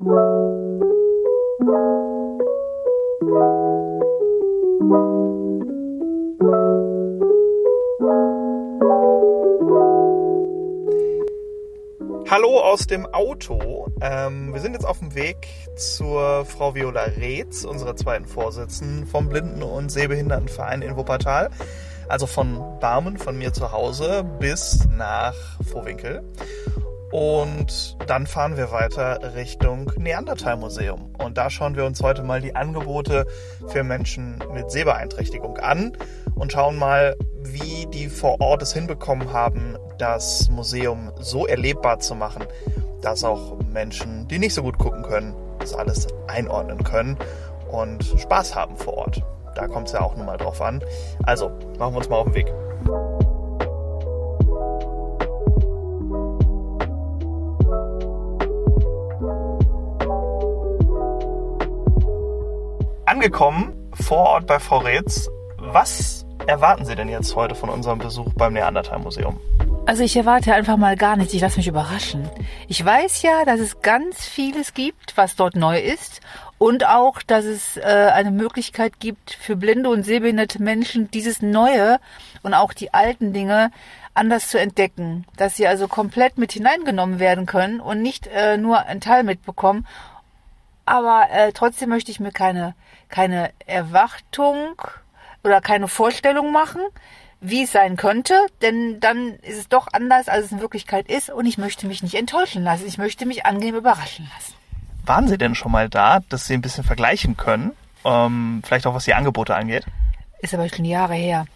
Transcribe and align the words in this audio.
Hallo 0.00 0.10
aus 12.60 12.86
dem 12.86 13.06
Auto. 13.06 13.88
Ähm, 14.00 14.54
wir 14.54 14.60
sind 14.60 14.74
jetzt 14.74 14.84
auf 14.86 15.00
dem 15.00 15.16
Weg 15.16 15.48
zur 15.74 16.44
Frau 16.44 16.76
Viola 16.76 17.02
Reetz, 17.02 17.64
unserer 17.64 17.96
zweiten 17.96 18.26
Vorsitzenden 18.26 19.04
vom 19.04 19.28
Blinden- 19.28 19.64
und 19.64 19.90
Sehbehindertenverein 19.90 20.82
in 20.82 20.96
Wuppertal. 20.96 21.50
Also 22.08 22.26
von 22.28 22.62
Barmen, 22.78 23.18
von 23.18 23.36
mir 23.36 23.52
zu 23.52 23.72
Hause, 23.72 24.24
bis 24.38 24.86
nach 24.96 25.34
Vohwinkel. 25.66 26.22
Und 27.10 27.96
dann 28.06 28.26
fahren 28.26 28.56
wir 28.56 28.70
weiter 28.70 29.34
Richtung 29.34 29.90
Neandertal-Museum. 29.96 31.14
Und 31.18 31.38
da 31.38 31.48
schauen 31.48 31.74
wir 31.74 31.86
uns 31.86 32.02
heute 32.02 32.22
mal 32.22 32.40
die 32.40 32.54
Angebote 32.54 33.26
für 33.68 33.82
Menschen 33.82 34.38
mit 34.52 34.70
Sehbeeinträchtigung 34.70 35.56
an 35.58 35.96
und 36.34 36.52
schauen 36.52 36.76
mal, 36.76 37.16
wie 37.42 37.86
die 37.86 38.08
vor 38.08 38.40
Ort 38.40 38.62
es 38.62 38.74
hinbekommen 38.74 39.32
haben, 39.32 39.76
das 39.98 40.50
Museum 40.50 41.10
so 41.18 41.46
erlebbar 41.46 41.98
zu 42.00 42.14
machen, 42.14 42.44
dass 43.00 43.24
auch 43.24 43.58
Menschen, 43.72 44.28
die 44.28 44.38
nicht 44.38 44.54
so 44.54 44.62
gut 44.62 44.78
gucken 44.78 45.02
können, 45.02 45.34
das 45.60 45.74
alles 45.74 46.08
einordnen 46.26 46.84
können 46.84 47.16
und 47.70 48.04
Spaß 48.04 48.54
haben 48.54 48.76
vor 48.76 48.98
Ort. 48.98 49.22
Da 49.54 49.66
kommt 49.66 49.88
es 49.88 49.92
ja 49.92 50.00
auch 50.00 50.14
nun 50.14 50.26
mal 50.26 50.36
drauf 50.36 50.60
an. 50.60 50.82
Also, 51.24 51.48
machen 51.78 51.94
wir 51.94 51.98
uns 51.98 52.08
mal 52.08 52.16
auf 52.16 52.26
den 52.26 52.34
Weg. 52.34 53.27
Angekommen 63.18 63.74
vor 63.94 64.18
Ort 64.18 64.46
bei 64.46 64.60
Frau 64.60 64.78
Reetz. 64.78 65.28
Was 65.56 66.24
erwarten 66.46 66.84
Sie 66.84 66.94
denn 66.94 67.08
jetzt 67.08 67.34
heute 67.34 67.56
von 67.56 67.68
unserem 67.68 67.98
Besuch 67.98 68.32
beim 68.34 68.52
Neandertal-Museum? 68.52 69.40
Also 69.86 70.04
ich 70.04 70.16
erwarte 70.16 70.54
einfach 70.54 70.76
mal 70.76 70.94
gar 70.94 71.16
nichts. 71.16 71.34
Ich 71.34 71.40
lasse 71.40 71.56
mich 71.56 71.66
überraschen. 71.66 72.30
Ich 72.68 72.84
weiß 72.84 73.22
ja, 73.22 73.44
dass 73.44 73.58
es 73.58 73.82
ganz 73.82 74.24
vieles 74.24 74.72
gibt, 74.72 75.16
was 75.16 75.34
dort 75.34 75.56
neu 75.56 75.80
ist. 75.80 76.20
Und 76.58 76.86
auch, 76.86 77.20
dass 77.20 77.44
es 77.44 77.76
äh, 77.76 77.80
eine 77.82 78.30
Möglichkeit 78.30 79.00
gibt 79.00 79.32
für 79.32 79.56
blinde 79.56 79.90
und 79.90 80.04
sehbehinderte 80.04 80.62
Menschen, 80.62 81.10
dieses 81.10 81.42
Neue 81.42 81.98
und 82.44 82.54
auch 82.54 82.72
die 82.72 82.94
alten 82.94 83.32
Dinge 83.32 83.72
anders 84.14 84.46
zu 84.48 84.60
entdecken. 84.60 85.26
Dass 85.36 85.56
sie 85.56 85.66
also 85.66 85.88
komplett 85.88 86.38
mit 86.38 86.52
hineingenommen 86.52 87.18
werden 87.18 87.46
können 87.46 87.80
und 87.80 88.00
nicht 88.00 88.28
äh, 88.28 88.58
nur 88.58 88.86
einen 88.86 89.00
Teil 89.00 89.24
mitbekommen. 89.24 89.88
Aber 90.88 91.28
äh, 91.30 91.52
trotzdem 91.52 91.90
möchte 91.90 92.10
ich 92.10 92.20
mir 92.20 92.32
keine, 92.32 92.74
keine 93.08 93.50
Erwartung 93.66 94.80
oder 95.44 95.60
keine 95.60 95.88
Vorstellung 95.88 96.52
machen 96.52 96.80
wie 97.40 97.62
es 97.62 97.72
sein 97.72 97.96
könnte, 97.96 98.34
denn 98.62 99.00
dann 99.00 99.34
ist 99.42 99.58
es 99.58 99.68
doch 99.68 99.86
anders, 99.92 100.28
als 100.28 100.46
es 100.46 100.52
in 100.52 100.60
Wirklichkeit 100.60 101.08
ist 101.08 101.30
und 101.30 101.46
ich 101.46 101.58
möchte 101.58 101.86
mich 101.86 102.02
nicht 102.02 102.14
enttäuschen 102.14 102.64
lassen. 102.64 102.86
Ich 102.86 102.98
möchte 102.98 103.26
mich 103.26 103.46
angenehm 103.46 103.76
überraschen 103.76 104.28
lassen. 104.34 104.54
Waren 105.06 105.28
Sie 105.28 105.38
denn 105.38 105.54
schon 105.54 105.72
mal 105.72 105.88
da, 105.88 106.20
dass 106.28 106.46
Sie 106.46 106.54
ein 106.54 106.60
bisschen 106.60 106.84
vergleichen 106.84 107.36
können? 107.36 107.72
Ähm, 108.04 108.62
vielleicht 108.64 108.86
auch 108.86 108.94
was 108.94 109.04
die 109.04 109.14
Angebote 109.14 109.54
angeht? 109.54 109.86
Ist 110.40 110.54
aber 110.54 110.68
schon 110.68 110.84
Jahre 110.84 111.14
her. 111.14 111.46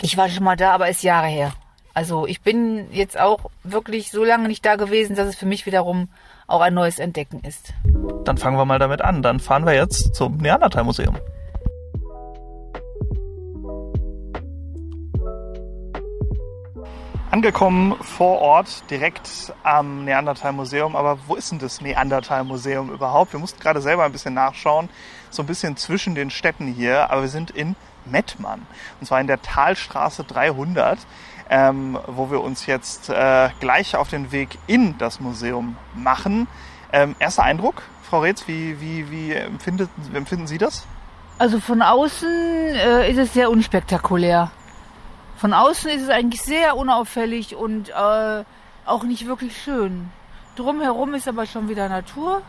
Ich 0.00 0.16
war 0.16 0.28
schon 0.28 0.44
mal 0.44 0.56
da, 0.56 0.72
aber 0.72 0.88
ist 0.88 1.02
Jahre 1.02 1.28
her. 1.28 1.52
Also 1.94 2.26
ich 2.26 2.40
bin 2.40 2.92
jetzt 2.92 3.18
auch 3.18 3.50
wirklich 3.62 4.10
so 4.10 4.24
lange 4.24 4.48
nicht 4.48 4.64
da 4.64 4.76
gewesen, 4.76 5.16
dass 5.16 5.28
es 5.28 5.36
für 5.36 5.46
mich 5.46 5.66
wiederum 5.66 6.08
auch 6.46 6.60
ein 6.60 6.74
neues 6.74 6.98
Entdecken 6.98 7.40
ist. 7.40 7.74
Dann 8.24 8.38
fangen 8.38 8.56
wir 8.56 8.64
mal 8.64 8.78
damit 8.78 9.02
an. 9.02 9.22
Dann 9.22 9.40
fahren 9.40 9.66
wir 9.66 9.74
jetzt 9.74 10.14
zum 10.14 10.36
Neandertal-Museum. 10.38 11.16
angekommen 17.36 17.94
vor 18.00 18.40
Ort, 18.40 18.90
direkt 18.90 19.52
am 19.62 20.06
Neandertal-Museum. 20.06 20.96
Aber 20.96 21.18
wo 21.26 21.34
ist 21.34 21.52
denn 21.52 21.58
das 21.58 21.82
Neandertal-Museum 21.82 22.90
überhaupt? 22.90 23.34
Wir 23.34 23.40
mussten 23.40 23.60
gerade 23.60 23.82
selber 23.82 24.04
ein 24.04 24.12
bisschen 24.12 24.32
nachschauen, 24.32 24.88
so 25.28 25.42
ein 25.42 25.46
bisschen 25.46 25.76
zwischen 25.76 26.14
den 26.14 26.30
Städten 26.30 26.66
hier. 26.66 27.10
Aber 27.10 27.20
wir 27.20 27.28
sind 27.28 27.50
in 27.50 27.76
Mettmann, 28.06 28.66
und 29.00 29.06
zwar 29.06 29.20
in 29.20 29.26
der 29.26 29.42
Talstraße 29.42 30.24
300, 30.24 30.98
ähm, 31.50 31.98
wo 32.06 32.30
wir 32.30 32.42
uns 32.42 32.66
jetzt 32.66 33.08
äh, 33.08 33.50
gleich 33.60 33.96
auf 33.96 34.08
den 34.08 34.32
Weg 34.32 34.58
in 34.66 34.98
das 34.98 35.20
Museum 35.20 35.76
machen. 35.94 36.48
Ähm, 36.92 37.14
erster 37.18 37.44
Eindruck, 37.44 37.82
Frau 38.02 38.20
Reetz, 38.20 38.46
wie, 38.46 38.80
wie, 38.80 39.10
wie 39.10 39.32
empfindet, 39.32 39.90
empfinden 40.14 40.46
Sie 40.46 40.58
das? 40.58 40.86
Also 41.38 41.60
von 41.60 41.82
außen 41.82 42.28
äh, 42.28 43.10
ist 43.10 43.18
es 43.18 43.34
sehr 43.34 43.50
unspektakulär. 43.50 44.50
Von 45.36 45.52
außen 45.52 45.90
ist 45.90 46.02
es 46.02 46.08
eigentlich 46.08 46.40
sehr 46.40 46.76
unauffällig 46.76 47.54
und 47.56 47.90
äh, 47.90 48.44
auch 48.86 49.02
nicht 49.02 49.26
wirklich 49.26 49.60
schön. 49.60 50.10
Drumherum 50.56 51.12
ist 51.14 51.28
aber 51.28 51.44
schon 51.44 51.68
wieder 51.68 51.88
Natur. 51.88 52.40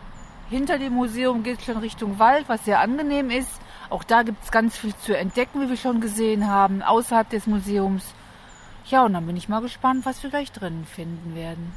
Hinter 0.49 0.79
dem 0.79 0.93
Museum 0.93 1.43
geht 1.43 1.59
es 1.59 1.65
schon 1.65 1.77
Richtung 1.77 2.19
Wald, 2.19 2.45
was 2.47 2.63
sehr 2.63 2.79
angenehm 2.79 3.29
ist. 3.29 3.59
Auch 3.89 4.05
da 4.05 4.23
gibt 4.23 4.41
es 4.43 4.51
ganz 4.51 4.77
viel 4.77 4.95
zu 4.95 5.17
entdecken, 5.17 5.61
wie 5.61 5.69
wir 5.69 5.75
schon 5.75 5.99
gesehen 5.99 6.47
haben, 6.47 6.81
außerhalb 6.81 7.29
des 7.29 7.47
Museums. 7.47 8.13
Ja, 8.89 9.03
und 9.03 9.13
dann 9.13 9.25
bin 9.25 9.35
ich 9.35 9.49
mal 9.49 9.61
gespannt, 9.61 10.05
was 10.05 10.23
wir 10.23 10.29
gleich 10.29 10.51
drinnen 10.51 10.85
finden 10.85 11.35
werden. 11.35 11.73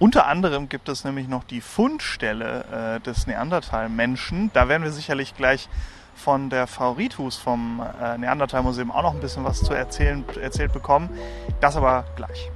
Unter 0.00 0.26
anderem 0.26 0.68
gibt 0.68 0.88
es 0.88 1.04
nämlich 1.04 1.28
noch 1.28 1.44
die 1.44 1.60
Fundstelle 1.60 2.96
äh, 2.96 3.00
des 3.00 3.26
Neandertal-Menschen. 3.26 4.50
Da 4.52 4.68
werden 4.68 4.82
wir 4.82 4.90
sicherlich 4.90 5.36
gleich 5.36 5.68
von 6.16 6.50
der 6.50 6.66
Fauritus 6.66 7.36
vom 7.36 7.80
äh, 8.02 8.18
Neandertal-Museum 8.18 8.90
auch 8.90 9.02
noch 9.02 9.14
ein 9.14 9.20
bisschen 9.20 9.44
was 9.44 9.62
zu 9.62 9.74
erzählen, 9.74 10.24
erzählt 10.40 10.72
bekommen. 10.72 11.10
Das 11.60 11.76
aber 11.76 12.04
gleich. 12.16 12.50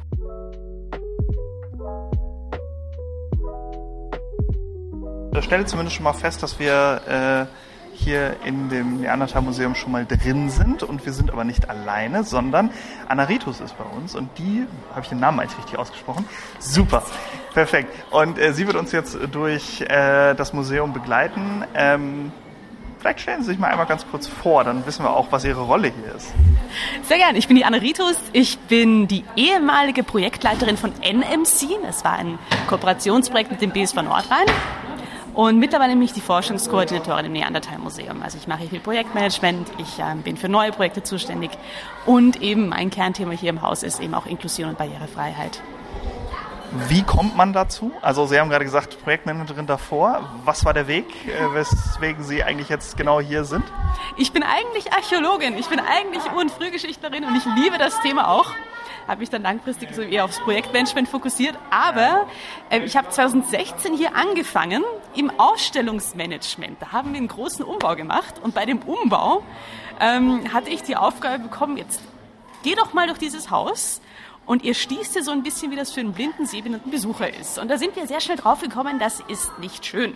Ich 5.37 5.45
stelle 5.45 5.67
zumindest 5.67 5.97
schon 5.97 6.05
mal 6.05 6.13
fest, 6.15 6.43
dass 6.43 6.59
wir 6.59 7.49
äh, 7.49 7.74
hier 7.95 8.37
in 8.45 8.69
dem 8.69 9.01
Neandertal-Museum 9.01 9.75
schon 9.75 9.93
mal 9.93 10.05
drin 10.05 10.51
sind 10.51 10.83
und 10.83 11.05
wir 11.07 11.13
sind 11.13 11.31
aber 11.31 11.45
nicht 11.45 11.71
alleine, 11.71 12.25
sondern 12.25 12.71
Anaritus 13.09 13.61
ist 13.61 13.77
bei 13.79 13.85
uns 13.85 14.15
und 14.15 14.29
die, 14.39 14.67
habe 14.91 15.03
ich 15.03 15.09
den 15.09 15.21
Namen 15.21 15.41
eigentlich 15.41 15.59
richtig 15.59 15.79
ausgesprochen? 15.79 16.27
Super, 16.59 17.03
perfekt. 17.55 17.95
Und 18.11 18.39
äh, 18.39 18.53
sie 18.53 18.67
wird 18.67 18.77
uns 18.77 18.93
jetzt 18.93 19.17
durch 19.33 19.81
äh, 19.83 20.35
das 20.35 20.53
Museum 20.53 20.93
begleiten. 20.93 21.65
Ähm, 21.75 22.33
Vielleicht 23.05 23.21
stellen 23.21 23.43
Sie 23.43 23.51
sich 23.51 23.59
mal 23.59 23.67
einmal 23.67 23.85
ganz 23.85 24.07
kurz 24.11 24.27
vor, 24.27 24.65
dann 24.65 24.87
wissen 24.87 25.05
wir 25.05 25.15
auch, 25.15 25.27
was 25.31 25.45
Ihre 25.45 25.61
Rolle 25.61 25.93
hier 25.95 26.15
ist. 26.15 26.33
Sehr 27.03 27.19
gerne. 27.19 27.37
Ich 27.37 27.47
bin 27.47 27.55
die 27.55 27.67
Anne 27.67 27.83
Ritus. 27.83 28.17
Ich 28.33 28.59
bin 28.59 29.07
die 29.09 29.25
ehemalige 29.37 30.03
Projektleiterin 30.03 30.79
von 30.79 30.91
NMC. 31.03 31.83
Das 31.83 32.03
war 32.03 32.15
ein 32.15 32.39
Kooperationsprojekt 32.67 33.51
mit 33.51 33.61
dem 33.61 33.73
BSV 33.73 33.97
Nordrhein. 33.97 34.47
Und 35.35 35.59
mittlerweile 35.59 35.95
bin 35.95 36.03
ich 36.03 36.13
die 36.13 36.21
Forschungskoordinatorin 36.21 37.27
im 37.27 37.33
Neandertal-Museum. 37.33 38.23
Also 38.23 38.39
ich 38.39 38.47
mache 38.47 38.69
viel 38.69 38.79
Projektmanagement, 38.79 39.69
ich 39.79 39.99
äh, 39.99 40.15
bin 40.23 40.37
für 40.37 40.49
neue 40.49 40.71
Projekte 40.71 41.03
zuständig 41.03 41.51
und 42.07 42.41
eben 42.41 42.69
mein 42.69 42.91
Kernthema 42.91 43.33
hier 43.33 43.51
im 43.51 43.61
Haus 43.61 43.83
ist 43.83 44.01
eben 44.01 44.15
auch 44.15 44.27
Inklusion 44.27 44.71
und 44.71 44.79
Barrierefreiheit. 44.79 45.61
Wie 46.89 47.03
kommt 47.03 47.37
man 47.37 47.53
dazu? 47.53 47.93
Also 48.01 48.27
Sie 48.27 48.39
haben 48.39 48.49
gerade 48.49 48.65
gesagt, 48.65 49.03
Projektmanagerin 49.03 49.67
davor. 49.67 50.29
Was 50.45 50.65
war 50.65 50.73
der 50.73 50.87
Weg, 50.87 51.07
äh, 51.27 51.55
weswegen 51.55 52.23
Sie 52.23 52.43
eigentlich 52.43 52.69
jetzt 52.69 52.97
genau 52.97 53.21
hier 53.21 53.45
sind? 53.45 53.65
Ich 54.17 54.33
bin 54.33 54.45
eigentlich 54.45 54.93
Archäologin. 54.93 55.57
Ich 55.59 55.67
bin 55.67 55.81
eigentlich 55.81 56.25
Ur- 56.33 56.41
und 56.41 56.51
Frühgeschichtlerin 56.51 57.25
und 57.25 57.37
ich 57.37 57.45
liebe 57.57 57.79
das 57.79 58.01
Thema 58.03 58.29
auch. 58.29 58.53
Habe 59.07 59.21
mich 59.21 59.31
dann 59.31 59.43
langfristig 59.43 59.95
so 59.95 60.03
eher 60.03 60.25
aufs 60.25 60.41
Projektmanagement 60.41 61.09
fokussiert. 61.09 61.59
Aber 61.71 62.27
äh, 62.71 62.81
ich 62.81 62.97
habe 62.97 63.09
2016 63.09 63.95
hier 63.95 64.17
angefangen 64.17 64.83
im 65.15 65.31
Ausstellungsmanagement. 65.39 66.81
Da 66.81 66.93
haben 66.93 67.13
wir 67.13 67.19
einen 67.19 67.29
großen 67.29 67.65
Umbau 67.65 67.97
gemacht 67.97 68.35
und 68.43 68.55
bei 68.55 68.67
dem 68.67 68.79
Umbau 68.79 69.43
ähm, 70.01 70.53
hatte 70.53 70.71
ich 70.71 70.83
die 70.83 70.97
Aufgabe 70.97 71.43
bekommen, 71.43 71.77
jetzt 71.77 72.01
geh 72.63 72.75
doch 72.75 72.93
mal 72.93 73.07
durch 73.07 73.19
dieses 73.19 73.51
Haus 73.51 74.01
und 74.47 74.63
ihr 74.63 74.75
stießt 74.75 75.23
so 75.25 75.31
ein 75.31 75.43
bisschen, 75.43 75.71
wie 75.71 75.77
das 75.77 75.93
für 75.93 76.01
einen 76.01 76.13
blinden, 76.13 76.47
sehbehinderten 76.47 76.91
Besucher 76.91 77.33
ist. 77.33 77.59
Und 77.59 77.69
da 77.69 77.79
sind 77.79 77.97
wir 77.97 78.07
sehr 78.07 78.21
schnell 78.21 78.37
drauf 78.37 78.61
gekommen, 78.61 78.99
das 78.99 79.21
ist 79.29 79.59
nicht 79.59 79.87
schön. 79.87 80.15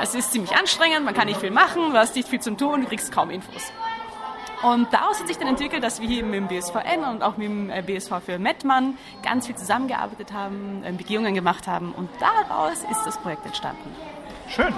Es 0.00 0.14
ist 0.14 0.32
ziemlich 0.32 0.54
anstrengend, 0.54 1.04
man 1.04 1.14
kann 1.14 1.28
nicht 1.28 1.40
viel 1.40 1.50
machen, 1.50 1.90
du 1.90 1.98
hast 1.98 2.14
nicht 2.14 2.28
viel 2.28 2.40
zum 2.40 2.58
tun, 2.58 2.82
du 2.82 2.86
kriegst 2.88 3.10
kaum 3.10 3.30
Infos. 3.30 3.72
Und 4.62 4.92
daraus 4.92 5.20
hat 5.20 5.28
sich 5.28 5.38
dann 5.38 5.46
entwickelt, 5.46 5.84
dass 5.84 6.00
wir 6.00 6.08
hier 6.08 6.24
mit 6.24 6.34
dem 6.34 6.48
BSVN 6.48 7.04
und 7.08 7.22
auch 7.22 7.36
mit 7.36 7.48
dem 7.48 7.70
äh, 7.70 7.80
BSV 7.80 8.14
für 8.24 8.38
Mettmann 8.40 8.98
ganz 9.22 9.46
viel 9.46 9.54
zusammengearbeitet 9.54 10.32
haben, 10.32 10.82
äh, 10.84 10.90
Begehungen 10.90 11.34
gemacht 11.34 11.68
haben 11.68 11.92
und 11.92 12.08
daraus 12.18 12.78
ist 12.90 13.04
das 13.06 13.18
Projekt 13.18 13.46
entstanden. 13.46 13.94
Schön. 14.48 14.74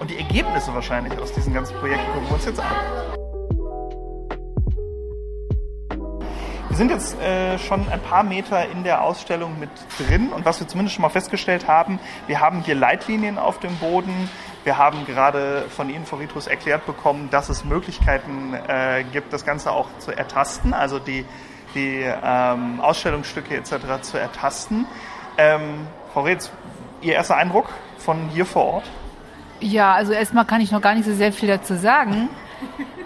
Und 0.00 0.10
die 0.10 0.18
Ergebnisse 0.18 0.74
wahrscheinlich 0.74 1.18
aus 1.18 1.32
diesen 1.32 1.54
ganzen 1.54 1.74
Projekten 1.78 2.04
gucken 2.12 2.28
wir 2.28 2.34
uns 2.34 2.44
jetzt 2.44 2.60
an. 2.60 3.12
Wir 6.68 6.76
sind 6.76 6.90
jetzt 6.90 7.20
äh, 7.20 7.58
schon 7.58 7.86
ein 7.88 8.00
paar 8.00 8.24
Meter 8.24 8.68
in 8.70 8.82
der 8.82 9.02
Ausstellung 9.02 9.58
mit 9.58 9.70
drin 9.98 10.30
und 10.30 10.44
was 10.44 10.60
wir 10.60 10.68
zumindest 10.68 10.96
schon 10.96 11.02
mal 11.02 11.10
festgestellt 11.10 11.68
haben, 11.68 11.98
wir 12.26 12.40
haben 12.40 12.62
hier 12.62 12.74
Leitlinien 12.74 13.38
auf 13.38 13.60
dem 13.60 13.76
Boden. 13.76 14.28
Wir 14.64 14.78
haben 14.78 15.04
gerade 15.06 15.64
von 15.74 15.90
Ihnen, 15.90 16.06
Frau 16.06 16.16
Ritus, 16.16 16.46
erklärt 16.46 16.86
bekommen, 16.86 17.28
dass 17.30 17.48
es 17.48 17.64
Möglichkeiten 17.64 18.54
äh, 18.68 19.02
gibt, 19.12 19.32
das 19.32 19.44
Ganze 19.44 19.72
auch 19.72 19.88
zu 19.98 20.12
ertasten, 20.16 20.72
also 20.72 20.98
die, 21.00 21.24
die 21.74 22.04
ähm, 22.22 22.80
Ausstellungsstücke 22.80 23.56
etc. 23.56 23.72
zu 24.02 24.18
ertasten. 24.18 24.86
Ähm, 25.36 25.86
Frau 26.12 26.22
Reetz, 26.22 26.50
Ihr 27.00 27.14
erster 27.14 27.36
Eindruck 27.36 27.68
von 27.98 28.28
hier 28.28 28.46
vor 28.46 28.64
Ort? 28.74 28.84
Ja, 29.58 29.92
also 29.94 30.12
erstmal 30.12 30.44
kann 30.44 30.60
ich 30.60 30.70
noch 30.70 30.80
gar 30.80 30.94
nicht 30.94 31.04
so 31.06 31.14
sehr 31.14 31.32
viel 31.32 31.48
dazu 31.48 31.74
sagen, 31.74 32.28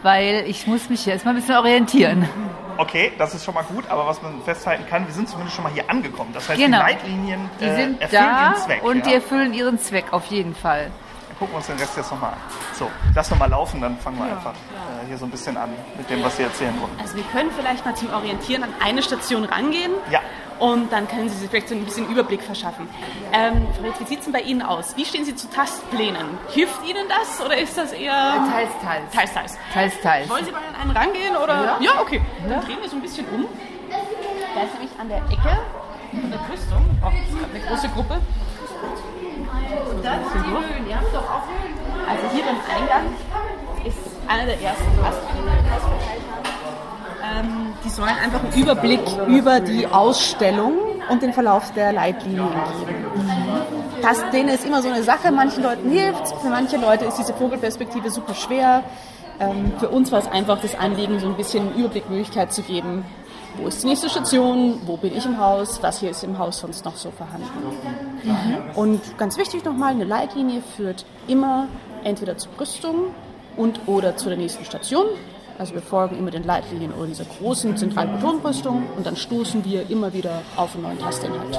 weil 0.03 0.45
ich 0.47 0.67
muss 0.67 0.91
mich 0.91 1.05
hier 1.05 1.15
erstmal 1.15 1.35
ein 1.35 1.41
bisschen 1.41 1.57
orientieren. 1.57 2.29
Okay, 2.77 3.13
das 3.17 3.35
ist 3.35 3.45
schon 3.47 3.55
mal 3.55 3.63
gut, 3.65 3.85
aber 3.89 4.07
was 4.07 4.21
man 4.21 4.43
festhalten 4.43 4.85
kann, 4.87 5.07
wir 5.07 5.15
sind 5.15 5.29
zumindest 5.31 5.57
schon 5.57 5.65
mal 5.65 5.73
hier 5.73 5.89
angekommen. 5.89 6.31
Das 6.35 6.47
heißt, 6.47 6.61
Genau. 6.61 6.79
die 6.79 6.83
Leitlinien 6.93 7.41
Die 7.59 7.65
äh, 7.65 7.77
sind 7.77 8.01
erfüllen 8.03 8.23
da 8.23 8.43
ihren 8.51 8.57
Zweck. 8.63 8.83
und 8.85 8.97
ja. 8.99 9.03
die 9.05 9.15
erfüllen 9.15 9.55
ihren 9.55 9.79
Zweck 9.79 10.13
auf 10.13 10.27
jeden 10.27 10.55
Fall. 10.55 10.91
Gucken 11.39 11.53
wir 11.53 11.59
uns 11.59 11.67
den 11.67 11.77
Rest 11.77 11.97
jetzt 11.97 12.11
nochmal 12.11 12.33
an. 12.33 12.39
So, 12.73 12.91
lass 13.15 13.31
noch 13.31 13.39
mal 13.39 13.51
laufen, 13.51 13.81
dann 13.81 13.99
fangen 13.99 14.19
wir 14.19 14.25
einfach 14.25 14.53
äh, 14.53 15.07
hier 15.07 15.19
so 15.19 15.27
ein 15.27 15.31
bisschen 15.31 15.57
an 15.57 15.69
mit 15.97 16.09
dem, 16.09 16.23
was 16.25 16.37
Sie 16.37 16.45
erzählen 16.45 16.75
wollen. 16.81 16.93
Also 16.99 17.15
wir 17.15 17.25
können 17.25 17.51
vielleicht 17.51 17.85
mal 17.85 17.95
zum 17.95 18.11
Orientieren 18.13 18.63
an 18.63 18.71
eine 18.83 19.03
Station 19.03 19.45
rangehen. 19.45 19.93
Ja. 20.11 20.21
Und 20.59 20.91
dann 20.91 21.07
können 21.07 21.29
Sie 21.29 21.37
sich 21.37 21.51
vielleicht 21.51 21.69
so 21.69 21.75
ein 21.75 21.85
bisschen 21.85 22.09
Überblick 22.09 22.41
verschaffen. 22.41 22.89
Ähm, 23.35 23.67
Frau 23.77 23.83
Ritz, 23.87 24.01
wie 24.01 24.05
sieht 24.05 24.21
es 24.21 24.25
denn 24.25 24.33
bei 24.33 24.41
Ihnen 24.41 24.63
aus? 24.63 24.97
Wie 24.97 25.05
stehen 25.05 25.27
Sie 25.27 25.37
zu 25.37 25.51
Tastplänen? 25.51 26.27
Hilft 26.49 26.83
Ihnen 26.89 27.07
das 27.11 27.45
oder 27.45 27.59
ist 27.59 27.77
das 27.77 27.93
eher... 27.93 28.15
Teils, 28.51 28.71
teils. 28.83 29.13
Teils, 29.13 29.35
teils. 29.35 29.59
Teils, 29.75 30.01
teils. 30.01 30.31
Wollen 30.31 30.47
Sie 30.47 30.53
mal 30.53 30.63
an 30.69 30.75
einen 30.81 30.97
rangehen? 30.97 31.37
Oder? 31.37 31.77
Ja. 31.81 32.01
okay. 32.01 32.23
Dann 32.49 32.63
drehen 32.63 32.79
wir 32.81 32.89
so 32.89 32.97
ein 32.97 33.03
bisschen 33.03 33.27
um. 33.29 33.45
Da 33.91 34.63
ist 34.63 34.73
nämlich 34.73 34.99
an 34.99 35.09
der 35.11 35.19
Ecke 35.19 35.59
von 36.11 36.31
der 36.31 36.39
Das 39.69 39.95
ist 39.95 40.03
gerade 40.03 40.17
eine 40.17 40.55
große 40.55 40.69
Gruppe. 40.75 41.47
Also 42.09 42.23
hier 42.33 42.45
beim 42.45 42.61
Eingang 42.71 43.07
ist 43.85 43.99
einer 44.29 44.47
der 44.47 44.61
ersten 44.61 45.03
Tastpläne, 45.03 45.51
die. 45.63 45.77
Ähm, 47.25 47.75
die 47.85 47.89
sollen 47.89 48.17
einfach 48.23 48.45
einen 48.45 48.53
Überblick 48.53 49.01
über 49.27 49.61
die 49.61 49.87
Ausstellung 49.87 50.75
und 51.09 51.23
den 51.23 51.33
Verlauf 51.33 51.73
der 51.73 51.93
Leitlinien 51.93 52.49
geben. 52.49 53.07
Tastpläne 54.03 54.55
ist 54.55 54.65
immer 54.65 54.83
so 54.83 54.89
eine 54.89 55.03
Sache, 55.03 55.33
manchen 55.33 55.63
Leuten 55.63 55.91
hilft 55.91 56.29
für 56.41 56.49
manche 56.49 56.77
Leute 56.77 57.07
ist 57.07 57.19
diese 57.19 57.35
Vogelperspektive 57.35 58.11
super 58.11 58.35
schwer. 58.35 58.85
Ähm, 59.41 59.73
für 59.79 59.89
uns 59.89 60.13
war 60.13 60.21
es 60.21 60.29
einfach 60.29 60.61
das 60.61 60.75
Anliegen, 60.75 61.19
so 61.19 61.27
ein 61.27 61.37
bisschen 61.37 61.75
Überblickmöglichkeit 61.75 62.53
zu 62.53 62.63
geben. 62.63 63.05
Wo 63.59 63.69
ist 63.69 63.83
die 63.83 63.87
nächste 63.87 64.09
Station? 64.09 64.81
Wo 64.85 64.97
bin 64.97 65.17
ich 65.17 65.25
im 65.25 65.39
Haus? 65.39 65.83
Was 65.83 66.01
hier 66.01 66.11
ist 66.11 66.23
im 66.25 66.39
Haus 66.39 66.59
sonst 66.59 66.85
noch 66.85 66.97
so 66.97 67.11
vorhanden? 67.11 67.49
Und 68.75 69.01
ganz 69.19 69.39
wichtig 69.39 69.65
nochmal, 69.65 69.93
eine 69.93 70.05
Leitlinie 70.05 70.63
führt 70.77 71.05
immer 71.27 71.69
entweder 72.05 72.37
zur 72.37 72.53
Brüstung 72.53 73.15
und 73.57 73.81
oder 73.87 74.17
zu 74.17 74.29
der 74.29 74.37
nächsten 74.39 74.65
Station. 74.65 75.07
Also 75.59 75.73
wir 75.73 75.81
folgen 75.81 76.19
immer 76.19 76.31
den 76.31 76.45
Leitlinien 76.45 76.93
oder 76.93 77.07
dieser 77.07 77.25
großen 77.25 77.77
zentralen 77.79 78.13
Betonbrüstung 78.13 78.87
und 78.95 79.07
dann 79.07 79.17
stoßen 79.17 79.65
wir 79.65 79.89
immer 79.89 80.13
wieder 80.13 80.43
auf 80.57 80.75
einen 80.75 80.83
neuen 80.83 80.99
Tastinhalt. 80.99 81.59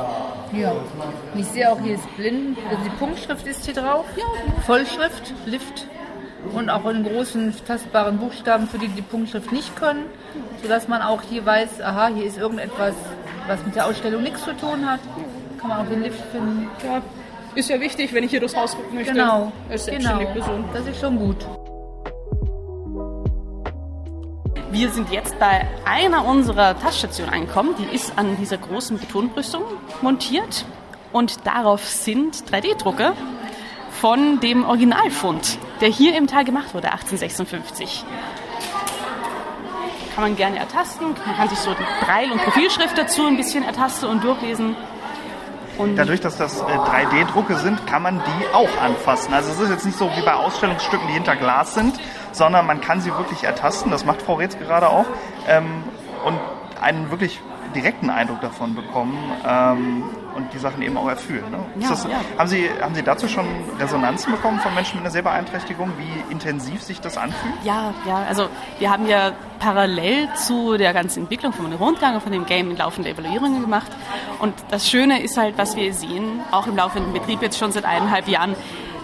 Ja. 0.54 0.72
Und 1.34 1.40
ich 1.40 1.48
sehe 1.48 1.72
auch, 1.72 1.80
hier 1.82 1.96
ist 1.96 2.16
blind, 2.16 2.60
also 2.70 2.84
die 2.84 2.96
Punktschrift 2.98 3.48
ist 3.48 3.66
hier 3.66 3.74
drauf. 3.74 4.06
Ja. 4.16 4.24
Vollschrift, 4.68 5.34
Lift. 5.48 5.88
Und 6.54 6.70
auch 6.70 6.86
in 6.90 7.04
großen 7.04 7.54
tastbaren 7.66 8.18
Buchstaben 8.20 8.68
für 8.68 8.78
die, 8.78 8.88
die 8.88 9.02
Punktschrift 9.02 9.52
nicht 9.52 9.76
können, 9.76 10.06
sodass 10.62 10.88
man 10.88 11.02
auch 11.02 11.22
hier 11.22 11.46
weiß, 11.46 11.82
aha, 11.82 12.08
hier 12.08 12.26
ist 12.26 12.38
irgendetwas, 12.38 12.94
was 13.48 13.64
mit 13.66 13.76
der 13.76 13.88
Ausstellung 13.88 14.24
nichts 14.24 14.44
zu 14.44 14.56
tun 14.56 14.90
hat. 14.90 15.00
Kann 15.60 15.70
man 15.70 15.80
auch 15.80 15.90
den 15.90 16.04
Lift 16.04 16.22
finden. 16.32 16.70
Ja, 16.84 17.02
ist 17.56 17.70
ja 17.70 17.80
wichtig, 17.80 18.14
wenn 18.14 18.24
ich 18.24 18.30
hier 18.30 18.40
durchs 18.40 18.56
Haus 18.56 18.76
gucken 18.76 18.96
möchte. 18.96 19.14
Genau. 19.14 19.52
Als 19.70 19.86
genau. 19.86 20.00
selbstständige 20.00 20.32
Person. 20.32 20.66
Das 20.74 20.88
ist 20.88 21.00
schon 21.00 21.18
gut. 21.18 21.38
Wir 24.70 24.92
sind 24.92 25.10
jetzt 25.12 25.40
bei 25.40 25.66
einer 25.86 26.26
unserer 26.26 26.78
Taststationen 26.80 27.34
angekommen. 27.34 27.74
Die 27.80 27.96
ist 27.96 28.14
an 28.18 28.38
dieser 28.38 28.58
großen 28.58 29.00
Betonbrüstung 29.00 29.64
montiert. 30.02 30.66
Und 31.12 31.48
darauf 31.48 31.84
sind 31.84 32.36
3D-Drucke 32.52 33.14
von 34.00 34.40
dem 34.40 34.66
Originalfund, 34.66 35.58
der 35.82 35.90
hier 35.90 36.16
im 36.18 36.28
Tal 36.28 36.46
gemacht 36.46 36.74
wurde, 36.74 36.92
1856. 36.92 38.06
Kann 40.14 40.24
man 40.24 40.36
gerne 40.36 40.58
ertasten. 40.58 41.08
Man 41.26 41.36
kann 41.36 41.50
sich 41.50 41.60
so 41.60 41.72
die 41.74 42.06
Breil- 42.06 42.32
und 42.32 42.42
Profilschrift 42.42 42.98
dazu 42.98 43.28
ein 43.28 43.38
bisschen 43.38 43.64
ertasten 43.64 44.10
und 44.10 44.24
durchlesen. 44.24 44.76
Und 45.78 45.96
Dadurch, 45.96 46.22
dass 46.22 46.38
das 46.38 46.62
äh, 46.62 46.64
3D-Drucke 46.64 47.56
sind, 47.58 47.86
kann 47.86 48.02
man 48.02 48.20
die 48.20 48.54
auch 48.54 48.82
anfassen. 48.82 49.34
Also 49.34 49.52
es 49.52 49.60
ist 49.60 49.70
jetzt 49.70 49.86
nicht 49.86 49.98
so 49.98 50.10
wie 50.16 50.22
bei 50.24 50.34
Ausstellungsstücken, 50.34 51.08
die 51.08 51.14
hinter 51.14 51.36
Glas 51.36 51.76
sind, 51.76 52.00
sondern 52.32 52.66
man 52.66 52.82
kann 52.82 53.00
sie 53.00 53.12
wirklich 53.12 53.44
ertasten. 53.44 53.92
Das 53.92 54.04
macht 54.04 54.24
Frau 54.24 54.36
Reetz 54.36 54.58
gerade 54.58 54.90
auch. 54.90 55.06
Ähm, 55.48 55.84
und 56.26 56.40
einen 56.82 57.12
wirklich 57.12 57.40
direkten 57.78 58.10
Eindruck 58.10 58.42
davon 58.42 58.76
bekommen 58.76 59.18
ähm, 59.48 60.04
und 60.36 60.52
die 60.54 60.58
Sachen 60.58 60.82
eben 60.82 60.98
auch 60.98 61.08
erfüllen. 61.08 61.50
Ne? 61.52 61.60
Ja, 61.80 61.90
das, 61.90 62.04
ja. 62.04 62.22
Haben, 62.38 62.48
sie, 62.48 62.70
haben 62.82 62.96
Sie 62.96 63.04
dazu 63.04 63.28
schon 63.28 63.46
Resonanzen 63.80 64.32
bekommen 64.32 64.60
von 64.60 64.74
Menschen 64.74 64.98
mit 64.98 65.06
einer 65.06 65.12
Sehbeeinträchtigung, 65.12 65.92
wie 65.98 66.32
intensiv 66.32 66.82
sich 66.82 67.00
das 67.00 67.18
anfühlt? 67.18 67.54
Ja, 67.64 67.94
ja, 68.06 68.24
also 68.28 68.50
wir 68.80 68.90
haben 68.90 69.08
ja 69.08 69.32
parallel 69.60 70.28
zu 70.36 70.78
der 70.78 70.94
ganzen 70.94 71.24
Entwicklung 71.24 71.54
von 71.54 71.70
dem 71.70 71.80
Rundgang 71.80 72.16
und 72.16 72.22
von 72.22 72.32
dem 72.32 72.46
Game 72.46 72.76
laufende 72.76 73.10
Evaluierungen 73.10 73.62
gemacht. 73.62 73.92
Und 74.40 74.54
das 74.70 74.90
Schöne 74.90 75.22
ist 75.22 75.38
halt, 75.38 75.58
was 75.58 75.76
wir 75.76 75.94
sehen, 75.94 76.42
auch 76.52 76.68
im 76.68 76.76
laufenden 76.76 77.14
Betrieb 77.14 77.42
jetzt 77.42 77.58
schon 77.58 77.72
seit 77.72 77.86
eineinhalb 77.86 78.28
Jahren, 78.28 78.56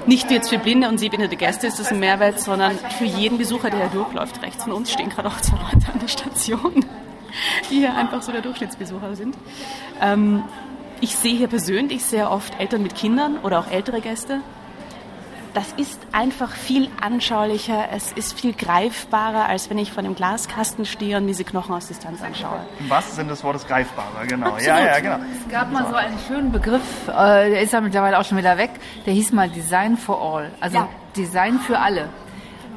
nicht 0.06 0.30
jetzt 0.32 0.50
für 0.50 0.58
blinde 0.58 0.90
und 0.90 0.98
sehbehinderte 0.98 1.38
Gäste 1.38 1.68
ist 1.68 1.80
das 1.80 1.92
ein 1.92 2.00
Mehrwert, 2.00 2.40
sondern 2.40 2.78
für 2.98 3.06
jeden 3.06 3.38
Besucher, 3.38 3.70
der 3.70 3.80
hier 3.80 3.90
durchläuft. 3.90 4.42
Rechts 4.42 4.64
von 4.64 4.74
uns 4.74 4.92
stehen 4.92 5.10
gerade 5.10 5.30
auch 5.30 5.40
zwei 5.40 5.56
Leute 5.58 5.94
an 5.94 6.00
der 6.02 6.10
Station, 6.10 6.86
die 7.70 7.76
hier 7.76 7.96
einfach 7.96 8.22
so 8.22 8.32
der 8.32 8.42
Durchschnittsbesucher 8.42 9.16
sind. 9.16 9.36
Ähm, 10.02 10.44
ich 11.02 11.16
sehe 11.16 11.36
hier 11.36 11.48
persönlich 11.48 12.04
sehr 12.06 12.32
oft 12.32 12.60
Eltern 12.60 12.82
mit 12.84 12.96
Kindern 12.96 13.38
oder 13.40 13.60
auch 13.60 13.70
ältere 13.70 14.00
Gäste, 14.00 14.40
das 15.54 15.72
ist 15.74 16.00
einfach 16.12 16.52
viel 16.52 16.90
anschaulicher, 17.00 17.90
es 17.92 18.12
ist 18.12 18.40
viel 18.40 18.54
greifbarer, 18.54 19.46
als 19.48 19.70
wenn 19.70 19.78
ich 19.78 19.92
vor 19.92 20.02
dem 20.02 20.16
Glaskasten 20.16 20.86
stehe 20.86 21.18
und 21.18 21.28
diese 21.28 21.44
Knochen 21.44 21.76
aus 21.76 21.88
Distanz 21.88 22.24
anschaue. 22.24 22.60
Im 22.80 22.90
wahrsten 22.90 23.16
Sinne 23.16 23.30
des 23.30 23.44
Wortes 23.44 23.68
greifbarer, 23.68 24.26
genau. 24.28 24.48
Absolut. 24.48 24.68
Ja, 24.68 24.80
ja, 24.80 25.00
genau. 25.00 25.18
Es 25.46 25.52
gab 25.52 25.72
mal 25.72 25.86
so 25.88 25.96
einen 25.96 26.18
schönen 26.28 26.52
Begriff, 26.52 27.08
äh, 27.08 27.52
der 27.52 27.62
ist 27.62 27.72
ja 27.72 27.82
mittlerweile 27.82 28.18
auch 28.18 28.26
schon 28.26 28.38
wieder 28.38 28.58
weg, 28.58 28.72
der 29.06 29.14
hieß 29.14 29.32
mal 29.32 29.48
Design 29.50 29.96
for 29.98 30.20
All, 30.22 30.52
also 30.60 30.78
Ja. 30.78 30.90
Design 31.16 31.60
für 31.60 31.78
alle. 31.78 32.10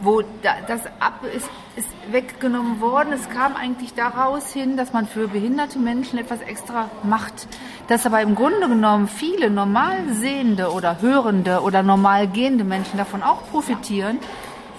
Wo 0.02 0.22
da, 0.42 0.54
das 0.66 0.82
ab 1.00 1.20
ist, 1.34 1.48
ist 1.76 1.88
weggenommen 2.10 2.80
worden. 2.80 3.12
Es 3.12 3.28
kam 3.30 3.56
eigentlich 3.56 3.94
daraus 3.94 4.52
hin, 4.52 4.76
dass 4.76 4.92
man 4.92 5.06
für 5.06 5.28
behinderte 5.28 5.78
Menschen 5.78 6.18
etwas 6.18 6.40
extra 6.40 6.90
macht. 7.02 7.48
Dass 7.88 8.06
aber 8.06 8.20
im 8.20 8.34
Grunde 8.34 8.68
genommen 8.68 9.08
viele 9.08 9.50
normal 9.50 9.96
sehende 10.12 10.70
oder 10.70 11.00
hörende 11.00 11.60
oder 11.60 11.82
normal 11.82 12.28
gehende 12.28 12.64
Menschen 12.64 12.98
davon 12.98 13.22
auch 13.22 13.48
profitieren, 13.50 14.18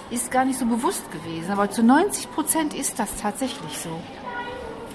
ist 0.10 0.32
gar 0.32 0.46
nicht 0.46 0.60
so 0.60 0.66
bewusst 0.66 1.12
gewesen. 1.12 1.52
Aber 1.52 1.70
zu 1.70 1.84
90 1.84 2.32
Prozent 2.32 2.74
ist 2.74 3.00
das 3.00 3.16
tatsächlich 3.16 3.78
so. 3.78 3.90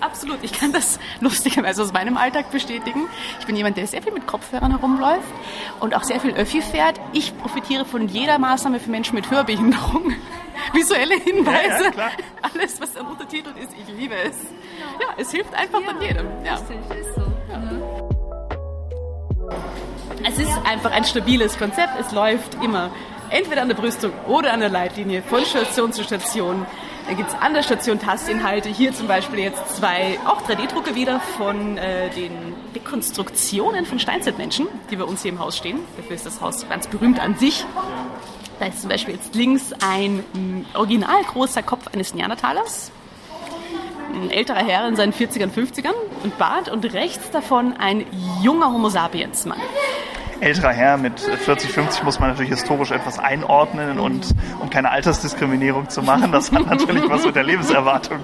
Absolut, 0.03 0.39
ich 0.43 0.53
kann 0.53 0.73
das 0.73 0.99
lustigerweise 1.21 1.83
aus 1.83 1.93
meinem 1.93 2.17
Alltag 2.17 2.51
bestätigen. 2.51 3.09
Ich 3.39 3.47
bin 3.47 3.55
jemand, 3.57 3.77
der 3.77 3.87
sehr 3.87 4.03
viel 4.03 4.13
mit 4.13 4.27
Kopfhörern 4.27 4.73
herumläuft 4.73 5.29
und 5.81 5.95
auch 5.95 6.03
sehr 6.03 6.21
viel 6.21 6.33
Öffi 6.33 6.61
fährt. 6.61 7.01
Ich 7.13 7.37
profitiere 7.39 7.85
von 7.85 8.09
jeder 8.09 8.39
Maßnahme 8.39 8.81
für 8.81 8.91
Menschen 8.91 9.15
mit 9.15 9.31
Hörbehinderung. 9.31 10.15
Visuelle 10.73 11.15
Hinweise, 11.15 11.85
Ja, 11.85 11.91
ja, 11.97 12.11
alles, 12.55 12.81
was 12.81 12.93
dann 12.93 13.07
untertitelt 13.07 13.57
ist, 13.57 13.71
ich 13.79 13.95
liebe 13.97 14.15
es. 14.15 14.37
Ja, 15.01 15.07
es 15.17 15.31
hilft 15.31 15.55
einfach 15.55 15.81
dann 15.87 16.01
jedem. 16.01 16.27
Ja. 16.45 16.55
ist 16.55 17.15
so. 17.15 17.33
Es 20.25 20.39
ist 20.39 20.59
einfach 20.65 20.93
ein 20.93 21.05
stabiles 21.05 21.59
Konzept. 21.59 21.99
Es 21.99 22.13
läuft 22.13 22.55
immer 22.63 22.91
entweder 23.31 23.63
an 23.63 23.69
der 23.69 23.75
Brüstung 23.75 24.13
oder 24.27 24.53
an 24.53 24.61
der 24.61 24.69
Leitlinie 24.69 25.23
von 25.23 25.45
Station 25.45 25.93
zu 25.93 26.05
Station. 26.05 26.67
Dann 27.07 27.17
gibt 27.17 27.29
es 27.31 27.35
an 27.35 27.55
der 27.55 27.63
Station 27.63 27.99
Tastinhalte. 27.99 28.69
Hier 28.69 28.93
zum 28.93 29.09
Beispiel 29.09 29.41
jetzt 29.41 29.77
zwei, 29.77 30.19
auch 30.25 30.43
3D-Drucke 30.43 30.95
wieder 30.95 31.21
von 31.21 31.77
äh, 31.77 32.11
den 32.11 32.33
Rekonstruktionen 32.75 33.87
von 33.87 33.99
Steinzeitmenschen, 33.99 34.69
die 34.91 34.97
bei 34.97 35.05
uns 35.05 35.23
hier 35.23 35.33
im 35.33 35.39
Haus 35.39 35.57
stehen. 35.57 35.81
Dafür 35.97 36.17
ist 36.17 36.27
das 36.27 36.41
Haus 36.41 36.69
ganz 36.69 36.87
berühmt 36.87 37.21
an 37.21 37.37
sich. 37.37 37.65
Da 38.59 38.67
ist 38.67 38.81
zum 38.81 38.91
Beispiel 38.91 39.15
jetzt 39.15 39.35
links 39.35 39.73
ein 39.81 40.25
mm, 40.33 40.67
original 40.75 41.23
großer 41.25 41.63
Kopf 41.63 41.89
eines 41.93 42.15
Neandertalers 42.15 42.93
ein 44.15 44.31
älterer 44.31 44.65
Herr 44.65 44.89
in 44.89 44.97
seinen 44.97 45.13
40ern, 45.13 45.51
50ern 45.51 45.95
und 46.23 46.39
Bart 46.39 46.69
und 46.69 46.85
rechts 46.93 47.31
davon 47.31 47.75
ein 47.79 48.05
junger 48.43 48.73
Homo 48.73 48.89
sapiens 48.89 49.47
Mann. 49.47 49.61
Älterer 50.43 50.73
Herr 50.73 50.97
mit 50.97 51.21
40, 51.21 51.71
50 51.71 52.03
muss 52.03 52.19
man 52.21 52.31
natürlich 52.31 52.51
historisch 52.51 52.91
etwas 52.91 53.19
einordnen 53.19 53.99
und 53.99 54.27
um 54.61 54.69
keine 54.71 54.91
Altersdiskriminierung 54.91 55.89
zu 55.89 56.03
machen, 56.03 56.33
das 56.33 56.51
hat 56.53 56.67
natürlich 56.67 57.09
was 57.09 57.25
mit 57.25 57.37
der 57.37 57.45
Lebenserwartung 57.45 58.21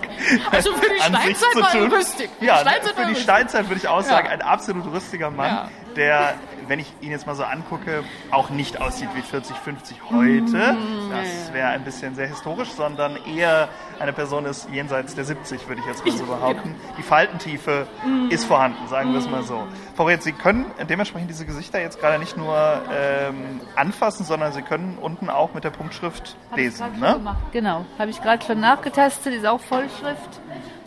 also 0.51 0.73
für 0.75 0.89
die 0.89 1.01
an 1.01 1.13
sich 1.23 1.37
Steinzeit 1.37 1.53
zu 1.53 1.61
war 1.61 1.75
er 1.75 1.81
tun. 1.81 1.93
rüstig. 1.93 2.31
Für 2.39 2.41
die 2.41 2.47
Ja, 2.47 2.57
für 2.59 2.65
die 2.97 3.01
rüstig. 3.03 3.23
Steinzeit 3.23 3.69
würde 3.69 3.77
ich 3.81 3.89
auch 3.89 4.03
sagen, 4.03 4.27
Ja. 4.27 4.33
ein 4.33 4.43
absolut 4.43 4.93
rüstiger 4.93 5.31
Mann, 5.31 5.47
Ja. 5.47 5.69
Der, 5.97 6.35
wenn 6.69 6.79
ich 6.79 6.93
ihn 7.01 7.11
jetzt 7.11 7.27
mal 7.27 7.35
so 7.35 7.45
angucke, 7.45 8.05
auch 8.31 8.51
nicht 8.51 8.81
aussieht 8.81 9.09
wie 9.15 9.23
40, 9.23 9.57
50 9.57 9.97
heute. 10.11 10.73
Mm, 10.75 11.11
Das 11.11 11.53
wäre 11.53 11.69
ein 11.69 11.85
bisschen 11.85 12.15
sehr 12.15 12.29
historisch, 12.29 12.71
sondern 12.71 13.17
eher 13.27 13.69
eine 13.99 14.13
Person 14.13 14.45
ist 14.45 14.69
jenseits 14.71 15.15
der 15.15 15.25
70, 15.25 15.67
würde 15.69 15.81
ich 15.81 15.87
jetzt 15.87 16.05
mal 16.05 16.13
so 16.13 16.25
genau. 16.25 16.37
behaupten. 16.37 16.75
Die 16.99 17.03
Faltentiefe 17.03 17.87
Mm. 18.05 18.29
ist 18.31 18.45
vorhanden, 18.45 18.87
sagen 18.89 19.13
wir 19.13 19.19
es 19.19 19.29
mal 19.29 19.43
so. 19.43 19.67
Frau 19.97 20.05
Reth, 20.05 20.23
Sie 20.23 20.33
können 20.33 20.67
dementsprechend 20.89 21.31
diese 21.31 21.45
Gesichter 21.47 21.81
jetzt 21.81 22.01
gerade 22.01 22.19
nicht 22.19 22.37
nur 22.37 22.57
ähm, 22.93 23.61
anfassen, 23.77 24.25
sondern 24.25 24.53
Sie 24.53 24.63
können 24.63 24.99
unten 25.01 25.29
auch 25.31 25.55
mit 25.55 25.65
der 25.65 25.71
Punktschrift 25.71 26.37
Hab 26.51 26.59
ich 26.59 26.65
lesen. 26.65 26.87
schon 26.93 27.01
Ne? 27.01 27.13
gemacht. 27.15 27.39
Genau, 27.53 27.85
habe 27.99 28.11
ich 28.11 28.23
gerade 28.23 28.45
schon 28.45 28.61
nachgetastet, 28.61 29.35
ist 29.35 29.47
auch 29.47 29.61
Vollschrift, 29.61 30.41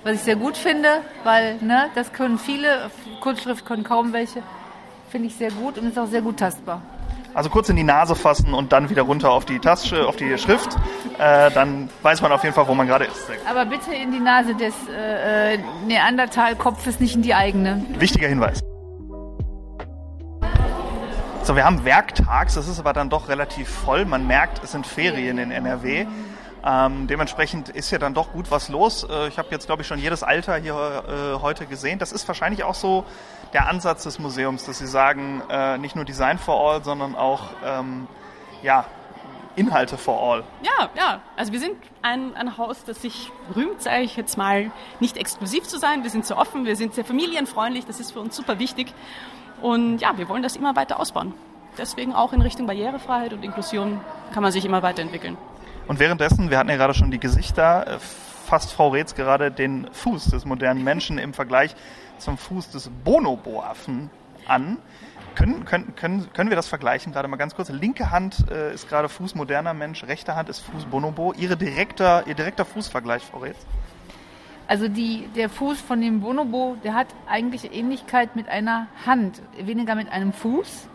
was 0.03 0.13
ich 0.15 0.22
sehr 0.22 0.36
gut 0.36 0.58
finde, 0.58 0.88
weil 1.24 1.55
ne, 1.62 1.89
das 1.96 2.12
können 2.13 2.38
viele, 2.39 2.89
Kurzschrift 3.20 3.65
können 3.65 3.84
kaum 3.84 4.13
welche, 4.13 4.41
finde 5.12 5.27
ich 5.27 5.36
sehr 5.36 5.51
gut 5.51 5.77
und 5.77 5.88
ist 5.88 6.00
auch 6.00 6.08
sehr 6.08 6.22
gut 6.22 6.38
tastbar. 6.38 6.82
Also 7.34 7.50
kurz 7.50 7.70
in 7.70 7.75
die 7.75 7.84
Nase 7.84 8.15
fassen 8.15 8.53
und 8.53 8.72
dann 8.72 8.89
wieder 8.89 9.03
runter 9.03 9.32
auf 9.32 9.46
die 9.46 9.60
Tasche, 9.60 10.08
auf 10.08 10.15
die 10.15 10.38
Schrift. 10.38 10.75
Äh, 11.18 11.51
dann 11.51 11.89
weiß 12.01 12.22
man 12.22 12.32
auf 12.32 12.44
jeden 12.44 12.56
Fall, 12.56 12.68
wo 12.68 12.74
man 12.74 12.88
gerade 12.88 13.06
ist. 13.06 13.27
Aber 13.50 13.65
bitte 13.65 13.94
in 13.94 14.12
die 14.12 14.20
Nase 14.20 14.56
des 14.56 14.74
äh, 14.89 15.53
äh, 15.53 15.60
Neandertal-Kopfes, 15.88 17.00
nicht 17.00 17.15
in 17.15 17.22
die 17.22 17.34
eigene. 17.34 17.86
Wichtiger 17.98 18.27
Hinweis. 18.27 18.62
So, 21.44 21.56
wir 21.56 21.65
haben 21.65 21.86
Werktags, 21.86 22.56
das 22.56 22.68
ist 22.68 22.80
aber 22.80 22.94
dann 22.94 23.10
doch 23.10 23.30
relativ 23.30 23.70
voll. 23.70 24.06
Man 24.06 24.27
merkt, 24.27 24.63
es 24.63 24.72
sind 24.74 24.86
Ferien 24.86 25.38
in 25.38 25.51
NRW. 25.51 26.06
Ähm, 26.63 27.08
dementsprechend 27.08 27.70
ist 27.70 27.89
ja 27.91 27.98
dann 27.98 28.13
doch 28.13 28.32
gut 28.34 28.51
was 28.51 28.70
los. 28.70 29.03
Äh, 29.03 29.27
ich 29.30 29.38
habe 29.38 29.48
jetzt, 29.51 29.65
glaube 29.65 29.82
ich, 29.82 29.88
schon 29.88 30.00
jedes 30.00 30.22
Alter 30.22 30.58
hier 30.58 30.74
äh, 30.75 31.41
heute 31.41 31.65
gesehen. 31.65 31.98
Das 31.98 32.12
ist 32.12 32.27
wahrscheinlich 32.27 32.63
auch 32.63 32.75
so 32.75 33.03
der 33.53 33.68
Ansatz 33.68 34.03
des 34.03 34.20
Museums, 34.20 34.65
dass 34.65 34.77
Sie 34.77 34.88
sagen, 34.88 35.41
äh, 35.50 35.77
nicht 35.77 35.96
nur 35.96 36.06
Design 36.06 36.38
for 36.38 36.60
all, 36.60 36.84
sondern 36.84 37.15
auch 37.15 37.50
ähm, 37.65 38.08
ja, 38.62 38.86
Inhalte 39.56 39.98
for 39.98 40.22
all. 40.22 40.44
Ja, 40.62 40.89
ja. 40.96 41.22
Also 41.36 41.51
wir 41.51 41.60
sind 41.60 41.75
ein, 42.03 42.36
ein 42.36 42.58
Haus, 42.58 42.84
das 42.86 43.01
sich 43.01 43.32
rühmt, 43.56 43.82
sage 43.82 44.03
ich 44.03 44.15
jetzt 44.15 44.38
mal, 44.38 44.72
nicht 45.00 45.18
exklusiv 45.18 45.63
zu 45.63 45.77
sein. 45.80 46.03
Wir 46.03 46.10
sind 46.10 46.25
sehr 46.25 46.38
offen, 46.38 46.65
wir 46.65 46.75
sind 46.75 46.94
sehr 46.94 47.06
familienfreundlich. 47.06 47.86
Das 47.86 48.00
ist 48.00 48.12
für 48.12 48.20
uns 48.20 48.36
super 48.36 48.60
wichtig. 48.60 48.94
Und 49.62 50.00
ja, 50.00 50.18
wir 50.18 50.30
wollen 50.30 50.44
das 50.44 50.56
immer 50.56 50.75
weiter 50.75 51.00
ausbauen. 51.00 51.34
Deswegen 51.77 52.13
auch 52.13 52.34
in 52.34 52.41
Richtung 52.41 52.68
Barrierefreiheit 52.68 53.34
und 53.34 53.44
Inklusion 53.44 54.00
kann 54.34 54.44
man 54.44 54.51
sich 54.51 54.65
immer 54.65 54.84
weiterentwickeln. 54.84 55.38
Und 55.88 56.00
währenddessen, 56.00 56.50
wir 56.50 56.57
hatten 56.57 56.69
ja 56.69 56.77
gerade 56.77 56.93
schon 56.93 57.11
die 57.11 57.19
Gesichter, 57.19 57.88
äh, 57.88 58.00
fasst 58.00 58.73
Frau 58.73 58.89
Reetz 58.89 59.15
gerade 59.15 59.51
den 59.51 59.88
Fuß 59.91 60.25
des 60.25 60.45
modernen 60.45 60.83
Menschen 60.83 61.17
im 61.17 61.33
Vergleich 61.33 61.75
zum 62.17 62.38
Fuß 62.38 62.69
des 62.69 62.89
Bonobo-Affen 63.03 64.09
an. 64.47 64.77
Können, 65.35 65.63
können, 65.63 65.95
können, 65.95 66.33
können 66.33 66.50
wir 66.50 66.57
das 66.57 66.67
vergleichen? 66.67 67.13
Gerade 67.13 67.27
mal 67.27 67.38
ganz 67.38 67.55
kurz. 67.55 67.69
Linke 67.69 68.11
Hand 68.11 68.45
äh, 68.51 68.73
ist 68.73 68.89
gerade 68.89 69.07
Fuß 69.07 69.35
moderner 69.35 69.73
Mensch, 69.73 70.03
rechte 70.03 70.35
Hand 70.35 70.50
ist 70.50 70.59
Fuß 70.59 70.85
Bonobo. 70.85 71.33
Ihre 71.33 71.55
direkter, 71.55 72.27
Ihr 72.27 72.35
direkter 72.35 72.65
Fußvergleich, 72.65 73.23
Frau 73.23 73.39
Reetz? 73.39 73.57
Also 74.67 74.88
die, 74.88 75.27
der 75.35 75.50
Fuß 75.50 75.79
von 75.81 76.01
dem 76.01 76.21
Bonobo, 76.21 76.77
der 76.83 76.93
hat 76.93 77.07
eigentlich 77.27 77.73
Ähnlichkeit 77.73 78.35
mit 78.35 78.47
einer 78.50 78.88
Hand, 79.05 79.41
weniger 79.57 79.95
mit 79.95 80.09
einem 80.11 80.33
Fuß. 80.33 80.88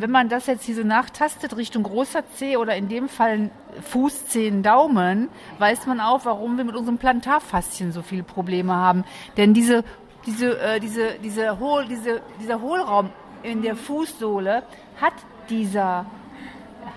Wenn 0.00 0.10
man 0.10 0.30
das 0.30 0.46
jetzt 0.46 0.64
hier 0.64 0.74
so 0.74 0.82
nachtastet 0.82 1.54
Richtung 1.58 1.82
großer 1.82 2.22
Zeh 2.34 2.56
oder 2.56 2.74
in 2.74 2.88
dem 2.88 3.08
Fall 3.10 3.50
Fuß, 3.82 4.28
Zehen, 4.28 4.62
Daumen, 4.62 5.28
weiß 5.58 5.86
man 5.86 6.00
auch, 6.00 6.24
warum 6.24 6.56
wir 6.56 6.64
mit 6.64 6.74
unserem 6.74 6.96
Plantarfaszien 6.96 7.92
so 7.92 8.00
viele 8.00 8.22
Probleme 8.22 8.74
haben. 8.74 9.04
Denn 9.36 9.52
diese, 9.52 9.84
diese, 10.24 10.58
äh, 10.58 10.80
diese, 10.80 11.18
diese 11.22 11.58
Hohl, 11.58 11.84
diese, 11.86 12.22
dieser 12.40 12.62
Hohlraum 12.62 13.10
in 13.42 13.60
der 13.60 13.76
Fußsohle 13.76 14.62
hat 14.98 15.12
dieser 15.50 16.06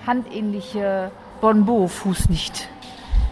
handähnliche 0.08 1.12
Bonbo-Fuß 1.42 2.30
nicht. 2.30 2.70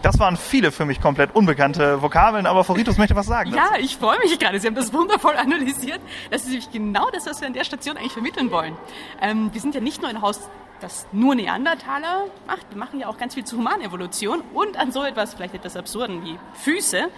Das 0.02 0.18
waren 0.18 0.36
viele 0.36 0.72
für 0.72 0.84
mich 0.84 1.00
komplett 1.00 1.34
unbekannte 1.34 2.02
Vokabeln, 2.02 2.46
aber 2.46 2.64
Frau 2.64 2.72
Ritus 2.72 2.98
möchte 2.98 3.14
was 3.14 3.26
sagen. 3.26 3.54
Ja, 3.54 3.68
dazu. 3.70 3.84
ich 3.84 3.96
freue 3.96 4.18
mich 4.18 4.36
gerade. 4.36 4.58
Sie 4.58 4.66
haben 4.66 4.74
das 4.74 4.92
wundervoll 4.92 5.36
analysiert. 5.36 6.00
Das 6.30 6.42
ist 6.42 6.48
nämlich 6.48 6.72
genau 6.72 7.08
das, 7.12 7.24
was 7.26 7.40
wir 7.40 7.46
an 7.46 7.54
der 7.54 7.62
Station 7.62 7.96
eigentlich 7.96 8.12
vermitteln 8.12 8.50
wollen. 8.50 8.76
Ähm, 9.20 9.50
wir 9.52 9.60
sind 9.60 9.76
ja 9.76 9.80
nicht 9.80 10.02
nur 10.02 10.10
ein 10.10 10.20
Haus, 10.20 10.40
das 10.82 11.06
nur 11.12 11.34
Neandertaler 11.34 12.26
macht. 12.46 12.66
Wir 12.70 12.78
machen 12.78 13.00
ja 13.00 13.08
auch 13.08 13.18
ganz 13.18 13.34
viel 13.34 13.44
zur 13.44 13.58
Humanevolution. 13.58 14.42
Und 14.52 14.76
an 14.76 14.92
so 14.92 15.02
etwas, 15.04 15.34
vielleicht 15.34 15.54
etwas 15.54 15.76
Absurden 15.76 16.24
wie 16.24 16.38
Füße, 16.54 17.08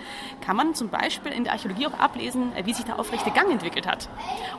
kann 0.41 0.57
man 0.57 0.75
zum 0.75 0.89
Beispiel 0.89 1.33
in 1.33 1.45
der 1.45 1.55
Archäologie 1.55 1.87
auch 1.87 1.99
ablesen, 1.99 2.55
äh, 2.57 2.67
wie 2.67 2.75
sich 2.75 2.85
der 2.85 2.99
aufrechte 2.99 3.31
Gang 3.31 3.51
entwickelt 3.51 3.87
hat. 3.87 4.09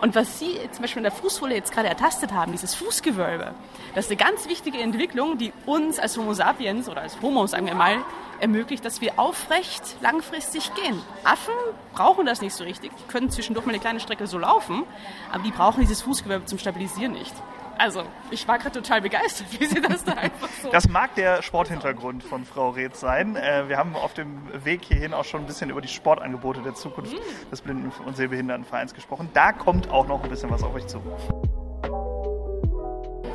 Und 0.01 0.15
was 0.15 0.39
Sie 0.39 0.59
zum 0.71 0.81
Beispiel 0.81 0.99
in 0.99 1.03
der 1.03 1.11
Fußsohle 1.11 1.55
jetzt 1.55 1.71
gerade 1.71 1.87
ertastet 1.87 2.33
haben, 2.33 2.51
dieses 2.51 2.75
Fußgewölbe, 2.75 3.53
das 3.93 4.05
ist 4.05 4.11
eine 4.11 4.17
ganz 4.17 4.47
wichtige 4.47 4.79
Entwicklung, 4.79 5.37
die 5.37 5.53
uns 5.65 5.99
als 5.99 6.17
Homo 6.17 6.33
sapiens 6.33 6.89
oder 6.89 7.01
als 7.01 7.21
Homo, 7.21 7.47
sagen 7.47 7.67
wir 7.67 7.75
mal, 7.75 7.97
ermöglicht, 8.39 8.83
dass 8.83 9.01
wir 9.01 9.19
aufrecht 9.19 9.95
langfristig 10.01 10.73
gehen. 10.73 11.01
Affen 11.23 11.53
brauchen 11.93 12.25
das 12.25 12.41
nicht 12.41 12.53
so 12.53 12.63
richtig. 12.63 12.91
Die 12.97 13.11
können 13.11 13.29
zwischendurch 13.29 13.65
mal 13.65 13.71
eine 13.71 13.79
kleine 13.79 13.99
Strecke 13.99 14.27
so 14.27 14.37
laufen, 14.37 14.83
aber 15.31 15.43
die 15.43 15.51
brauchen 15.51 15.81
dieses 15.81 16.01
Fußgewölbe 16.01 16.45
zum 16.45 16.59
Stabilisieren 16.59 17.13
nicht. 17.13 17.33
Also, 17.77 18.03
ich 18.31 18.47
war 18.47 18.57
gerade 18.57 18.81
total 18.81 19.01
begeistert, 19.01 19.47
wie 19.59 19.65
sie 19.65 19.81
das 19.81 20.03
da 20.03 20.13
einfach 20.17 20.49
so... 20.61 20.71
Das 20.71 20.87
mag 20.87 21.15
der 21.15 21.41
Sporthintergrund 21.41 22.23
von 22.23 22.45
Frau 22.45 22.69
Reetz 22.69 22.99
sein. 22.99 23.35
Äh, 23.35 23.67
wir 23.67 23.77
haben 23.77 23.95
auf 23.95 24.13
dem 24.13 24.41
Weg 24.63 24.83
hierhin 24.85 25.13
auch 25.13 25.25
schon 25.25 25.41
ein 25.41 25.47
bisschen 25.47 25.69
über 25.69 25.81
die 25.81 25.87
Sportangebote 25.87 26.61
der 26.61 26.73
Zukunft 26.73 27.15
des 27.51 27.61
Blinden- 27.61 27.91
und 28.05 28.15
Sehbehindertenvereins 28.15 28.93
gesprochen. 28.93 29.29
Da 29.33 29.51
kommt 29.51 29.89
auch 29.89 30.07
noch 30.07 30.23
ein 30.23 30.29
bisschen 30.29 30.49
was 30.49 30.63
auf 30.63 30.73
euch 30.73 30.87
zu. 30.87 31.01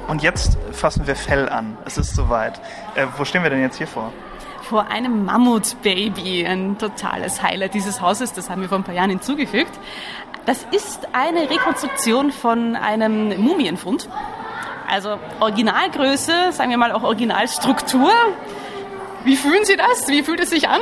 Und 0.09 0.23
jetzt 0.23 0.59
fassen 0.73 1.07
wir 1.07 1.15
Fell 1.15 1.49
an. 1.49 1.77
Es 1.85 1.99
ist 1.99 2.15
soweit. 2.15 2.61
Äh, 2.95 3.07
wo 3.17 3.25
stehen 3.25 3.43
wir 3.43 3.51
denn 3.51 3.61
jetzt 3.61 3.77
hier 3.77 3.87
vor? 3.87 4.13
vor 4.71 4.87
einem 4.87 5.25
Mammutbaby, 5.25 6.47
ein 6.47 6.79
totales 6.79 7.43
Highlight 7.43 7.75
dieses 7.75 8.01
Hauses, 8.01 8.35
das 8.35 8.49
haben 8.51 8.63
wir 8.63 8.69
vor 8.69 8.79
ein 8.79 8.85
paar 8.85 8.95
Jahren 8.95 9.11
hinzugefügt. 9.11 9.73
Das 10.47 10.67
ist 10.73 11.09
eine 11.13 11.49
Rekonstruktion 11.51 12.33
von 12.33 12.75
einem 12.77 13.41
Mumienfund. 13.41 14.09
Also 14.89 15.19
Originalgröße, 15.39 16.53
sagen 16.53 16.71
wir 16.71 16.79
mal 16.79 16.93
auch 16.93 17.05
Originalstruktur. 17.05 18.11
Wie 19.23 19.37
fühlen 19.37 19.65
Sie 19.65 19.77
das? 19.77 20.09
Wie 20.09 20.23
fühlt 20.23 20.41
es 20.41 20.51
sich 20.51 20.69
an? 20.69 20.81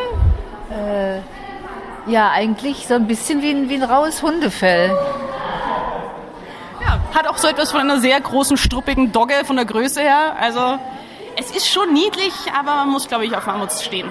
Ja, 2.07 2.31
eigentlich 2.31 2.87
so 2.87 2.95
ein 2.95 3.07
bisschen 3.07 3.43
wie 3.43 3.51
ein, 3.51 3.69
wie 3.69 3.75
ein 3.75 3.83
raues 3.83 4.23
Hundefell. 4.23 4.97
Ja, 6.81 7.01
hat 7.15 7.27
auch 7.27 7.37
so 7.37 7.49
etwas 7.49 7.71
von 7.71 7.81
einer 7.81 7.99
sehr 7.99 8.19
großen, 8.19 8.57
struppigen 8.57 9.13
Dogge 9.13 9.45
von 9.45 9.57
der 9.57 9.67
Größe 9.67 10.01
her. 10.01 10.37
Also 10.41 10.79
es 11.37 11.51
ist 11.51 11.69
schon 11.69 11.93
niedlich, 11.93 12.33
aber 12.59 12.77
man 12.77 12.91
muss, 12.91 13.09
glaube 13.09 13.27
ich, 13.27 13.37
auf 13.37 13.47
Mammuts 13.47 13.85
stehen. 13.85 14.11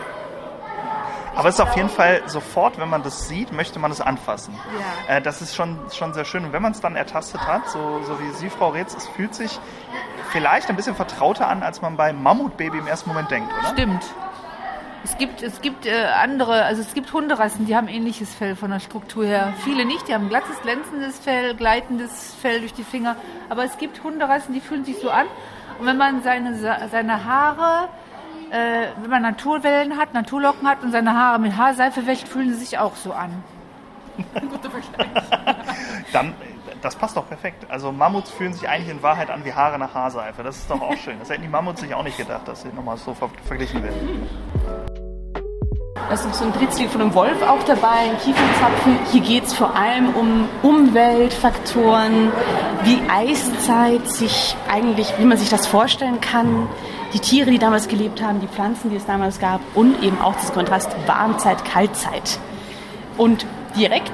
Aber 1.37 1.49
es 1.49 1.55
ist 1.55 1.61
auf 1.61 1.75
jeden 1.75 1.89
Fall 1.89 2.23
sofort, 2.25 2.79
wenn 2.79 2.89
man 2.89 3.03
das 3.03 3.27
sieht, 3.27 3.51
möchte 3.51 3.77
man 3.77 3.91
es 3.91 4.01
anfassen. 4.01 4.55
Ja. 5.07 5.17
Äh, 5.17 5.21
das 5.21 5.41
ist 5.41 5.55
schon, 5.55 5.77
schon 5.93 6.13
sehr 6.13 6.25
schön. 6.25 6.45
Und 6.45 6.53
wenn 6.53 6.63
man 6.63 6.71
es 6.71 6.81
dann 6.81 6.95
ertastet 6.95 7.41
hat, 7.41 7.69
so, 7.69 8.01
so 8.05 8.19
wie 8.19 8.29
Sie, 8.31 8.49
Frau 8.49 8.69
Reetz, 8.69 8.95
es 8.95 9.07
fühlt 9.07 9.35
sich 9.35 9.59
vielleicht 10.31 10.69
ein 10.69 10.75
bisschen 10.75 10.95
vertrauter 10.95 11.47
an, 11.47 11.61
als 11.61 11.81
man 11.81 11.95
bei 11.95 12.11
Mammutbaby 12.11 12.79
im 12.79 12.87
ersten 12.87 13.09
Moment 13.09 13.29
denkt, 13.29 13.51
oder? 13.59 13.69
Stimmt. 13.69 14.03
Es 15.03 15.17
gibt, 15.17 15.41
es 15.41 15.61
gibt 15.61 15.85
äh, 15.85 16.05
andere, 16.21 16.63
also 16.63 16.81
es 16.81 16.93
gibt 16.93 17.13
Hunderassen, 17.13 17.65
die 17.65 17.75
haben 17.75 17.87
ähnliches 17.87 18.33
Fell 18.33 18.55
von 18.55 18.71
der 18.71 18.79
Struktur 18.79 19.25
her. 19.25 19.53
Viele 19.63 19.85
nicht, 19.85 20.07
die 20.07 20.13
haben 20.13 20.27
glattes, 20.27 20.59
glänzendes 20.63 21.19
Fell, 21.19 21.55
gleitendes 21.55 22.35
Fell 22.41 22.59
durch 22.59 22.73
die 22.73 22.83
Finger. 22.83 23.15
Aber 23.47 23.63
es 23.63 23.77
gibt 23.77 24.03
Hunderassen, 24.03 24.53
die 24.53 24.59
fühlen 24.59 24.83
sich 24.83 24.97
so 24.99 25.09
an. 25.09 25.27
Und 25.79 25.85
wenn 25.85 25.97
man 25.97 26.23
seine, 26.23 26.57
seine 26.89 27.23
Haare, 27.23 27.89
äh, 28.51 28.87
wenn 29.01 29.09
man 29.09 29.21
Naturwellen 29.21 29.97
hat, 29.97 30.13
Naturlocken 30.13 30.67
hat 30.67 30.83
und 30.83 30.91
seine 30.91 31.13
Haare 31.13 31.39
mit 31.39 31.55
Haarseife 31.57 32.05
wäscht, 32.05 32.27
fühlen 32.27 32.49
sie 32.53 32.59
sich 32.59 32.77
auch 32.77 32.95
so 32.95 33.13
an. 33.13 33.43
Guter 34.49 34.71
Vergleich. 34.71 35.07
Dann, 36.11 36.33
das 36.81 36.95
passt 36.95 37.17
doch 37.17 37.27
perfekt. 37.27 37.65
Also 37.69 37.91
Mammuts 37.91 38.31
fühlen 38.31 38.53
sich 38.53 38.67
eigentlich 38.67 38.89
in 38.89 39.03
Wahrheit 39.03 39.29
an 39.29 39.45
wie 39.45 39.53
Haare 39.53 39.77
nach 39.77 39.93
Haarseife. 39.93 40.43
Das 40.43 40.57
ist 40.57 40.69
doch 40.69 40.81
auch 40.81 40.97
schön. 40.97 41.19
Das 41.19 41.29
hätten 41.29 41.43
die 41.43 41.47
Mammuts 41.47 41.81
sich 41.81 41.93
auch 41.93 42.03
nicht 42.03 42.17
gedacht, 42.17 42.47
dass 42.47 42.61
sie 42.61 42.69
nochmal 42.69 42.97
so 42.97 43.13
ver 43.13 43.29
verglichen 43.45 43.83
werden. 43.83 44.27
Da 46.07 46.13
ist 46.13 46.25
noch 46.25 46.33
so 46.33 46.45
ein 46.45 46.53
Dritzlied 46.53 46.89
von 46.89 47.01
einem 47.01 47.13
Wolf 47.13 47.41
auch 47.41 47.61
dabei, 47.63 48.09
ein 48.09 48.17
Kiefernzapfen. 48.19 48.97
Hier 49.11 49.21
geht 49.21 49.43
es 49.43 49.53
vor 49.53 49.75
allem 49.75 50.15
um 50.15 50.47
Umweltfaktoren, 50.61 52.31
wie 52.83 53.01
Eiszeit 53.09 54.07
sich 54.07 54.55
eigentlich, 54.71 55.13
wie 55.17 55.25
man 55.25 55.37
sich 55.37 55.49
das 55.49 55.67
vorstellen 55.67 56.21
kann, 56.21 56.69
die 57.13 57.19
Tiere, 57.19 57.51
die 57.51 57.59
damals 57.59 57.87
gelebt 57.87 58.21
haben, 58.21 58.39
die 58.39 58.47
Pflanzen, 58.47 58.89
die 58.89 58.97
es 58.97 59.05
damals 59.05 59.39
gab 59.39 59.61
und 59.75 60.03
eben 60.03 60.19
auch 60.21 60.35
das 60.35 60.53
Kontrast 60.53 60.95
Warmzeit, 61.05 61.63
Kaltzeit. 61.65 62.39
Und 63.17 63.45
direkt 63.75 64.11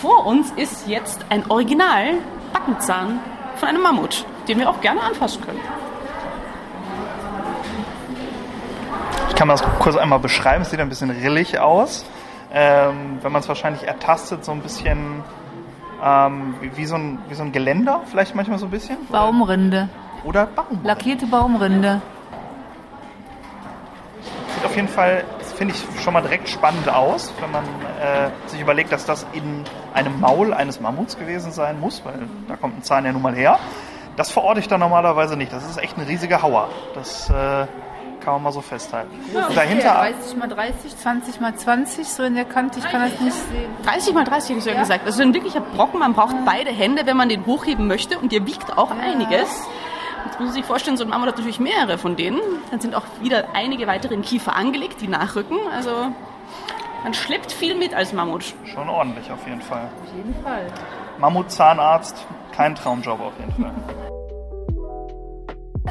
vor 0.00 0.26
uns 0.26 0.50
ist 0.52 0.88
jetzt 0.88 1.24
ein 1.28 1.48
Original 1.48 2.14
Backenzahn 2.52 3.20
von 3.56 3.68
einem 3.68 3.82
Mammut, 3.82 4.24
den 4.48 4.58
wir 4.58 4.68
auch 4.68 4.80
gerne 4.80 5.00
anfassen 5.00 5.42
können. 5.42 5.60
Ich 9.28 9.36
kann 9.36 9.48
das 9.48 9.62
kurz 9.78 9.96
einmal 9.96 10.18
beschreiben. 10.18 10.62
Es 10.62 10.70
sieht 10.70 10.80
ein 10.80 10.88
bisschen 10.88 11.10
rillig 11.10 11.58
aus. 11.58 12.04
Ähm, 12.52 13.18
wenn 13.22 13.32
man 13.32 13.40
es 13.40 13.48
wahrscheinlich 13.48 13.84
ertastet, 13.84 14.44
so 14.44 14.52
ein 14.52 14.60
bisschen 14.60 15.24
ähm, 16.04 16.54
wie, 16.60 16.76
wie, 16.76 16.84
so 16.84 16.96
ein, 16.96 17.18
wie 17.28 17.34
so 17.34 17.42
ein 17.42 17.52
Geländer, 17.52 18.02
vielleicht 18.10 18.34
manchmal 18.34 18.58
so 18.58 18.66
ein 18.66 18.70
bisschen. 18.70 18.98
Baumrinde. 19.10 19.88
Oder 20.24 20.46
Baumrinde. 20.46 20.86
Lackierte 20.86 21.26
Baumrinde. 21.26 22.02
Sieht 24.62 24.70
auf 24.70 24.76
jeden 24.76 24.88
Fall, 24.88 25.24
finde 25.56 25.74
ich, 25.74 26.02
schon 26.04 26.12
mal 26.12 26.20
direkt 26.20 26.48
spannend 26.48 26.88
aus, 26.88 27.32
wenn 27.40 27.50
man 27.50 27.64
äh, 27.64 28.30
sich 28.48 28.60
überlegt, 28.60 28.92
dass 28.92 29.04
das 29.04 29.26
in 29.32 29.64
einem 29.92 30.20
Maul 30.20 30.54
eines 30.54 30.78
Mammuts 30.78 31.18
gewesen 31.18 31.50
sein 31.50 31.80
muss, 31.80 32.04
weil 32.04 32.14
da 32.46 32.54
kommt 32.54 32.78
ein 32.78 32.82
Zahn 32.84 33.04
ja 33.04 33.10
nun 33.10 33.22
mal 33.22 33.34
her. 33.34 33.58
Das 34.16 34.30
verorte 34.30 34.60
ich 34.60 34.68
da 34.68 34.78
normalerweise 34.78 35.36
nicht. 35.36 35.52
Das 35.52 35.68
ist 35.68 35.78
echt 35.78 35.98
ein 35.98 36.04
riesiger 36.04 36.42
Hauer. 36.42 36.68
Das 36.94 37.28
äh, 37.28 37.32
kann 38.22 38.34
man 38.34 38.42
mal 38.44 38.52
so 38.52 38.60
festhalten. 38.60 39.10
Und 39.34 39.56
dahinter. 39.56 39.94
30 39.94 40.36
mal 40.36 40.48
30, 40.48 40.96
20 40.96 41.40
mal 41.40 41.56
20, 41.56 42.06
so 42.06 42.22
in 42.22 42.36
der 42.36 42.44
Kante, 42.44 42.78
ich 42.78 42.84
kann 42.84 43.00
das 43.00 43.20
nicht 43.20 43.34
sehen. 43.34 43.68
30 43.84 44.14
mal 44.14 44.22
30 44.22 44.50
hätte 44.50 44.58
ich 44.60 44.64
so 44.72 44.78
gesagt. 44.78 45.06
Also 45.06 45.22
ein 45.22 45.34
wirklicher 45.34 45.60
Brocken. 45.60 45.98
Man 45.98 46.12
braucht 46.12 46.36
beide 46.46 46.70
Hände, 46.70 47.04
wenn 47.04 47.16
man 47.16 47.28
den 47.28 47.46
hochheben 47.46 47.88
möchte. 47.88 48.16
Und 48.16 48.30
der 48.30 48.46
wiegt 48.46 48.78
auch 48.78 48.92
einiges. 48.92 49.48
Jetzt 50.24 50.38
muss 50.38 50.48
man 50.48 50.52
sich 50.52 50.64
vorstellen, 50.64 50.96
so 50.96 51.04
ein 51.04 51.10
Mammut 51.10 51.28
hat 51.28 51.36
natürlich 51.36 51.60
mehrere 51.60 51.98
von 51.98 52.16
denen. 52.16 52.40
Dann 52.70 52.80
sind 52.80 52.94
auch 52.94 53.04
wieder 53.20 53.54
einige 53.54 53.86
weitere 53.86 54.14
im 54.14 54.22
Kiefer 54.22 54.56
angelegt, 54.56 55.00
die 55.00 55.08
nachrücken. 55.08 55.58
Also 55.72 56.12
man 57.02 57.14
schleppt 57.14 57.52
viel 57.52 57.74
mit 57.74 57.94
als 57.94 58.12
Mammut. 58.12 58.54
Schon 58.64 58.88
ordentlich 58.88 59.30
auf 59.30 59.46
jeden 59.46 59.60
Fall. 59.60 59.88
Auf 60.04 60.16
jeden 60.16 60.34
Fall. 60.42 60.66
Mammut-Zahnarzt, 61.18 62.16
kein 62.52 62.74
Traumjob 62.74 63.20
auf 63.20 63.32
jeden 63.38 63.62
Fall. 63.62 63.74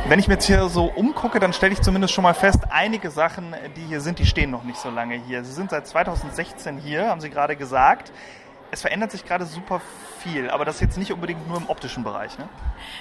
Wenn 0.08 0.20
ich 0.20 0.28
mir 0.28 0.36
jetzt 0.36 0.46
hier 0.46 0.68
so 0.70 0.86
umgucke, 0.86 1.40
dann 1.40 1.54
stelle 1.54 1.74
ich 1.74 1.82
zumindest 1.82 2.14
schon 2.14 2.24
mal 2.24 2.34
fest, 2.34 2.60
einige 2.70 3.12
Sachen, 3.12 3.56
die 3.76 3.82
hier 3.82 4.02
sind, 4.02 4.20
die 4.20 4.26
stehen 4.26 4.50
noch 4.50 4.64
nicht 4.64 4.80
so 4.80 4.90
lange 4.90 5.16
hier. 5.16 5.44
Sie 5.44 5.52
sind 5.52 5.70
seit 5.70 5.86
2016 5.88 6.78
hier, 6.78 7.10
haben 7.10 7.22
Sie 7.22 7.30
gerade 7.30 7.56
gesagt. 7.56 8.12
Es 8.74 8.82
verändert 8.82 9.12
sich 9.12 9.26
gerade 9.26 9.46
super 9.46 9.82
viel, 10.20 10.50
aber 10.50 10.64
das 10.64 10.80
jetzt 10.80 10.98
nicht 10.98 11.12
unbedingt 11.12 11.46
nur 11.48 11.58
im 11.58 11.70
optischen 11.70 12.06
Bereich. 12.06 12.38
Ne? 12.38 12.48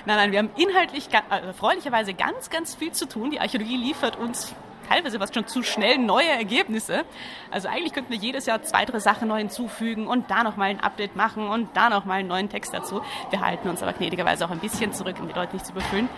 Nein, 0.05 0.17
nein, 0.17 0.33
wir 0.33 0.41
haben 0.41 0.51
inhaltlich 0.57 1.09
äh, 1.13 1.47
erfreulicherweise 1.47 2.13
ganz, 2.13 2.51
ganz 2.51 2.75
viel 2.75 2.91
zu 2.91 3.07
tun. 3.07 3.31
Die 3.31 3.41
Archäologie 3.41 3.77
liefert 3.77 4.17
uns 4.17 4.53
teilweise 4.91 5.21
was 5.21 5.33
schon 5.33 5.47
zu 5.47 5.63
schnell 5.63 5.99
neue 5.99 6.29
Ergebnisse. 6.29 7.05
Also 7.51 7.69
eigentlich 7.69 7.93
könnten 7.93 8.11
wir 8.11 8.19
jedes 8.19 8.47
Jahr 8.47 8.63
zwei, 8.63 8.85
drei 8.85 8.99
Sachen 8.99 9.29
neu 9.29 9.39
hinzufügen 9.39 10.09
und 10.09 10.31
da 10.31 10.43
nochmal 10.43 10.71
ein 10.71 10.81
Update 10.81 11.15
machen 11.15 11.49
und 11.49 11.69
da 11.75 11.89
nochmal 11.91 12.21
einen 12.21 12.29
neuen 12.29 12.49
Text 12.49 12.75
dazu. 12.75 13.01
Wir 13.31 13.41
halten 13.41 13.69
uns 13.69 13.83
aber 13.83 13.93
gnädigerweise 13.93 14.45
auch 14.45 14.51
ein 14.51 14.59
bisschen 14.59 14.93
zurück, 14.93 15.17
um 15.21 15.29
die 15.29 15.35
Leute 15.35 15.55
nicht 15.55 15.67
zu 15.67 15.73
überfüllen. 15.73 16.09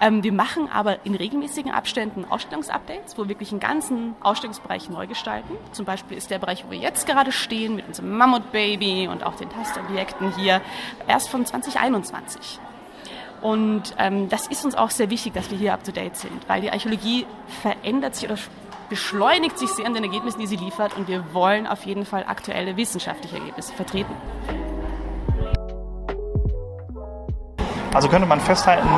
Ähm, 0.00 0.22
wir 0.22 0.32
machen 0.32 0.70
aber 0.72 1.04
in 1.04 1.14
regelmäßigen 1.14 1.72
Abständen 1.72 2.24
Ausstellungsupdates, 2.24 3.18
wo 3.18 3.22
wir 3.22 3.28
wirklich 3.28 3.50
einen 3.50 3.60
ganzen 3.60 4.14
Ausstellungsbereich 4.20 4.88
neu 4.88 5.06
gestalten. 5.06 5.56
Zum 5.72 5.84
Beispiel 5.84 6.16
ist 6.16 6.30
der 6.30 6.38
Bereich, 6.38 6.64
wo 6.64 6.70
wir 6.70 6.78
jetzt 6.78 7.06
gerade 7.06 7.32
stehen, 7.32 7.74
mit 7.74 7.88
unserem 7.88 8.16
Mammut-Baby 8.16 9.08
und 9.08 9.24
auch 9.24 9.34
den 9.34 9.50
Tastobjekten 9.50 10.34
hier, 10.36 10.60
erst 11.08 11.28
von 11.28 11.44
2021. 11.44 12.60
Und 13.42 13.94
ähm, 13.98 14.28
das 14.28 14.46
ist 14.46 14.64
uns 14.64 14.76
auch 14.76 14.90
sehr 14.90 15.10
wichtig, 15.10 15.34
dass 15.34 15.50
wir 15.50 15.58
hier 15.58 15.74
up-to-date 15.74 16.16
sind, 16.16 16.48
weil 16.48 16.60
die 16.60 16.70
Archäologie 16.70 17.26
verändert 17.60 18.14
sich 18.14 18.30
oder 18.30 18.38
beschleunigt 18.88 19.58
sich 19.58 19.70
sehr 19.70 19.86
an 19.86 19.94
den 19.94 20.04
Ergebnissen, 20.04 20.38
die 20.38 20.46
sie 20.46 20.56
liefert 20.56 20.96
und 20.96 21.08
wir 21.08 21.34
wollen 21.34 21.66
auf 21.66 21.84
jeden 21.84 22.04
Fall 22.04 22.24
aktuelle 22.26 22.76
wissenschaftliche 22.76 23.38
Ergebnisse 23.38 23.72
vertreten. 23.72 24.14
Also 27.92 28.08
könnte 28.08 28.26
man 28.26 28.40
festhalten, 28.40 28.88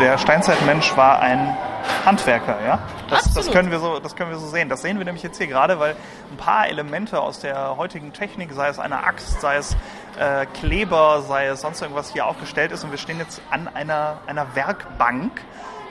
der 0.00 0.18
Steinzeitmensch 0.18 0.96
war 0.96 1.20
ein 1.20 1.56
Handwerker, 2.04 2.58
ja? 2.64 2.80
Das, 3.08 3.32
das, 3.32 3.50
können 3.50 3.70
wir 3.70 3.78
so, 3.78 3.98
das 3.98 4.16
können 4.16 4.30
wir 4.30 4.38
so 4.38 4.46
sehen. 4.46 4.68
Das 4.68 4.82
sehen 4.82 4.98
wir 4.98 5.04
nämlich 5.04 5.22
jetzt 5.22 5.38
hier 5.38 5.46
gerade, 5.46 5.78
weil 5.78 5.96
ein 6.30 6.36
paar 6.36 6.68
Elemente 6.68 7.20
aus 7.20 7.40
der 7.40 7.76
heutigen 7.76 8.12
Technik, 8.12 8.52
sei 8.52 8.68
es 8.68 8.78
eine 8.78 9.04
Axt, 9.04 9.40
sei 9.40 9.56
es 9.56 9.76
äh, 10.18 10.46
Kleber, 10.46 11.22
sei 11.22 11.46
es 11.46 11.60
sonst 11.60 11.82
irgendwas 11.82 12.12
hier 12.12 12.26
aufgestellt 12.26 12.72
ist 12.72 12.84
und 12.84 12.90
wir 12.90 12.98
stehen 12.98 13.18
jetzt 13.18 13.40
an 13.50 13.68
einer, 13.68 14.18
einer 14.26 14.54
Werkbank, 14.54 15.40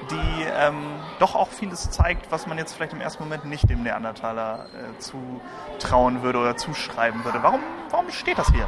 die 0.10 0.44
ähm, 0.58 1.00
doch 1.20 1.36
auch 1.36 1.50
vieles 1.50 1.90
zeigt, 1.92 2.32
was 2.32 2.48
man 2.48 2.58
jetzt 2.58 2.74
vielleicht 2.74 2.94
im 2.94 3.02
ersten 3.02 3.24
Moment 3.24 3.46
nicht 3.46 3.70
dem 3.70 3.84
Neandertaler 3.84 4.66
äh, 4.66 5.00
zutrauen 5.00 6.24
würde 6.24 6.40
oder 6.40 6.58
zuschreiben 6.58 7.24
würde. 7.24 7.44
Warum, 7.44 7.62
warum 7.90 8.10
steht 8.10 8.38
das 8.38 8.52
hier? 8.52 8.68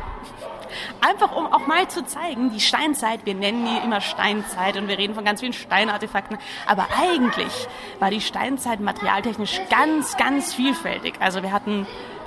Einfach 1.02 1.36
um 1.36 1.52
auch 1.52 1.68
mal 1.68 1.88
zu 1.88 2.04
zeigen, 2.06 2.52
die 2.52 2.60
Steinzeit, 2.60 3.26
wir 3.26 3.36
nennen 3.36 3.66
die 3.66 3.86
immer 3.86 4.02
Steinzeit 4.02 4.78
und 4.78 4.88
wir 4.88 4.98
reden 4.98 5.14
von 5.14 5.24
ganz 5.24 5.40
vielen 5.42 5.54
Steinartefakten, 5.54 6.38
aber 6.66 6.88
eigentlich 7.00 7.68
war 8.00 8.10
die 8.10 8.22
Steinzeit 8.22 8.80
materialtechnisch 8.80 9.62
ganz, 9.70 10.18
ganz 10.18 10.54
vielfältig. 10.54 11.16
Also 11.20 11.44
wir 11.44 11.52
hatten 11.52 11.86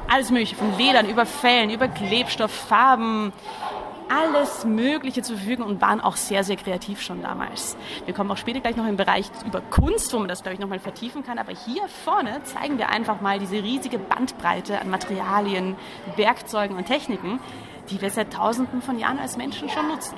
alles 0.08 0.30
Mögliche, 0.30 0.56
von 0.56 0.76
Ledern 0.76 1.08
über 1.08 1.26
Fellen, 1.26 1.70
über 1.70 1.88
Klebstoff, 1.88 2.50
Farben, 2.50 3.32
alles 4.08 4.64
Mögliche 4.64 5.22
zur 5.22 5.36
Verfügung 5.36 5.66
und 5.66 5.80
waren 5.80 6.00
auch 6.00 6.16
sehr, 6.16 6.44
sehr 6.44 6.56
kreativ 6.56 7.02
schon 7.02 7.22
damals. 7.22 7.76
Wir 8.04 8.14
kommen 8.14 8.30
auch 8.30 8.36
später 8.36 8.60
gleich 8.60 8.76
noch 8.76 8.86
im 8.86 8.96
Bereich 8.96 9.30
über 9.44 9.60
Kunst, 9.60 10.12
wo 10.12 10.18
man 10.18 10.28
das, 10.28 10.42
glaube 10.42 10.54
ich, 10.54 10.60
nochmal 10.60 10.78
vertiefen 10.78 11.24
kann. 11.24 11.38
Aber 11.38 11.52
hier 11.52 11.82
vorne 12.04 12.42
zeigen 12.44 12.78
wir 12.78 12.90
einfach 12.90 13.20
mal 13.20 13.38
diese 13.38 13.56
riesige 13.56 13.98
Bandbreite 13.98 14.80
an 14.80 14.90
Materialien, 14.90 15.76
Werkzeugen 16.16 16.76
und 16.76 16.86
Techniken, 16.86 17.40
die 17.90 18.00
wir 18.00 18.10
seit 18.10 18.32
Tausenden 18.32 18.82
von 18.82 18.98
Jahren 18.98 19.18
als 19.18 19.36
Menschen 19.36 19.68
schon 19.68 19.88
nutzen. 19.88 20.16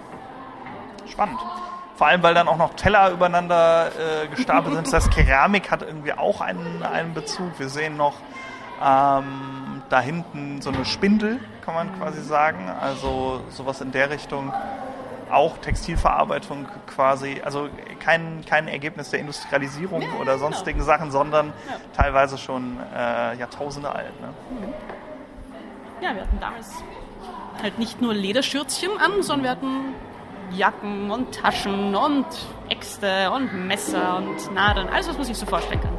Spannend. 1.06 1.38
Vor 1.96 2.06
allem, 2.06 2.22
weil 2.22 2.34
dann 2.34 2.46
auch 2.46 2.58
noch 2.58 2.74
Teller 2.74 3.10
übereinander 3.10 3.88
äh, 3.88 4.28
gestapelt 4.28 4.74
sind. 4.74 4.92
Das 4.92 5.10
Keramik 5.10 5.70
hat 5.70 5.82
irgendwie 5.82 6.12
auch 6.12 6.40
einen, 6.40 6.82
einen 6.84 7.12
Bezug. 7.12 7.58
Wir 7.58 7.68
sehen 7.68 7.96
noch 7.96 8.14
ähm, 8.82 9.82
da 9.88 10.00
hinten 10.00 10.60
so 10.62 10.70
eine 10.70 10.84
Spindel, 10.84 11.40
kann 11.64 11.74
man 11.74 11.98
quasi 11.98 12.22
sagen. 12.22 12.70
Also 12.80 13.40
sowas 13.50 13.80
in 13.80 13.92
der 13.92 14.10
Richtung. 14.10 14.52
Auch 15.30 15.58
Textilverarbeitung 15.58 16.66
quasi, 16.86 17.42
also 17.44 17.68
kein, 18.00 18.42
kein 18.48 18.66
Ergebnis 18.66 19.10
der 19.10 19.20
Industrialisierung 19.20 20.00
ja, 20.00 20.08
oder 20.18 20.36
genau. 20.36 20.46
sonstigen 20.46 20.78
genau. 20.78 20.90
Sachen, 20.90 21.10
sondern 21.10 21.48
ja. 21.48 21.76
teilweise 21.94 22.38
schon 22.38 22.78
äh, 22.96 23.36
Jahrtausende 23.36 23.94
alt. 23.94 24.18
Ne? 24.22 24.28
Ja, 26.00 26.14
wir 26.14 26.22
hatten 26.22 26.40
damals 26.40 26.82
halt 27.62 27.78
nicht 27.78 28.00
nur 28.00 28.14
Lederschürzchen 28.14 28.90
an, 28.98 29.22
sondern 29.22 29.42
wir 29.42 29.50
hatten 29.50 29.94
Jacken 30.50 31.10
und 31.10 31.34
Taschen 31.34 31.94
und 31.94 32.26
Äxte 32.70 33.30
und 33.30 33.66
Messer 33.66 34.16
und 34.16 34.54
Nadeln, 34.54 34.88
alles, 34.88 35.08
was 35.08 35.16
man 35.16 35.26
sich 35.26 35.36
so 35.36 35.46
vorstellen 35.46 35.80
kann. 35.80 35.98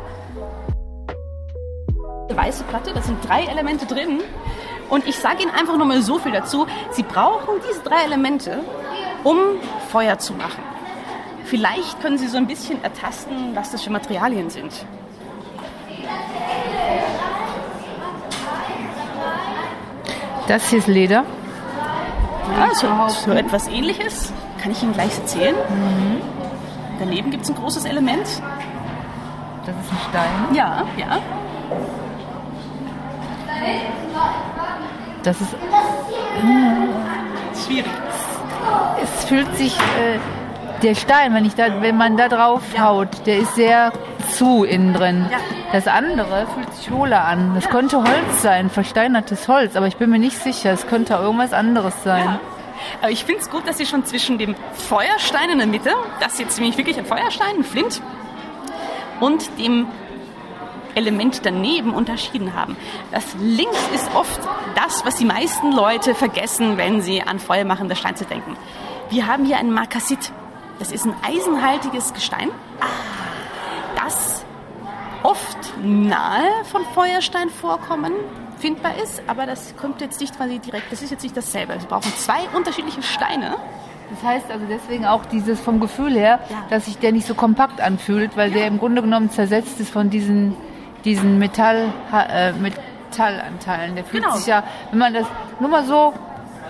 Weiße 2.36 2.64
Platte, 2.66 2.94
da 2.94 3.02
sind 3.02 3.28
drei 3.28 3.44
Elemente 3.46 3.86
drin. 3.86 4.22
Und 4.90 5.08
ich 5.08 5.18
sage 5.18 5.44
Ihnen 5.44 5.52
einfach 5.52 5.78
nur 5.78 5.86
mal 5.86 6.02
so 6.02 6.20
viel 6.20 6.32
dazu. 6.32 6.68
Sie 6.92 7.04
brauchen 7.04 7.56
diese 7.70 7.82
drei 7.82 8.04
Elemente, 8.04 8.60
um 9.24 9.38
Feuer 9.92 10.18
zu 10.18 10.34
machen. 10.34 10.64
Vielleicht 11.46 12.02
können 12.02 12.18
Sie 12.18 12.28
so 12.28 12.38
ein 12.38 12.48
bisschen 12.48 12.84
ertasten, 12.84 13.56
was 13.56 13.72
das 13.72 13.84
für 13.84 13.92
Materialien 13.92 14.50
sind. 14.50 14.72
Das 20.48 20.70
hier 20.70 20.80
ist 20.80 20.88
Leder. 20.88 21.26
Ja, 22.58 22.74
so, 22.74 22.88
so 23.26 23.32
etwas 23.32 23.68
ähnliches. 23.68 24.34
Kann 24.62 24.72
ich 24.72 24.82
Ihnen 24.82 24.94
gleich 24.94 25.16
erzählen. 25.18 25.56
Mhm. 25.56 26.22
Daneben 27.00 27.32
gibt 27.32 27.44
es 27.44 27.50
ein 27.50 27.56
großes 27.56 27.86
Element. 27.86 28.26
Das 29.66 29.76
ist 29.76 29.92
ein 29.92 29.98
Stein. 30.10 30.56
Ja, 30.56 30.86
ja. 30.98 31.20
Das 35.24 35.42
ist. 35.42 35.56
Schwierig. 37.66 37.92
Es 39.04 39.26
fühlt 39.26 39.58
sich. 39.58 39.78
Äh, 39.78 40.20
der 40.82 40.96
Stein, 40.96 41.34
wenn, 41.34 41.46
ich 41.46 41.56
da, 41.56 41.82
wenn 41.82 41.98
man 41.98 42.18
da 42.18 42.30
drauf 42.30 42.62
haut, 42.80 43.10
der 43.26 43.40
ist 43.40 43.56
sehr 43.56 43.92
zu 44.34 44.64
innen 44.64 44.94
drin. 44.94 45.26
Ja. 45.30 45.38
Das 45.72 45.88
andere 45.88 46.48
fühlt 46.54 46.74
sich 46.74 46.90
hohler 46.90 47.26
an. 47.26 47.54
Das 47.56 47.66
ja. 47.66 47.70
könnte 47.70 47.98
Holz 47.98 48.42
sein, 48.42 48.70
versteinertes 48.70 49.48
Holz, 49.48 49.76
aber 49.76 49.88
ich 49.88 49.98
bin 49.98 50.10
mir 50.10 50.20
nicht 50.20 50.38
sicher. 50.38 50.72
Es 50.72 50.88
könnte 50.88 51.16
irgendwas 51.16 51.54
anderes 51.54 51.94
sein. 52.04 52.24
Ja. 52.26 52.40
Aber 53.02 53.12
ich 53.12 53.26
finde 53.26 53.42
es 53.42 53.50
gut, 53.50 53.68
dass 53.68 53.78
Sie 53.78 53.86
schon 53.86 54.06
zwischen 54.06 54.38
dem 54.38 54.56
Feuerstein 54.74 55.50
in 55.50 55.58
der 55.58 55.68
Mitte, 55.68 55.92
das 56.22 56.34
ist 56.34 56.40
jetzt 56.40 56.60
nämlich 56.60 56.78
wirklich 56.78 56.98
ein 56.98 57.06
Feuerstein, 57.06 57.58
ein 57.58 57.64
Flint, 57.64 58.02
und 59.20 59.60
dem 59.60 59.88
Element 60.96 61.46
daneben 61.46 61.94
unterschieden 61.94 62.54
haben. 62.56 62.76
Das 63.12 63.24
links 63.40 63.78
ist 63.94 64.10
oft 64.16 64.40
das, 64.76 65.06
was 65.06 65.16
die 65.16 65.26
meisten 65.26 65.72
Leute 65.72 66.16
vergessen, 66.16 66.78
wenn 66.78 67.02
sie 67.02 67.22
an 67.22 67.40
feuermachende 67.40 67.96
Steine 67.96 68.18
denken. 68.30 68.56
Wir 69.10 69.28
haben 69.28 69.46
hier 69.46 69.58
ein 69.58 69.72
Markasit. 69.72 70.32
Das 70.80 70.92
ist 70.92 71.06
ein 71.06 71.14
eisenhaltiges 71.24 72.14
Gestein, 72.14 72.50
das 74.02 74.46
oft 75.24 75.58
nahe 75.84 76.64
von 76.72 76.84
Feuersteinvorkommen 76.96 78.14
findbar 78.60 78.94
ist, 79.04 79.22
aber 79.28 79.46
das 79.46 79.76
kommt 79.76 80.02
jetzt 80.02 80.20
nicht 80.22 80.36
quasi 80.38 80.60
direkt, 80.60 80.92
das 80.92 81.02
ist 81.02 81.12
jetzt 81.12 81.24
nicht 81.24 81.36
dasselbe. 81.36 81.74
Wir 81.80 81.88
brauchen 81.88 82.12
zwei 82.18 82.40
unterschiedliche 82.56 83.02
Steine, 83.04 83.56
Das 84.10 84.24
heißt 84.24 84.50
also 84.52 84.66
deswegen 84.70 85.06
auch 85.06 85.24
dieses 85.26 85.60
vom 85.60 85.80
Gefühl 85.80 86.14
her, 86.14 86.40
Ja. 86.50 86.64
dass 86.70 86.86
sich 86.86 86.98
der 86.98 87.12
nicht 87.12 87.28
so 87.28 87.36
kompakt 87.36 87.80
anfühlt, 87.82 88.36
weil 88.38 88.50
der 88.52 88.66
im 88.68 88.80
Grunde 88.80 89.02
genommen 89.02 89.30
zersetzt 89.30 89.80
ist 89.80 89.92
von 89.92 90.10
diesen, 90.10 90.56
diesen 91.06 91.40
Metall, 91.40 91.92
äh, 92.14 92.52
Metallanteilen. 92.54 93.96
Der 93.96 94.04
fühlt 94.04 94.24
Genau. 94.24 94.36
sich 94.36 94.48
ja, 94.48 94.64
wenn 94.92 95.00
man 95.00 95.14
das 95.14 95.26
nur 95.60 95.70
mal 95.70 95.84
so, 95.84 96.14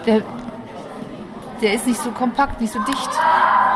der, 0.05 0.21
der 1.61 1.73
ist 1.73 1.87
nicht 1.87 2.01
so 2.01 2.11
kompakt, 2.11 2.61
nicht 2.61 2.71
so 2.73 2.79
dicht. 2.83 3.09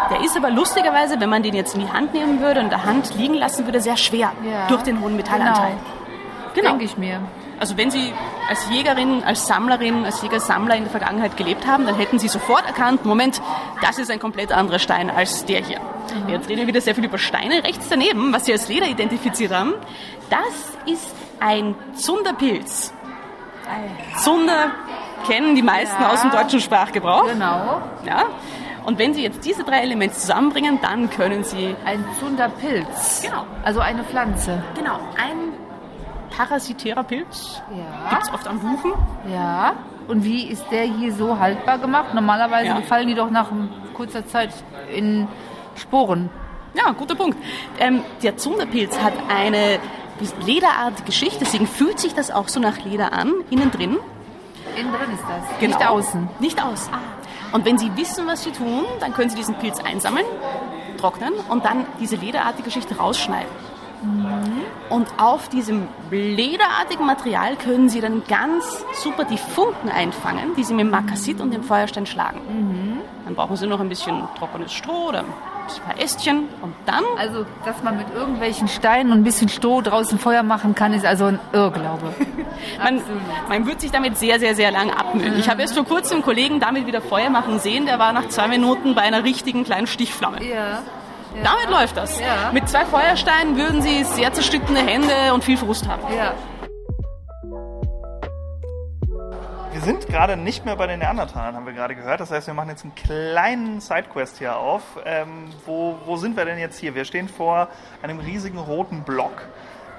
Der 0.10 0.22
ist 0.24 0.36
aber 0.38 0.52
lustigerweise, 0.52 1.20
wenn 1.20 1.30
man 1.30 1.44
den 1.44 1.54
jetzt 1.54 1.76
in 1.76 1.82
die 1.82 1.92
Hand 1.92 2.13
nehmen 2.13 2.39
würde 2.39 2.60
und 2.62 2.70
der 2.70 2.86
Hand 2.86 3.16
liegen 3.16 3.34
lassen 3.36 3.66
würde, 3.66 3.80
sehr 3.82 3.98
schwer 3.98 4.32
Ja. 4.44 4.68
durch 4.68 4.84
den 4.84 5.02
hohen 5.02 5.16
Metallanteil. 5.16 5.74
Genau. 6.54 6.70
Denke 6.70 6.86
ich 6.86 6.98
mir. 6.98 7.20
Also 7.60 7.78
wenn 7.78 7.92
Sie 7.92 8.13
als 8.50 8.70
Jägerin, 8.70 9.24
als 9.24 9.48
Sammlerin, 9.48 10.06
als 10.06 10.22
Jägersammler 10.22 10.76
in 10.76 10.84
der 10.84 10.92
Vergangenheit 10.92 11.38
gelebt 11.38 11.66
haben, 11.68 11.86
dann 11.86 11.96
hätten 11.96 12.20
Sie 12.20 12.28
sofort 12.28 12.66
erkannt, 12.66 13.06
Moment, 13.06 13.42
das 13.82 13.98
ist 14.00 14.12
ein 14.12 14.20
komplett 14.20 14.52
anderer 14.52 14.80
Stein 14.80 15.10
als 15.10 15.46
der 15.46 15.62
hier. 15.63 15.80
Jetzt 16.28 16.50
reden 16.50 16.62
wir 16.62 16.68
wieder 16.68 16.82
sehr 16.82 16.94
viel 16.96 17.06
über 17.06 17.18
Steine. 17.18 17.63
Rechts 17.63 17.88
daneben, 17.89 18.34
was 18.34 18.46
Sie 18.46 18.52
als 18.52 18.68
Leder 18.68 18.88
identifiziert 18.88 19.54
haben, 19.54 19.74
das 20.30 20.94
ist 20.94 21.16
ein 21.39 21.76
Zunderpilz. 21.96 22.94
Zunder 24.18 24.72
kennen 25.26 25.56
die 25.56 25.62
meisten 25.62 26.02
Ja. 26.02 26.12
aus 26.12 26.22
dem 26.22 26.32
deutschen 26.32 26.60
Sprachgebrauch. 26.60 27.26
Genau. 27.28 27.82
Ja? 28.06 28.24
Und 28.86 29.00
wenn 29.00 29.13
Sie 29.13 29.24
jetzt 29.24 29.46
diese 29.46 29.63
drei 29.63 29.80
Elemente 29.82 30.16
zusammenbringen, 30.18 30.80
dann 30.82 31.10
können 31.10 31.44
Sie 31.46 31.74
Ein 31.86 32.04
Zunderpilz. 32.20 33.22
Genau. 33.24 33.46
Also 33.63 33.80
eine 33.80 34.04
Pflanze. 34.04 34.62
genau 34.76 35.00
ein 35.18 35.54
parasitärer 36.36 37.04
Pilz. 37.04 37.62
Ja. 37.72 38.10
Gibt 38.10 38.24
es 38.24 38.34
oft 38.34 38.48
am 38.48 38.60
Buchen. 38.60 38.93
Ja. 39.32 39.74
Und 40.08 40.24
wie 40.24 40.48
ist 40.48 40.65
der 40.72 40.84
hier 40.84 41.13
so 41.13 41.39
haltbar 41.39 41.78
gemacht? 41.78 42.13
Normalerweise 42.13 42.67
Ja. 42.67 42.82
fallen 42.82 43.08
die 43.08 43.15
doch 43.15 43.30
nach 43.30 43.48
kurzer 43.93 44.26
Zeit 44.28 44.50
in 44.93 45.28
Sporen. 45.76 46.30
Ja, 46.74 46.91
guter 46.91 47.15
Punkt. 47.15 47.38
Ähm, 47.80 48.04
der 48.24 48.36
Zunderpilz 48.38 49.00
hat 49.00 49.13
eine 49.30 49.80
lederartige 50.46 51.12
Schicht, 51.12 51.39
deswegen 51.41 51.67
fühlt 51.67 52.00
sich 52.00 52.13
das 52.15 52.32
auch 52.32 52.48
so 52.48 52.60
nach 52.60 52.80
Leder 52.84 53.13
an, 53.13 53.32
innen 53.50 53.72
drin. 53.72 53.98
Innen 54.76 54.91
drin 54.91 55.13
ist 55.13 55.24
das. 55.24 55.60
Genau. 55.60 55.78
Nicht 55.78 55.88
außen. 55.89 56.30
Nicht 56.39 56.63
außen. 56.63 56.93
Und 57.52 57.65
wenn 57.65 57.78
Sie 57.78 57.96
wissen, 57.96 58.26
was 58.26 58.43
Sie 58.43 58.52
tun, 58.52 58.86
dann 59.00 59.13
können 59.13 59.30
Sie 59.30 59.36
diesen 59.36 59.56
Pilz 59.56 59.80
einsammeln, 59.80 60.26
trocknen 61.00 61.34
und 61.50 61.63
dann 61.65 61.86
diese 62.00 62.15
lederartige 62.15 62.72
Schicht 62.72 63.00
rausschneiden. 63.00 63.52
Und 64.89 65.08
auf 65.18 65.50
diesem 65.50 65.88
lederartigen 66.12 67.06
Material 67.06 67.56
können 67.56 67.89
Sie 67.89 68.02
dann 68.02 68.24
ganz 68.28 68.86
super 69.02 69.24
die 69.24 69.38
Funken 69.38 69.89
einfangen, 69.89 70.56
die 70.56 70.63
Sie 70.63 70.74
mit 70.74 70.86
dem 70.86 70.92
Makasit 70.92 71.42
und 71.42 71.52
dem 71.52 71.63
Feuerstein 71.63 72.06
schlagen. 72.06 72.39
Dann 73.26 73.36
brauchen 73.36 73.56
Sie 73.56 73.68
noch 73.68 73.80
ein 73.80 73.89
bisschen 73.89 74.24
trockenes 74.38 74.74
Stroh 74.74 75.10
oder 75.10 75.20
ein 75.20 75.26
paar 75.86 76.00
Ästchen 76.00 76.50
und 76.62 76.74
dann 76.86 77.04
Also, 77.18 77.46
dass 77.66 77.82
man 77.84 77.98
mit 77.98 78.08
irgendwelchen 78.13 78.68
Steinen 78.68 79.12
und 79.12 79.20
ein 79.20 79.24
bisschen 79.24 79.48
Stroh 79.50 79.82
draußen 79.82 80.20
Feuer 80.20 80.44
machen 80.44 80.76
kann, 80.76 80.94
ist 80.94 81.06
also 81.06 81.26
ein 81.26 81.39
Irrglaube. 81.54 82.13
Man, 82.82 83.02
man 83.50 83.66
wird 83.66 83.82
sich 83.82 83.92
damit 83.92 84.18
sehr, 84.18 84.39
sehr, 84.39 84.56
sehr 84.56 84.72
lang 84.72 84.89
abmühen. 84.89 85.38
Ich 85.38 85.50
habe 85.50 85.62
erst 85.62 85.76
vor 85.76 85.86
kurzem 85.86 86.18
einen 86.18 86.24
Kollegen 86.24 86.60
damit 86.60 86.86
wieder 86.86 87.02
Feuer 87.02 87.30
machen 87.30 87.60
sehen, 87.60 87.86
der 87.86 88.00
war 88.00 88.13
nach 88.13 88.30
zwei 88.30 88.48
Minuten 88.48 88.96
bei 88.96 89.02
einer 89.02 89.24
richtigen 89.24 89.63
kleinen 89.63 89.88
Stichflamme. 89.88 90.44
Ja. 90.44 90.82
Damit 91.41 91.69
läuft 91.69 91.98
das. 91.98 92.19
Ja. 92.19 92.52
Mit 92.52 92.69
zwei 92.69 92.86
Feuersteinen 92.86 93.58
würden 93.58 93.82
sie 93.82 94.04
sehr 94.04 94.32
zerstückene 94.34 94.86
Hände 94.86 95.34
und 95.34 95.43
viel 95.43 95.58
Frust 95.58 95.88
haben. 95.88 96.02
Ja. 96.13 96.34
Wir 99.72 99.82
sind 99.82 100.06
gerade 100.08 100.38
nicht 100.38 100.65
mehr 100.65 100.76
bei 100.76 100.86
den 100.86 101.00
Neandertalern, 101.00 101.56
haben 101.56 101.65
wir 101.65 101.74
gerade 101.74 101.96
gehört. 101.96 102.19
Das 102.19 102.30
heißt, 102.30 102.46
wir 102.46 102.54
machen 102.54 102.69
jetzt 102.69 102.84
einen 102.84 102.93
kleinen 102.93 103.82
Sidequest 103.82 104.38
hier 104.38 104.56
auf. 104.56 104.84
Ähm, 105.04 105.50
wo, 105.65 105.98
wo 106.06 106.15
sind 106.15 106.38
wir 106.38 106.46
denn 106.46 106.60
jetzt 106.60 106.78
hier? 106.78 106.93
Wir 106.93 107.06
stehen 107.06 107.28
vor 107.28 107.69
einem 108.04 108.19
riesigen 108.19 108.60
roten 108.60 109.02
Block, 109.02 109.41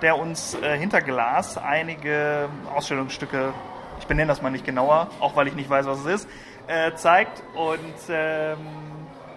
der 0.00 0.16
uns 0.16 0.54
äh, 0.54 0.78
hinter 0.78 1.00
Glas 1.00 1.58
einige 1.58 2.48
Ausstellungsstücke, 2.72 3.52
ich 3.98 4.06
benenne 4.06 4.28
das 4.28 4.42
mal 4.42 4.50
nicht 4.50 4.64
genauer, 4.64 5.08
auch 5.18 5.34
weil 5.34 5.48
ich 5.48 5.54
nicht 5.54 5.68
weiß, 5.68 5.86
was 5.86 5.98
es 6.00 6.06
ist, 6.06 6.28
äh, 6.68 6.94
zeigt. 6.94 7.42
Und 7.54 7.94
ähm, 8.08 8.58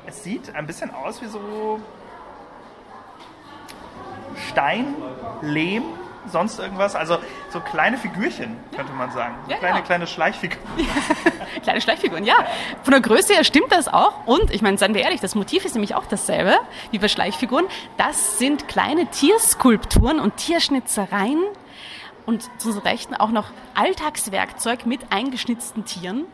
es 0.07 0.23
sieht 0.23 0.55
ein 0.55 0.65
bisschen 0.65 0.93
aus 0.93 1.21
wie 1.21 1.27
so 1.27 1.79
Stein, 4.49 4.95
Lehm, 5.41 5.83
sonst 6.27 6.59
irgendwas. 6.59 6.95
Also 6.95 7.17
so 7.49 7.59
kleine 7.59 7.97
Figürchen, 7.97 8.57
könnte 8.75 8.93
man 8.93 9.11
sagen. 9.11 9.35
So 9.45 9.51
Ja, 9.51 9.57
kleine, 9.57 9.79
ja. 9.79 9.85
kleine 9.85 10.07
Schleichfiguren. 10.07 10.63
Kleine 11.63 11.81
Schleichfiguren, 11.81 12.23
ja. 12.23 12.35
Von 12.83 12.91
der 12.91 13.01
Größe 13.01 13.33
her 13.33 13.43
stimmt 13.43 13.71
das 13.71 13.87
auch. 13.87 14.25
Und 14.25 14.51
ich 14.51 14.61
meine, 14.61 14.77
seien 14.77 14.93
wir 14.93 15.01
ehrlich, 15.01 15.19
das 15.19 15.35
Motiv 15.35 15.65
ist 15.65 15.73
nämlich 15.73 15.95
auch 15.95 16.05
dasselbe 16.05 16.55
wie 16.91 16.99
bei 16.99 17.07
Schleichfiguren. 17.07 17.65
Das 17.97 18.37
sind 18.37 18.67
kleine 18.67 19.07
Tierskulpturen 19.07 20.19
und 20.19 20.37
Tierschnitzereien. 20.37 21.43
Und 22.25 22.43
zu 22.59 22.69
unserer 22.69 22.85
Rechten 22.85 23.15
auch 23.15 23.31
noch 23.31 23.51
Alltagswerkzeug 23.73 24.85
mit 24.85 24.99
eingeschnitzten 25.11 25.85
Tieren, 25.85 26.25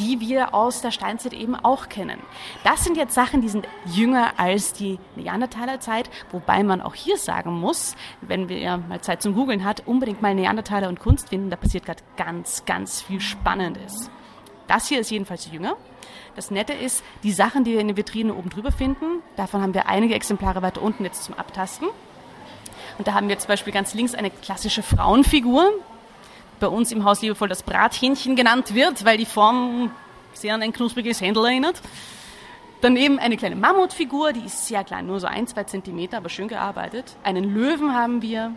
die 0.00 0.18
wir 0.20 0.54
aus 0.54 0.80
der 0.80 0.90
Steinzeit 0.90 1.34
eben 1.34 1.54
auch 1.54 1.88
kennen. 1.88 2.18
Das 2.64 2.84
sind 2.84 2.96
jetzt 2.96 3.14
Sachen, 3.14 3.42
die 3.42 3.50
sind 3.50 3.68
jünger 3.84 4.32
als 4.38 4.72
die 4.72 4.98
Neandertalerzeit, 5.14 6.08
wobei 6.32 6.62
man 6.62 6.80
auch 6.80 6.94
hier 6.94 7.18
sagen 7.18 7.52
muss, 7.52 7.96
wenn 8.22 8.48
wir 8.48 8.78
mal 8.78 9.02
Zeit 9.02 9.20
zum 9.20 9.34
Googlen 9.34 9.64
hat, 9.64 9.86
unbedingt 9.86 10.22
mal 10.22 10.34
Neandertaler 10.34 10.88
und 10.88 11.00
Kunst 11.00 11.28
finden, 11.28 11.50
da 11.50 11.56
passiert 11.56 11.84
gerade 11.84 12.02
ganz, 12.16 12.64
ganz 12.64 13.02
viel 13.02 13.20
Spannendes. 13.20 14.10
Das 14.66 14.88
hier 14.88 15.00
ist 15.00 15.10
jedenfalls 15.10 15.50
jünger. 15.52 15.76
Das 16.36 16.50
Nette 16.50 16.72
ist, 16.72 17.04
die 17.22 17.32
Sachen, 17.32 17.64
die 17.64 17.72
wir 17.72 17.80
in 17.80 17.88
den 17.88 17.96
Vitrinen 17.96 18.32
oben 18.32 18.48
drüber 18.48 18.72
finden, 18.72 19.22
davon 19.36 19.60
haben 19.60 19.74
wir 19.74 19.88
einige 19.88 20.14
Exemplare 20.14 20.62
weiter 20.62 20.80
unten 20.80 21.04
jetzt 21.04 21.24
zum 21.24 21.34
Abtasten. 21.34 21.88
Und 22.96 23.06
da 23.06 23.14
haben 23.14 23.28
wir 23.28 23.38
zum 23.38 23.48
Beispiel 23.48 23.72
ganz 23.72 23.94
links 23.94 24.14
eine 24.14 24.30
klassische 24.30 24.82
Frauenfigur, 24.82 25.72
bei 26.60 26.68
uns 26.68 26.92
im 26.92 27.04
Haus 27.04 27.22
liebevoll 27.22 27.48
das 27.48 27.62
Brathähnchen 27.62 28.36
genannt 28.36 28.74
wird, 28.74 29.04
weil 29.04 29.18
die 29.18 29.26
Form 29.26 29.90
sehr 30.32 30.54
an 30.54 30.62
ein 30.62 30.72
knuspriges 30.72 31.20
Händel 31.20 31.44
erinnert. 31.46 31.80
Daneben 32.82 33.18
eine 33.18 33.36
kleine 33.36 33.56
Mammutfigur, 33.56 34.32
die 34.32 34.46
ist 34.46 34.66
sehr 34.66 34.84
klein, 34.84 35.06
nur 35.06 35.20
so 35.20 35.26
ein, 35.26 35.46
zwei 35.46 35.64
Zentimeter, 35.64 36.16
aber 36.16 36.28
schön 36.28 36.48
gearbeitet. 36.48 37.16
Einen 37.24 37.54
Löwen 37.54 37.94
haben 37.94 38.22
wir. 38.22 38.54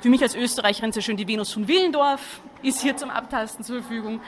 Für 0.00 0.08
mich 0.08 0.22
als 0.22 0.34
Österreicherin 0.34 0.92
sehr 0.92 1.02
schön 1.02 1.16
die 1.16 1.28
Venus 1.28 1.52
von 1.52 1.68
Willendorf 1.68 2.40
ist 2.62 2.80
hier 2.82 2.96
zum 2.96 3.10
Abtasten 3.10 3.64
zur 3.64 3.80
Verfügung. 3.80 4.20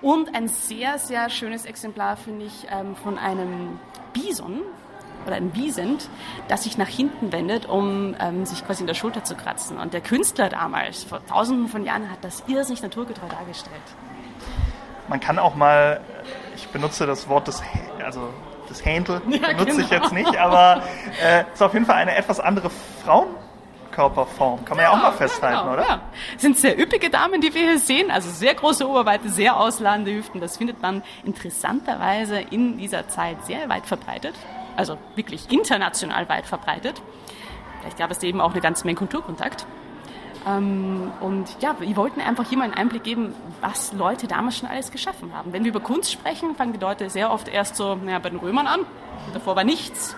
Und 0.00 0.34
ein 0.34 0.48
sehr, 0.48 0.98
sehr 0.98 1.30
schönes 1.30 1.64
Exemplar 1.64 2.16
finde 2.16 2.46
ich 2.46 2.66
ähm, 2.70 2.96
von 2.96 3.18
einem 3.18 3.78
Bison 4.12 4.62
oder 5.26 5.36
einem 5.36 5.54
Wiesent, 5.54 6.08
das 6.48 6.64
sich 6.64 6.78
nach 6.78 6.88
hinten 6.88 7.32
wendet, 7.32 7.66
um 7.66 8.14
ähm, 8.20 8.44
sich 8.44 8.64
quasi 8.66 8.82
in 8.82 8.86
der 8.86 8.94
Schulter 8.94 9.24
zu 9.24 9.34
kratzen. 9.34 9.78
Und 9.78 9.94
der 9.94 10.00
Künstler 10.00 10.48
damals, 10.48 11.04
vor 11.04 11.24
tausenden 11.26 11.68
von 11.68 11.84
Jahren, 11.84 12.10
hat 12.10 12.18
das 12.22 12.44
irrsinnig 12.46 12.82
naturgetreu 12.82 13.28
dargestellt. 13.28 13.76
Man 15.08 15.20
kann 15.20 15.38
auch 15.38 15.54
mal, 15.54 16.00
ich 16.56 16.68
benutze 16.68 17.06
das 17.06 17.28
Wort 17.28 17.48
des, 17.48 17.62
also 18.04 18.28
des 18.70 18.84
Händel, 18.84 19.20
Ja, 19.28 19.48
benutze 19.48 19.82
ich 19.82 19.90
genau. 19.90 20.02
jetzt 20.02 20.12
nicht, 20.12 20.36
aber 20.36 20.82
äh, 21.22 21.44
ist 21.52 21.62
auf 21.62 21.72
jeden 21.74 21.86
Fall 21.86 21.96
eine 21.96 22.16
etwas 22.16 22.40
andere 22.40 22.70
Frauenkörperform. 23.04 24.64
Kann 24.64 24.76
man 24.76 24.86
ja, 24.86 24.92
auch 24.92 25.02
mal 25.02 25.12
festhalten, 25.12 25.60
genau, 25.60 25.72
oder? 25.74 25.86
Ja. 25.86 26.00
Sind 26.38 26.58
sehr 26.58 26.78
üppige 26.78 27.10
Damen, 27.10 27.40
die 27.40 27.52
wir 27.52 27.62
hier 27.62 27.78
sehen, 27.78 28.10
also 28.10 28.30
sehr 28.30 28.54
große 28.54 28.88
Oberweite, 28.88 29.28
sehr 29.28 29.56
ausladende 29.56 30.14
Hüften. 30.14 30.40
Das 30.40 30.56
findet 30.56 30.80
man 30.80 31.02
interessanterweise 31.24 32.40
in 32.40 32.78
dieser 32.78 33.08
Zeit 33.08 33.44
sehr 33.44 33.68
weit 33.68 33.86
verbreitet, 33.86 34.34
also 34.76 34.98
wirklich 35.14 35.50
international 35.50 36.28
weit 36.28 36.46
verbreitet. 36.46 37.00
Vielleicht 37.80 37.98
gab 37.98 38.10
es 38.10 38.18
da 38.18 38.26
eben 38.26 38.40
auch 38.40 38.52
eine 38.52 38.60
ganze 38.60 38.84
Menge 38.84 38.98
Kulturkontakt. 38.98 39.66
Ähm, 40.46 41.12
und 41.20 41.56
ja, 41.60 41.76
wir 41.78 41.96
wollten 41.96 42.20
einfach 42.20 42.48
hier 42.48 42.58
mal 42.58 42.64
einen 42.64 42.74
Einblick 42.74 43.04
geben, 43.04 43.34
was 43.60 43.92
Leute 43.92 44.26
damals 44.26 44.58
schon 44.58 44.68
alles 44.68 44.90
geschaffen 44.90 45.34
haben. 45.34 45.52
Wenn 45.52 45.64
wir 45.64 45.70
über 45.70 45.80
Kunst 45.80 46.12
sprechen, 46.12 46.54
fangen 46.54 46.72
die 46.72 46.78
Leute 46.78 47.10
sehr 47.10 47.30
oft 47.30 47.48
erst 47.48 47.76
so 47.76 47.94
naja, 47.94 48.18
bei 48.18 48.30
den 48.30 48.38
Römern 48.38 48.66
an. 48.66 48.80
Davor 49.32 49.56
war 49.56 49.64
nichts. 49.64 50.16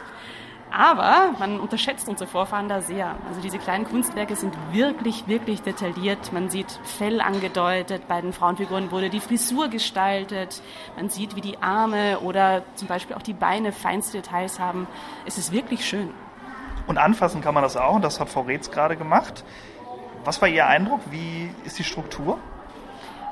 Aber 0.76 1.37
man 1.38 1.60
unterschätzt 1.60 2.08
unsere 2.08 2.28
Vorfahren 2.28 2.68
da 2.68 2.80
sehr. 2.80 3.14
Also 3.28 3.40
diese 3.40 3.58
kleinen 3.58 3.84
Kunstwerke 3.84 4.34
sind 4.34 4.56
wirklich, 4.72 5.28
wirklich 5.28 5.62
detailliert. 5.62 6.32
Man 6.32 6.50
sieht 6.50 6.80
Fell 6.82 7.20
angedeutet, 7.20 8.08
bei 8.08 8.20
den 8.20 8.32
Frauenfiguren 8.32 8.90
wurde 8.90 9.08
die 9.08 9.20
Frisur 9.20 9.68
gestaltet. 9.68 10.62
Man 10.96 11.10
sieht, 11.10 11.37
wie 11.37 11.40
die 11.40 11.62
Arme 11.62 12.18
oder 12.20 12.64
zum 12.74 12.88
Beispiel 12.88 13.14
auch 13.14 13.22
die 13.22 13.34
Beine 13.34 13.70
feinste 13.70 14.18
Details 14.18 14.58
haben. 14.58 14.88
Es 15.26 15.38
ist 15.38 15.52
wirklich 15.52 15.87
schön. 15.87 16.10
Und 16.88 16.98
anfassen 16.98 17.40
kann 17.40 17.54
man 17.54 17.62
das 17.62 17.76
auch, 17.76 17.94
und 17.94 18.02
das 18.02 18.18
hat 18.18 18.28
Frau 18.28 18.40
Reetz 18.40 18.72
gerade 18.72 18.96
gemacht. 18.96 19.44
Was 20.24 20.42
war 20.42 20.48
Ihr 20.48 20.66
Eindruck? 20.66 21.00
Wie 21.10 21.50
ist 21.64 21.78
die 21.78 21.84
Struktur? 21.84 22.38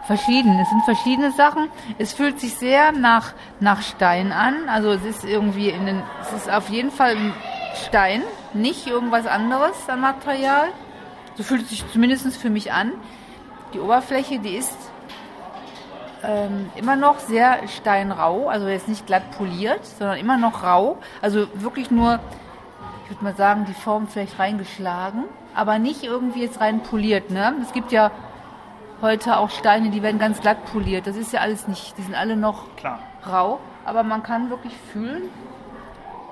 Verschieden. 0.07 0.59
Es 0.59 0.69
sind 0.69 0.85
verschiedene 0.85 1.31
Sachen. 1.33 1.69
Es 1.99 2.13
fühlt 2.13 2.41
sich 2.41 2.55
sehr 2.57 2.93
nach, 2.93 3.35
nach 3.61 3.83
Stein 3.83 4.33
an. 4.33 4.69
Also 4.69 4.91
es 4.91 5.05
ist 5.05 5.25
irgendwie 5.25 5.71
in 5.71 5.87
den, 5.87 6.03
es 6.21 6.33
ist 6.33 6.51
auf 6.51 6.69
jeden 6.69 6.91
Fall 6.91 7.17
ein 7.17 7.33
Stein, 7.87 8.23
nicht 8.53 8.87
irgendwas 8.87 9.27
anderes 9.27 9.89
an 9.89 10.01
Material. 10.01 10.69
So 11.37 11.45
fühlt 11.45 11.63
es 11.63 11.71
sich 11.71 11.85
zumindest 11.93 12.37
für 12.37 12.51
mich 12.51 12.73
an. 12.73 12.93
Die 13.73 13.81
Oberfläche, 13.81 14.39
die 14.39 14.57
ist 14.57 14.77
ähm, 16.23 16.71
immer 16.77 16.97
noch 16.97 17.19
sehr 17.19 17.67
steinrau, 17.69 18.49
also 18.49 18.69
jetzt 18.69 18.89
nicht 18.89 19.07
glatt 19.07 19.31
poliert, 19.33 19.85
sondern 19.85 20.19
immer 20.19 20.37
noch 20.37 20.63
rau. 20.63 20.99
Also 21.21 21.47
wirklich 21.55 21.91
nur, 21.91 22.21
ich 23.05 23.11
würde 23.11 23.25
mal 23.25 23.35
sagen, 23.37 23.65
die 23.67 23.75
Form 23.75 24.09
vielleicht 24.09 24.39
reingeschlagen, 24.39 25.25
aber 25.55 25.79
nicht 25.79 26.03
irgendwie 26.03 26.43
jetzt 26.43 26.61
rein 26.61 26.83
poliert. 26.83 27.31
Ne? 27.31 27.55
Es 27.63 27.73
gibt 27.73 27.93
ja 27.93 28.11
heute 29.03 29.37
auch 29.37 29.51
Steine, 29.51 29.91
die 29.91 30.03
werden 30.03 30.19
ganz 30.19 30.41
glatt 30.41 30.65
poliert. 30.67 31.07
Das 31.07 31.17
ist 31.17 31.33
ja 31.33 31.41
alles 31.41 31.69
nicht, 31.69 31.99
die 31.99 32.03
sind 32.03 32.15
alle 32.15 32.37
noch 32.37 32.75
Klar. 32.77 33.01
rau, 33.29 33.59
aber 33.85 34.03
man 34.05 34.23
kann 34.23 34.49
wirklich 34.49 34.73
fühlen, 34.93 35.25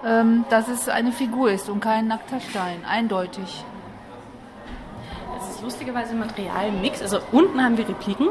ähm, 0.04 0.44
dass 0.48 0.68
es 0.68 0.88
eine 0.88 1.12
Figur 1.12 1.50
ist 1.50 1.68
und 1.68 1.80
kein 1.80 2.06
nackter 2.06 2.40
Stein, 2.40 2.84
eindeutig. 2.88 3.64
Das 5.36 5.50
ist 5.50 5.62
lustigerweise 5.62 6.12
ein 6.12 6.20
Materialmix. 6.20 7.02
Also 7.02 7.18
unten 7.32 7.62
haben 7.62 7.76
wir 7.76 7.88
Repliken 7.88 8.28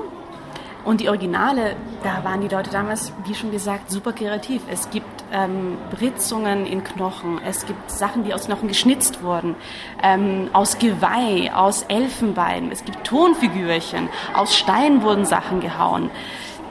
und 0.86 1.02
die 1.02 1.10
Originale, 1.10 1.76
da 2.04 2.24
waren 2.24 2.42
die 2.42 2.48
Leute 2.48 2.70
damals, 2.70 3.12
wie 3.26 3.36
schon 3.36 3.52
gesagt, 3.52 3.92
super 3.92 4.14
kreativ. 4.14 4.62
Es 4.70 4.90
gibt 4.90 5.24
ähm, 5.32 5.78
Ritzungen 6.00 6.66
in 6.66 6.84
Knochen, 6.84 7.40
es 7.46 7.66
gibt 7.66 7.92
Sachen, 7.92 8.24
die 8.24 8.34
aus 8.34 8.46
Knochen 8.46 8.68
geschnitzt 8.68 9.22
wurden, 9.22 9.56
ähm, 10.02 10.50
aus 10.54 10.80
Geweih, 10.80 11.52
aus 11.54 11.84
Elfenbein, 11.84 12.72
es 12.72 12.84
gibt 12.86 13.04
Tonfigürchen, 13.04 14.10
aus 14.34 14.56
Stein 14.56 15.04
wurden 15.04 15.26
Sachen 15.26 15.60
gehauen. 15.60 16.10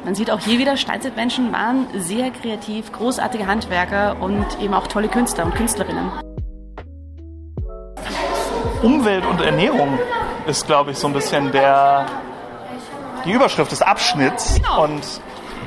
Man 0.05 0.15
sieht 0.15 0.31
auch 0.31 0.41
hier 0.41 0.59
wieder, 0.59 0.77
Steinzeitmenschen 0.77 1.53
waren 1.53 1.87
sehr 1.95 2.31
kreativ, 2.31 2.93
großartige 2.93 3.47
Handwerker 3.47 4.17
und 4.21 4.47
eben 4.61 4.73
auch 4.73 4.87
tolle 4.87 5.09
Künstler 5.09 5.45
und 5.45 5.55
Künstlerinnen. 5.55 6.11
Umwelt 8.83 9.27
und 9.27 9.41
Ernährung 9.41 9.99
ist, 10.47 10.67
glaube 10.67 10.93
ich, 10.93 10.99
so 10.99 11.09
ein 11.09 11.13
bisschen 11.13 11.51
der, 11.51 12.07
die 13.29 13.35
Überschrift 13.35 13.71
des 13.71 13.83
Abschnitts. 13.83 14.55
Genau. 14.55 14.85
Und 14.85 15.05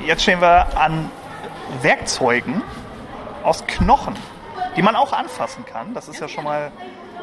jetzt 0.06 0.24
stehen 0.24 0.42
wir 0.42 0.78
an 0.78 1.12
Werkzeugen 1.82 2.62
aus 3.44 3.66
Knochen, 3.68 4.16
die 4.76 4.82
man 4.82 4.96
auch 4.96 5.14
anfassen 5.14 5.64
kann. 5.66 5.94
Das 5.94 6.08
ist 6.08 6.20
ja 6.20 6.28
schon 6.28 6.44
mal 6.44 6.72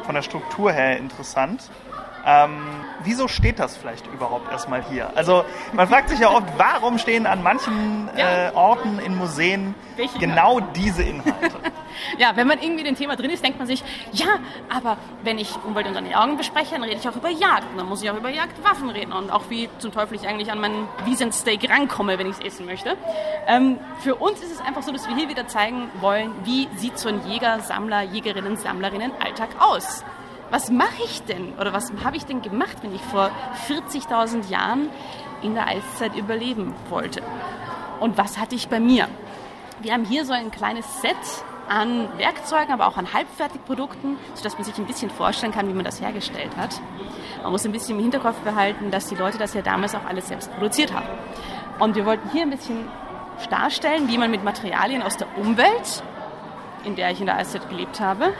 von 0.03 0.15
der 0.15 0.21
Struktur 0.21 0.71
her 0.71 0.97
interessant. 0.97 1.69
Ähm, 2.25 2.59
wieso 3.03 3.27
steht 3.27 3.59
das 3.59 3.77
vielleicht 3.77 4.05
überhaupt 4.07 4.51
erstmal 4.51 4.83
hier? 4.83 5.09
Also 5.15 5.45
man 5.73 5.87
fragt 5.87 6.09
sich 6.09 6.19
ja 6.19 6.29
oft, 6.29 6.47
warum 6.57 6.97
stehen 6.97 7.25
an 7.25 7.41
manchen 7.43 8.09
Ja. 8.15 8.49
äh, 8.49 8.51
Orten 8.53 8.99
in 8.99 9.15
Museen 9.17 9.73
genau 10.19 10.59
diese 10.59 11.03
Inhalte? 11.03 11.51
Ja, 12.17 12.31
wenn 12.35 12.47
man 12.47 12.59
irgendwie 12.61 12.79
in 12.79 12.85
dem 12.85 12.95
Thema 12.95 13.17
drin 13.17 13.29
ist, 13.29 13.43
denkt 13.43 13.57
man 13.57 13.67
sich, 13.67 13.83
ja, 14.13 14.27
aber 14.73 14.95
wenn 15.23 15.37
ich 15.37 15.53
Umwelt 15.65 15.85
und 15.85 15.95
Ernährung 15.95 16.37
bespreche, 16.37 16.75
dann 16.75 16.83
rede 16.83 16.95
ich 16.97 17.09
auch 17.09 17.15
über 17.15 17.29
Jagd. 17.29 17.65
Und 17.71 17.77
dann 17.77 17.87
muss 17.87 18.01
ich 18.01 18.09
auch 18.09 18.15
über 18.15 18.29
Jagdwaffen 18.29 18.89
reden 18.89 19.11
und 19.11 19.29
auch 19.31 19.49
wie 19.49 19.67
zum 19.79 19.91
Teufel 19.91 20.15
ich 20.15 20.25
eigentlich 20.25 20.49
an 20.49 20.61
meinen 20.61 20.87
Wiesensteak 21.03 21.69
rankomme, 21.69 22.17
wenn 22.17 22.27
ich 22.29 22.37
es 22.39 22.45
essen 22.53 22.65
möchte. 22.67 22.95
Ähm, 23.47 23.79
für 23.99 24.15
uns 24.15 24.41
ist 24.41 24.51
es 24.53 24.61
einfach 24.61 24.81
so, 24.83 24.93
dass 24.93 25.09
wir 25.09 25.15
hier 25.15 25.27
wieder 25.27 25.47
zeigen 25.47 25.89
wollen, 25.99 26.31
wie 26.45 26.69
sieht 26.77 26.97
so 26.97 27.09
ein 27.09 27.27
Jäger, 27.27 27.59
Sammler, 27.59 28.03
Jägerinnen, 28.03 28.55
Sammlerinnen 28.55 29.11
Alltag 29.21 29.49
aus. 29.59 30.05
Was 30.51 30.71
mache 30.71 31.03
ich 31.05 31.21
denn 31.23 31.53
oder 31.59 31.73
was 31.73 31.91
habe 32.03 32.17
ich 32.17 32.25
denn 32.25 32.41
gemacht, 32.41 32.77
wenn 32.81 32.93
ich 32.95 33.01
vor 33.01 33.29
40.000 33.67 34.49
Jahren 34.49 34.89
in 35.41 35.53
der 35.53 35.67
Eiszeit 35.67 36.15
überleben 36.15 36.73
wollte? 36.89 37.21
Und 37.99 38.17
was 38.17 38.37
hatte 38.37 38.55
ich 38.55 38.67
bei 38.67 38.79
mir? 38.79 39.07
Wir 39.81 39.93
haben 39.93 40.05
hier 40.05 40.25
so 40.25 40.33
ein 40.33 40.49
kleines 40.51 41.01
Set 41.01 41.15
an 41.69 42.09
Werkzeugen, 42.17 42.73
aber 42.73 42.87
auch 42.87 42.97
an 42.97 43.13
Halbfertigprodukten, 43.13 44.17
sodass 44.33 44.55
man 44.55 44.63
sich 44.63 44.77
ein 44.77 44.85
bisschen 44.85 45.11
vorstellen 45.11 45.53
kann, 45.53 45.67
wie 45.67 45.73
man 45.73 45.85
das 45.85 46.01
hergestellt 46.01 46.57
hat. 46.57 46.81
Man 47.43 47.51
muss 47.51 47.63
ein 47.65 47.71
bisschen 47.71 47.97
im 47.97 48.01
Hinterkopf 48.01 48.39
behalten, 48.39 48.89
dass 48.89 49.05
die 49.05 49.15
Leute 49.15 49.37
das 49.37 49.53
ja 49.53 49.61
damals 49.61 49.93
auch 49.93 50.05
alles 50.05 50.29
selbst 50.29 50.51
produziert 50.53 50.93
haben. 50.93 51.07
Und 51.77 51.95
wir 51.95 52.05
wollten 52.05 52.27
hier 52.31 52.41
ein 52.41 52.49
bisschen 52.49 52.87
darstellen, 53.51 54.07
wie 54.07 54.17
man 54.17 54.31
mit 54.31 54.43
Materialien 54.43 55.03
aus 55.03 55.15
der 55.15 55.27
Umwelt, 55.37 56.03
in 56.83 56.95
der 56.95 57.11
ich 57.11 57.19
in 57.19 57.27
der 57.27 57.37
Eiszeit 57.37 57.69
gelebt 57.69 57.99
habe, 57.99 58.33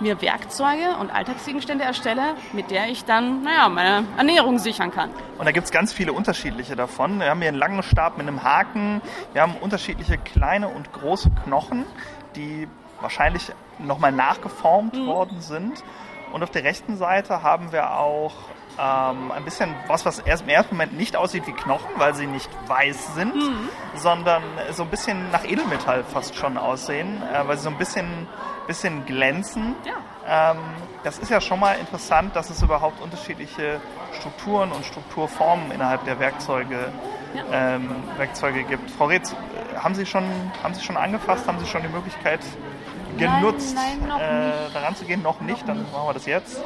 mir 0.00 0.20
Werkzeuge 0.20 0.96
und 1.00 1.10
Alltagsgegenstände 1.10 1.84
erstelle, 1.84 2.34
mit 2.52 2.70
der 2.70 2.88
ich 2.88 3.04
dann, 3.04 3.42
naja, 3.42 3.68
meine 3.68 4.04
Ernährung 4.16 4.58
sichern 4.58 4.90
kann. 4.90 5.10
Und 5.38 5.46
da 5.46 5.52
gibt 5.52 5.66
es 5.66 5.72
ganz 5.72 5.92
viele 5.92 6.12
unterschiedliche 6.12 6.76
davon. 6.76 7.20
Wir 7.20 7.30
haben 7.30 7.40
hier 7.40 7.48
einen 7.48 7.58
langen 7.58 7.82
Stab 7.82 8.18
mit 8.18 8.26
einem 8.26 8.42
Haken. 8.42 9.00
Wir 9.32 9.42
haben 9.42 9.54
unterschiedliche 9.60 10.18
kleine 10.18 10.68
und 10.68 10.92
große 10.92 11.30
Knochen, 11.44 11.84
die 12.36 12.68
wahrscheinlich 13.00 13.52
nochmal 13.78 14.12
nachgeformt 14.12 14.96
worden 14.96 15.40
sind. 15.40 15.82
Und 16.32 16.42
auf 16.42 16.50
der 16.50 16.64
rechten 16.64 16.96
Seite 16.96 17.42
haben 17.42 17.72
wir 17.72 17.98
auch 17.98 18.34
ähm, 18.78 19.32
ein 19.32 19.44
bisschen 19.44 19.74
was, 19.88 20.06
was 20.06 20.20
erst 20.20 20.44
im 20.44 20.48
ersten 20.50 20.76
Moment 20.76 20.96
nicht 20.96 21.16
aussieht 21.16 21.46
wie 21.46 21.52
Knochen, 21.52 21.90
weil 21.96 22.14
sie 22.14 22.26
nicht 22.26 22.48
weiß 22.68 23.14
sind, 23.14 23.34
sondern 23.96 24.42
so 24.70 24.84
ein 24.84 24.88
bisschen 24.88 25.30
nach 25.32 25.44
Edelmetall 25.44 26.04
fast 26.04 26.36
schon 26.36 26.56
aussehen, 26.56 27.20
äh, 27.22 27.46
weil 27.46 27.56
sie 27.56 27.64
so 27.64 27.70
ein 27.70 27.78
bisschen, 27.78 28.28
bisschen 28.66 29.04
glänzen. 29.04 29.74
Ja. 29.84 30.52
Ähm, 30.52 30.58
das 31.02 31.18
ist 31.18 31.30
ja 31.30 31.40
schon 31.40 31.58
mal 31.58 31.74
interessant, 31.78 32.36
dass 32.36 32.50
es 32.50 32.62
überhaupt 32.62 33.00
unterschiedliche 33.00 33.80
Strukturen 34.12 34.70
und 34.70 34.84
Strukturformen 34.84 35.72
innerhalb 35.72 36.04
der 36.04 36.20
Werkzeuge, 36.20 36.92
ähm, 37.52 37.90
Werkzeuge 38.16 38.62
gibt. 38.62 38.90
Frau 38.92 39.06
Reetz, 39.06 39.32
äh, 39.32 39.78
haben 39.78 39.94
Sie, 39.94 40.06
schon, 40.06 40.24
haben 40.62 40.74
Sie 40.74 40.82
schon 40.82 40.96
angefasst? 40.96 41.48
Haben 41.48 41.58
Sie 41.58 41.66
schon 41.66 41.82
die 41.82 41.88
Möglichkeit 41.88 42.40
genutzt, 43.16 43.74
nein, 43.74 44.06
noch 44.08 44.20
äh, 44.20 44.46
nicht. 44.46 44.76
daran 44.76 44.96
zu 44.96 45.04
gehen? 45.04 45.22
Noch 45.22 45.40
nicht, 45.40 45.68
dann 45.68 45.82
machen 45.90 46.06
wir 46.08 46.14
das 46.14 46.26
jetzt. 46.26 46.62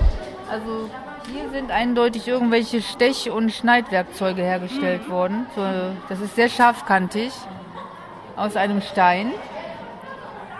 Also 0.52 0.90
hier 1.32 1.48
sind 1.48 1.70
eindeutig 1.70 2.28
irgendwelche 2.28 2.82
Stech- 2.82 3.30
und 3.30 3.52
Schneidwerkzeuge 3.52 4.42
hergestellt 4.42 5.08
worden. 5.08 5.46
So, 5.56 5.62
das 6.10 6.20
ist 6.20 6.36
sehr 6.36 6.50
scharfkantig 6.50 7.32
aus 8.36 8.54
einem 8.54 8.82
Stein. 8.82 9.32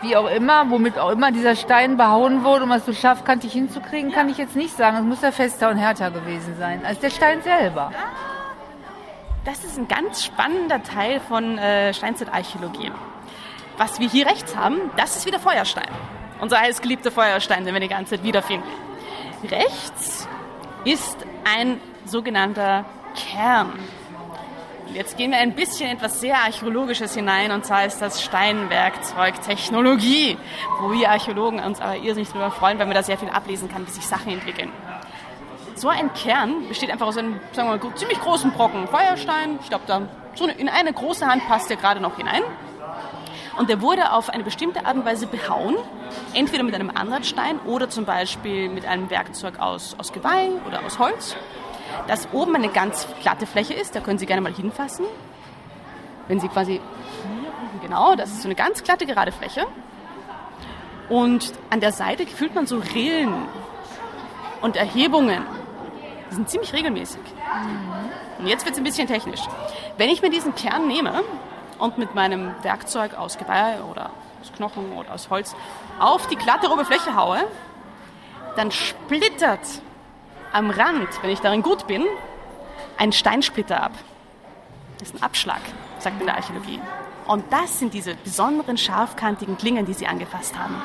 Wie 0.00 0.16
auch 0.16 0.30
immer, 0.30 0.70
womit 0.70 0.98
auch 0.98 1.10
immer 1.10 1.30
dieser 1.30 1.56
Stein 1.56 1.98
behauen 1.98 2.42
wurde, 2.42 2.64
um 2.64 2.72
es 2.72 2.86
so 2.86 2.94
scharfkantig 2.94 3.52
hinzukriegen, 3.52 4.12
kann 4.12 4.30
ich 4.30 4.38
jetzt 4.38 4.56
nicht 4.56 4.74
sagen. 4.74 4.96
Es 4.96 5.02
muss 5.02 5.20
ja 5.20 5.30
fester 5.30 5.68
und 5.68 5.76
härter 5.76 6.10
gewesen 6.10 6.56
sein 6.58 6.86
als 6.86 6.98
der 7.00 7.10
Stein 7.10 7.42
selber. 7.42 7.92
Das 9.44 9.62
ist 9.62 9.76
ein 9.76 9.88
ganz 9.88 10.24
spannender 10.24 10.82
Teil 10.82 11.20
von 11.20 11.58
äh, 11.58 11.92
Steinzeitarchäologie. 11.92 12.90
Was 13.76 14.00
wir 14.00 14.08
hier 14.08 14.24
rechts 14.24 14.56
haben, 14.56 14.78
das 14.96 15.18
ist 15.18 15.26
wieder 15.26 15.38
Feuerstein. 15.38 15.88
Unser 16.40 16.60
heißgeliebter 16.60 17.10
Feuerstein, 17.10 17.66
den 17.66 17.74
wir 17.74 17.80
die 17.80 17.88
ganze 17.88 18.16
Zeit 18.16 18.24
wiederfinden. 18.24 18.66
Rechts 19.50 20.28
ist 20.84 21.16
ein 21.44 21.80
sogenannter 22.04 22.84
Kern. 23.14 23.78
Jetzt 24.94 25.16
gehen 25.16 25.30
wir 25.30 25.38
ein 25.38 25.54
bisschen 25.54 25.90
etwas 25.90 26.20
sehr 26.20 26.36
Archäologisches 26.36 27.14
hinein, 27.14 27.50
und 27.50 27.64
zwar 27.64 27.86
ist 27.86 28.02
das 28.02 28.22
Steinwerkzeugtechnologie, 28.22 30.36
wo 30.80 30.92
wir 30.92 31.10
Archäologen 31.10 31.60
uns 31.60 31.80
aber 31.80 31.96
irrsinnig 31.96 32.28
darüber 32.28 32.50
freuen, 32.50 32.78
weil 32.78 32.84
man 32.86 32.94
da 32.94 33.02
sehr 33.02 33.16
viel 33.16 33.30
ablesen 33.30 33.70
kann, 33.70 33.86
wie 33.86 33.90
sich 33.90 34.06
Sachen 34.06 34.32
entwickeln. 34.32 34.70
So 35.74 35.88
ein 35.88 36.12
Kern 36.12 36.68
besteht 36.68 36.90
einfach 36.90 37.06
aus 37.06 37.16
einem, 37.16 37.40
sagen 37.52 37.70
wir 37.70 37.78
mal, 37.78 37.96
ziemlich 37.96 38.20
großen 38.20 38.52
Brocken 38.52 38.86
Feuerstein. 38.86 39.58
Ich 39.62 39.70
glaube, 39.70 40.08
in 40.58 40.68
eine 40.68 40.92
große 40.92 41.26
Hand 41.26 41.48
passt 41.48 41.70
der 41.70 41.78
gerade 41.78 42.00
noch 42.00 42.16
hinein. 42.16 42.42
Und 43.58 43.68
der 43.68 43.82
wurde 43.82 44.12
auf 44.12 44.30
eine 44.30 44.44
bestimmte 44.44 44.86
Art 44.86 44.96
und 44.96 45.04
Weise 45.04 45.26
behauen, 45.26 45.76
entweder 46.32 46.62
mit 46.62 46.74
einem 46.74 46.90
Anratstein 46.90 47.58
oder 47.60 47.90
zum 47.90 48.04
Beispiel 48.04 48.68
mit 48.68 48.86
einem 48.86 49.10
Werkzeug 49.10 49.58
aus, 49.58 49.94
aus 49.98 50.12
Geweih 50.12 50.48
oder 50.66 50.84
aus 50.84 50.98
Holz, 50.98 51.36
das 52.06 52.28
oben 52.32 52.56
eine 52.56 52.68
ganz 52.68 53.06
glatte 53.20 53.46
Fläche 53.46 53.74
ist. 53.74 53.94
Da 53.94 54.00
können 54.00 54.18
Sie 54.18 54.26
gerne 54.26 54.40
mal 54.40 54.52
hinfassen. 54.52 55.04
Wenn 56.28 56.40
Sie 56.40 56.48
quasi 56.48 56.80
genau, 57.82 58.14
das 58.14 58.30
ist 58.30 58.42
so 58.42 58.48
eine 58.48 58.54
ganz 58.54 58.82
glatte, 58.82 59.04
gerade 59.04 59.32
Fläche. 59.32 59.66
Und 61.08 61.52
an 61.68 61.80
der 61.80 61.92
Seite 61.92 62.26
fühlt 62.26 62.54
man 62.54 62.66
so 62.66 62.78
Rillen 62.94 63.34
und 64.62 64.76
Erhebungen. 64.76 65.42
Die 66.30 66.36
sind 66.36 66.48
ziemlich 66.48 66.72
regelmäßig. 66.72 67.20
Und 68.38 68.46
jetzt 68.46 68.64
wird 68.64 68.74
es 68.74 68.78
ein 68.80 68.84
bisschen 68.84 69.08
technisch. 69.08 69.40
Wenn 69.98 70.08
ich 70.08 70.22
mir 70.22 70.30
diesen 70.30 70.54
Kern 70.54 70.88
nehme 70.88 71.22
und 71.82 71.98
mit 71.98 72.14
meinem 72.14 72.54
Werkzeug 72.62 73.14
aus 73.14 73.38
Geweih 73.38 73.82
oder 73.90 74.10
aus 74.40 74.52
Knochen 74.52 74.92
oder 74.92 75.12
aus 75.12 75.28
Holz 75.30 75.56
auf 75.98 76.28
die 76.28 76.36
glatte 76.36 76.70
Oberfläche 76.70 77.16
haue, 77.16 77.40
dann 78.56 78.70
splittert 78.70 79.66
am 80.52 80.70
Rand, 80.70 81.08
wenn 81.22 81.30
ich 81.30 81.40
darin 81.40 81.62
gut 81.62 81.88
bin, 81.88 82.04
ein 82.98 83.10
Steinsplitter 83.10 83.82
ab. 83.82 83.92
Das 85.00 85.08
ist 85.08 85.16
ein 85.16 85.22
Abschlag, 85.24 85.60
sagt 85.98 86.14
man 86.14 86.20
in 86.20 86.26
der 86.26 86.36
Archäologie. 86.36 86.80
Und 87.26 87.52
das 87.52 87.80
sind 87.80 87.94
diese 87.94 88.14
besonderen 88.14 88.76
scharfkantigen 88.78 89.58
Klingen, 89.58 89.84
die 89.84 89.94
Sie 89.94 90.06
angefasst 90.06 90.56
haben. 90.56 90.80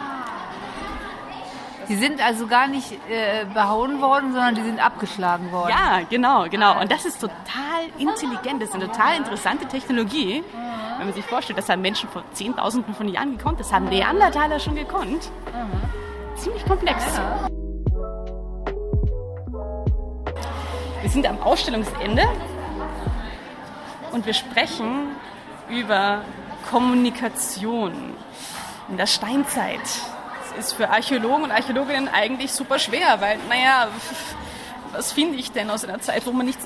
Die 1.89 1.95
sind 1.95 2.21
also 2.21 2.47
gar 2.47 2.67
nicht 2.67 2.91
äh, 3.09 3.45
behauen 3.53 4.01
worden, 4.01 4.33
sondern 4.33 4.55
die 4.55 4.63
sind 4.63 4.83
abgeschlagen 4.83 5.51
worden. 5.51 5.69
Ja, 5.69 6.01
genau, 6.09 6.49
genau. 6.49 6.81
Und 6.81 6.91
das 6.91 7.05
ist 7.05 7.21
total 7.21 7.85
intelligent. 7.97 8.61
Das 8.61 8.69
ist 8.69 8.75
eine 8.75 8.87
total 8.87 9.17
interessante 9.17 9.67
Technologie. 9.67 10.43
Wenn 10.97 11.05
man 11.05 11.13
sich 11.13 11.25
vorstellt, 11.25 11.59
das 11.59 11.69
haben 11.69 11.81
Menschen 11.81 12.09
vor 12.09 12.23
Zehntausenden 12.33 12.95
von 12.95 13.07
Jahren 13.07 13.37
gekonnt. 13.37 13.59
Das 13.59 13.71
haben 13.71 13.85
Neandertaler 13.85 14.59
schon 14.59 14.75
gekonnt. 14.75 15.29
Ziemlich 16.35 16.65
komplex. 16.65 17.03
Wir 21.01 21.09
sind 21.09 21.27
am 21.27 21.39
Ausstellungsende. 21.41 22.23
und 24.11 24.25
wir 24.25 24.33
sprechen 24.33 25.09
über 25.69 26.21
Kommunikation 26.71 27.93
in 28.89 28.97
der 28.97 29.05
Steinzeit. 29.05 29.81
Das 29.81 30.65
ist 30.65 30.73
für 30.73 30.89
Archäologen 30.89 31.43
und 31.43 31.51
Archäologinnen 31.51 32.07
eigentlich 32.07 32.51
super 32.51 32.79
schwer, 32.79 33.21
weil, 33.21 33.37
naja, 33.49 33.89
was 34.93 35.11
finde 35.11 35.37
ich 35.37 35.51
denn 35.51 35.69
aus 35.69 35.83
einer 35.83 35.99
Zeit, 35.99 36.25
wo 36.25 36.31
man 36.31 36.45
nichts 36.45 36.65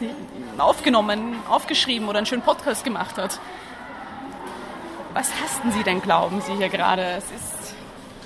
aufgenommen, 0.57 1.35
aufgeschrieben 1.49 2.07
oder 2.07 2.19
einen 2.19 2.27
schönen 2.27 2.43
Podcast 2.43 2.85
gemacht 2.85 3.17
hat? 3.17 3.39
Was 5.13 5.31
hasten 5.41 5.71
Sie 5.71 5.83
denn, 5.83 6.01
glauben 6.01 6.41
Sie 6.41 6.53
hier 6.53 6.69
gerade? 6.69 7.03
Es 7.17 7.25
ist 7.25 7.75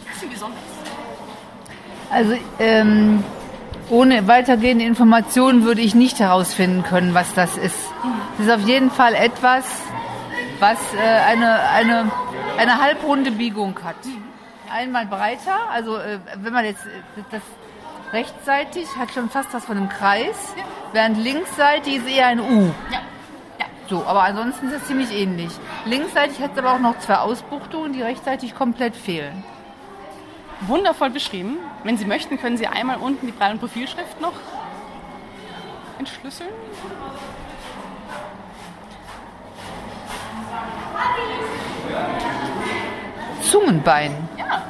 ein 0.01 0.13
bisschen 0.13 0.29
besonders. 0.29 0.61
Also 2.11 2.35
ähm, 2.59 3.23
ohne 3.89 4.27
weitergehende 4.27 4.85
Informationen 4.85 5.63
würde 5.63 5.81
ich 5.81 5.95
nicht 5.95 6.19
herausfinden 6.19 6.83
können, 6.83 7.13
was 7.13 7.33
das 7.33 7.57
ist. 7.57 7.77
Es 8.37 8.45
ist 8.45 8.51
auf 8.51 8.67
jeden 8.67 8.91
Fall 8.91 9.15
etwas, 9.15 9.65
was 10.59 10.77
äh, 10.93 10.99
eine, 10.99 11.59
eine, 11.69 12.11
eine 12.57 12.81
halbrunde 12.81 13.31
Biegung 13.31 13.77
hat. 13.83 13.95
Einmal 14.71 15.05
breiter, 15.05 15.69
also 15.71 15.97
äh, 15.97 16.19
wenn 16.37 16.53
man 16.53 16.65
jetzt 16.65 16.85
äh, 16.85 17.23
das 17.31 17.41
rechtsseitig 18.13 18.87
hat 18.97 19.11
schon 19.11 19.29
fast 19.29 19.53
was 19.53 19.65
von 19.65 19.77
einem 19.77 19.89
Kreis, 19.89 20.53
während 20.93 21.17
linksseitig 21.17 21.97
ist 21.97 22.07
eher 22.07 22.27
ein 22.27 22.39
U. 22.39 22.71
Ja. 22.91 22.99
So, 23.87 24.03
aber 24.05 24.23
ansonsten 24.23 24.67
ist 24.67 24.81
es 24.81 24.87
ziemlich 24.87 25.11
ähnlich. 25.11 25.51
Linksseitig 25.85 26.39
hat 26.41 26.53
es 26.53 26.57
aber 26.57 26.73
auch 26.73 26.79
noch 26.79 26.97
zwei 26.99 27.17
Ausbuchtungen, 27.17 27.93
die 27.93 28.01
rechtsseitig 28.01 28.55
komplett 28.55 28.95
fehlen. 28.95 29.43
Wundervoll 30.61 31.11
beschrieben. 31.11 31.57
Wenn 31.83 31.97
Sie 31.97 32.05
möchten, 32.05 32.39
können 32.39 32.57
Sie 32.57 32.65
einmal 32.65 32.97
unten 32.97 33.27
die 33.27 33.31
Breit- 33.31 33.51
und 33.51 33.59
Profilschrift 33.59 34.19
noch 34.21 34.33
entschlüsseln. 35.99 36.49
Zungenbein. 43.43 44.27
Ja. 44.37 44.63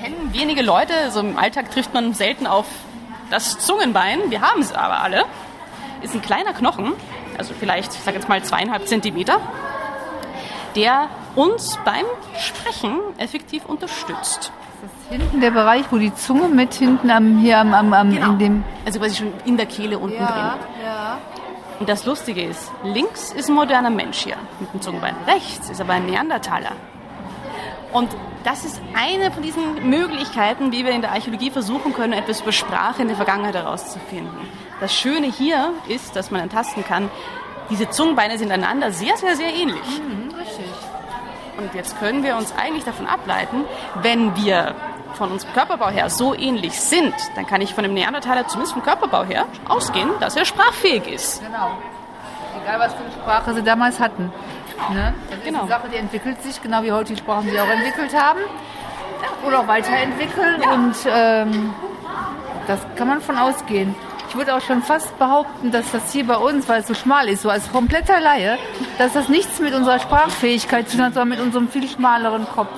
Kennen 0.00 0.32
wenige 0.32 0.62
Leute, 0.62 1.10
so 1.10 1.20
im 1.20 1.36
Alltag 1.36 1.70
trifft 1.72 1.92
man 1.92 2.14
selten 2.14 2.46
auf 2.46 2.66
das 3.30 3.58
Zungenbein. 3.58 4.30
Wir 4.30 4.40
haben 4.40 4.60
es 4.60 4.72
aber 4.72 5.00
alle. 5.02 5.24
Ist 6.02 6.14
ein 6.14 6.22
kleiner 6.22 6.54
Knochen, 6.54 6.94
also 7.40 7.54
vielleicht, 7.58 7.94
ich 7.94 8.00
sage 8.00 8.18
jetzt 8.18 8.28
mal 8.28 8.42
zweieinhalb 8.42 8.86
Zentimeter, 8.86 9.40
der 10.76 11.08
uns 11.34 11.78
beim 11.86 12.04
Sprechen 12.38 12.98
effektiv 13.16 13.64
unterstützt. 13.64 14.52
Das 14.82 14.90
ist 14.90 15.10
hinten 15.10 15.40
der 15.40 15.50
Bereich, 15.50 15.84
wo 15.90 15.96
die 15.96 16.14
Zunge 16.14 16.48
mit 16.48 16.74
hinten 16.74 17.10
am, 17.10 17.38
hier 17.38 17.58
am, 17.58 17.72
am, 17.72 17.92
am 17.94 18.10
in 18.10 18.38
dem. 18.38 18.64
Also 18.84 18.98
quasi 18.98 19.16
schon 19.16 19.32
in 19.46 19.56
der 19.56 19.64
Kehle 19.66 19.98
unten 19.98 20.18
drin. 20.18 20.26
ja. 20.84 21.18
Und 21.78 21.88
das 21.88 22.04
Lustige 22.04 22.42
ist, 22.44 22.70
links 22.84 23.32
ist 23.32 23.48
ein 23.48 23.54
moderner 23.54 23.88
Mensch 23.88 24.18
hier 24.18 24.36
mit 24.60 24.70
dem 24.74 24.82
Zungenbein. 24.82 25.14
Rechts 25.26 25.70
ist 25.70 25.80
aber 25.80 25.94
ein 25.94 26.04
Neandertaler. 26.04 26.72
Und 27.90 28.10
das 28.44 28.66
ist 28.66 28.82
eine 28.94 29.30
von 29.30 29.42
diesen 29.42 29.88
Möglichkeiten, 29.88 30.72
wie 30.72 30.84
wir 30.84 30.92
in 30.92 31.00
der 31.00 31.12
Archäologie 31.12 31.50
versuchen 31.50 31.94
können, 31.94 32.12
etwas 32.12 32.42
über 32.42 32.52
Sprache 32.52 33.00
in 33.00 33.08
der 33.08 33.16
Vergangenheit 33.16 33.54
herauszufinden. 33.54 34.36
Das 34.80 34.94
Schöne 34.94 35.26
hier 35.26 35.72
ist, 35.88 36.16
dass 36.16 36.30
man 36.30 36.40
ertasten 36.40 36.84
kann, 36.84 37.10
diese 37.68 37.88
Zungenbeine 37.90 38.38
sind 38.38 38.50
einander 38.50 38.90
sehr, 38.92 39.16
sehr, 39.16 39.36
sehr 39.36 39.48
ähnlich. 39.54 40.00
Mhm, 40.00 40.34
richtig. 40.38 40.64
Und 41.58 41.74
jetzt 41.74 41.98
können 42.00 42.22
wir 42.22 42.36
uns 42.36 42.54
eigentlich 42.56 42.84
davon 42.84 43.06
ableiten, 43.06 43.64
wenn 44.02 44.34
wir 44.36 44.74
von 45.14 45.30
unserem 45.30 45.52
Körperbau 45.52 45.88
her 45.90 46.08
so 46.08 46.34
ähnlich 46.34 46.80
sind, 46.80 47.12
dann 47.34 47.46
kann 47.46 47.60
ich 47.60 47.74
von 47.74 47.84
dem 47.84 47.92
Neandertaler 47.94 48.46
zumindest 48.48 48.72
vom 48.72 48.82
Körperbau 48.82 49.24
her 49.24 49.44
ausgehen, 49.68 50.08
dass 50.20 50.36
er 50.36 50.44
sprachfähig 50.46 51.06
ist. 51.06 51.42
Genau. 51.44 51.72
Egal, 52.62 52.80
was 52.80 52.94
für 52.94 53.02
eine 53.04 53.12
Sprache 53.12 53.54
sie 53.54 53.62
damals 53.62 54.00
hatten. 54.00 54.32
Ne? 54.92 55.12
Das 55.28 55.38
ist 55.38 55.44
Genau. 55.44 55.60
eine 55.60 55.68
Sache, 55.68 55.88
die 55.92 55.96
entwickelt 55.96 56.42
sich, 56.42 56.62
genau 56.62 56.82
wie 56.82 56.92
heute 56.92 57.12
die 57.12 57.18
Sprachen 57.18 57.48
sich 57.50 57.60
auch 57.60 57.68
entwickelt 57.68 58.14
haben. 58.18 58.40
Oder 59.46 59.60
auch 59.60 59.66
weiterentwickeln. 59.68 60.62
Ja. 60.62 60.70
Und 60.72 60.94
ähm, 61.06 61.74
das 62.66 62.80
kann 62.96 63.08
man 63.08 63.20
von 63.20 63.36
ausgehen. 63.36 63.94
Ich 64.30 64.36
würde 64.36 64.54
auch 64.54 64.60
schon 64.60 64.80
fast 64.80 65.18
behaupten, 65.18 65.72
dass 65.72 65.90
das 65.90 66.12
hier 66.12 66.24
bei 66.24 66.36
uns, 66.36 66.68
weil 66.68 66.82
es 66.82 66.86
so 66.86 66.94
schmal 66.94 67.28
ist, 67.28 67.42
so 67.42 67.50
als 67.50 67.68
kompletter 67.72 68.20
Laie, 68.20 68.58
dass 68.96 69.12
das 69.12 69.28
nichts 69.28 69.58
mit 69.58 69.74
unserer 69.74 69.98
Sprachfähigkeit 69.98 70.88
zu 70.88 70.98
tun 70.98 71.06
hat, 71.06 71.14
sondern 71.14 71.30
mit 71.30 71.40
unserem 71.40 71.68
viel 71.68 71.88
schmaleren 71.88 72.46
Kopf. 72.46 72.68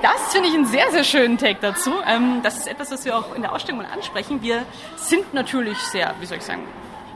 Das 0.00 0.32
finde 0.32 0.48
ich 0.48 0.54
einen 0.54 0.66
sehr, 0.66 0.88
sehr 0.92 1.02
schönen 1.02 1.38
Take 1.38 1.58
dazu. 1.60 1.90
Ähm, 2.06 2.38
das 2.44 2.58
ist 2.58 2.68
etwas, 2.68 2.92
was 2.92 3.04
wir 3.04 3.18
auch 3.18 3.34
in 3.34 3.42
der 3.42 3.52
Ausstellung 3.52 3.84
ansprechen. 3.84 4.42
Wir 4.42 4.62
sind 4.94 5.34
natürlich 5.34 5.76
sehr, 5.78 6.14
wie 6.20 6.26
soll 6.26 6.38
ich 6.38 6.44
sagen, 6.44 6.62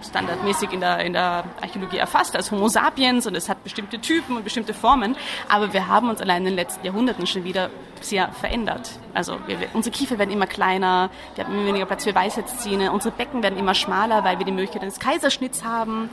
standardmäßig 0.02 0.72
in 0.72 0.80
der, 0.80 1.00
in 1.00 1.12
der 1.12 1.44
Archäologie 1.61 1.98
erfasst 1.98 2.37
als 2.37 2.50
Homo 2.50 2.68
sapiens 2.68 3.26
und 3.26 3.34
es 3.34 3.48
hat 3.48 3.62
bestimmte 3.64 4.00
Typen 4.00 4.37
und 4.37 4.44
bestimmte 4.44 4.74
Formen, 4.74 5.16
aber 5.48 5.72
wir 5.72 5.88
haben 5.88 6.08
uns 6.08 6.20
allein 6.20 6.38
in 6.38 6.46
den 6.46 6.54
letzten 6.54 6.84
Jahrhunderten 6.84 7.26
schon 7.26 7.44
wieder 7.44 7.70
sehr 8.00 8.30
verändert. 8.32 8.90
Also 9.14 9.38
wir, 9.46 9.56
unsere 9.74 9.94
Kiefer 9.94 10.18
werden 10.18 10.30
immer 10.30 10.46
kleiner, 10.46 11.11
wir 11.34 11.44
haben 11.44 11.54
immer 11.54 11.66
weniger 11.66 11.87
Platz 11.87 12.04
für 12.04 12.14
Weisheitszähne, 12.14 12.92
unsere 12.92 13.14
Becken 13.14 13.42
werden 13.42 13.58
immer 13.58 13.74
schmaler, 13.74 14.24
weil 14.24 14.38
wir 14.38 14.46
die 14.46 14.52
Möglichkeit 14.52 14.82
eines 14.82 15.00
Kaiserschnitts 15.00 15.64
haben. 15.64 16.11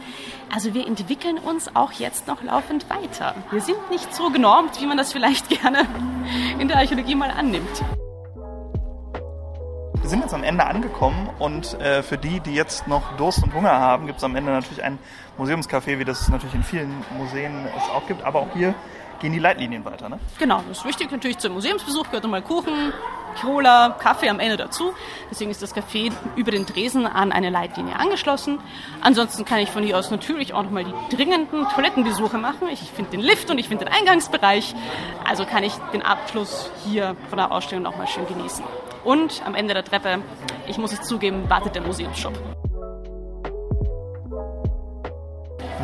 Also 0.53 0.73
wir 0.73 0.87
entwickeln 0.87 1.37
uns 1.37 1.75
auch 1.75 1.91
jetzt 1.91 2.27
noch 2.27 2.41
laufend 2.41 2.89
weiter. 2.89 3.35
Wir 3.51 3.61
sind 3.61 3.89
nicht 3.91 4.13
so 4.15 4.29
genormt, 4.29 4.81
wie 4.81 4.85
man 4.85 4.97
das 4.97 5.11
vielleicht 5.13 5.49
gerne 5.61 5.85
in 6.59 6.67
der 6.67 6.77
Archäologie 6.77 7.15
mal 7.15 7.31
annimmt. 7.31 7.83
Wir 10.05 10.09
sind 10.11 10.21
jetzt 10.21 10.35
am 10.35 10.43
Ende 10.43 10.63
angekommen 10.67 11.31
und 11.39 11.81
äh, 11.81 12.03
für 12.03 12.19
die, 12.19 12.39
die 12.39 12.53
jetzt 12.53 12.87
noch 12.87 13.17
Durst 13.17 13.41
und 13.41 13.55
Hunger 13.55 13.71
haben, 13.71 14.05
gibt 14.05 14.19
es 14.19 14.23
am 14.23 14.35
Ende 14.35 14.51
natürlich 14.51 14.83
ein 14.83 14.99
Museumscafé, 15.35 15.97
wie 15.97 16.05
das 16.05 16.21
es 16.21 16.29
natürlich 16.29 16.53
in 16.53 16.61
vielen 16.61 16.93
Museen 17.17 17.65
es 17.75 17.89
auch 17.89 18.05
gibt. 18.05 18.23
Aber 18.23 18.41
auch 18.41 18.53
hier 18.53 18.75
gehen 19.19 19.33
die 19.33 19.39
Leitlinien 19.39 19.83
weiter. 19.85 20.09
Ne? 20.09 20.19
Genau, 20.39 20.61
das 20.67 20.79
ist 20.79 20.85
wichtig 20.85 21.11
natürlich 21.11 21.37
zum 21.37 21.53
Museumsbesuch, 21.53 22.05
gehört 22.05 22.23
nochmal 22.23 22.41
Kuchen, 22.41 22.93
Cola, 23.41 23.89
Kaffee 23.99 24.29
am 24.29 24.39
Ende 24.39 24.57
dazu. 24.57 24.93
Deswegen 25.29 25.51
ist 25.51 25.61
das 25.61 25.75
Café 25.75 26.11
über 26.35 26.51
den 26.51 26.65
Tresen 26.65 27.05
an 27.05 27.31
eine 27.31 27.49
Leitlinie 27.49 27.97
angeschlossen. 27.97 28.59
Ansonsten 29.01 29.45
kann 29.45 29.59
ich 29.59 29.69
von 29.69 29.83
hier 29.83 29.97
aus 29.97 30.11
natürlich 30.11 30.53
auch 30.53 30.63
nochmal 30.63 30.85
die 30.85 31.15
dringenden 31.15 31.67
Toilettenbesuche 31.69 32.37
machen. 32.37 32.69
Ich 32.71 32.79
finde 32.79 33.11
den 33.11 33.19
Lift 33.19 33.49
und 33.49 33.57
ich 33.57 33.67
finde 33.67 33.85
den 33.85 33.93
Eingangsbereich. 33.93 34.73
Also 35.23 35.45
kann 35.45 35.63
ich 35.63 35.73
den 35.93 36.01
Abschluss 36.01 36.71
hier 36.85 37.15
von 37.29 37.37
der 37.37 37.51
Ausstellung 37.51 37.83
nochmal 37.83 38.07
schön 38.07 38.27
genießen. 38.27 38.63
Und 39.03 39.43
am 39.45 39.53
Ende 39.53 39.73
der 39.73 39.83
Treppe, 39.83 40.21
ich 40.67 40.77
muss 40.77 40.91
es 40.91 41.01
zugeben, 41.01 41.49
wartet 41.49 41.75
der 41.75 41.83
Museumsshop. 41.83 42.33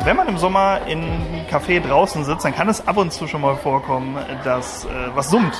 Wenn 0.04 0.16
man 0.16 0.26
im 0.26 0.38
Sommer 0.38 0.80
in 0.86 1.02
einem 1.02 1.46
Café 1.50 1.80
draußen 1.80 2.24
sitzt, 2.24 2.44
dann 2.44 2.54
kann 2.54 2.68
es 2.68 2.86
ab 2.88 2.96
und 2.96 3.12
zu 3.12 3.28
schon 3.28 3.40
mal 3.42 3.56
vorkommen, 3.56 4.16
dass 4.42 4.84
äh, 4.84 4.88
was 5.14 5.30
summt 5.30 5.54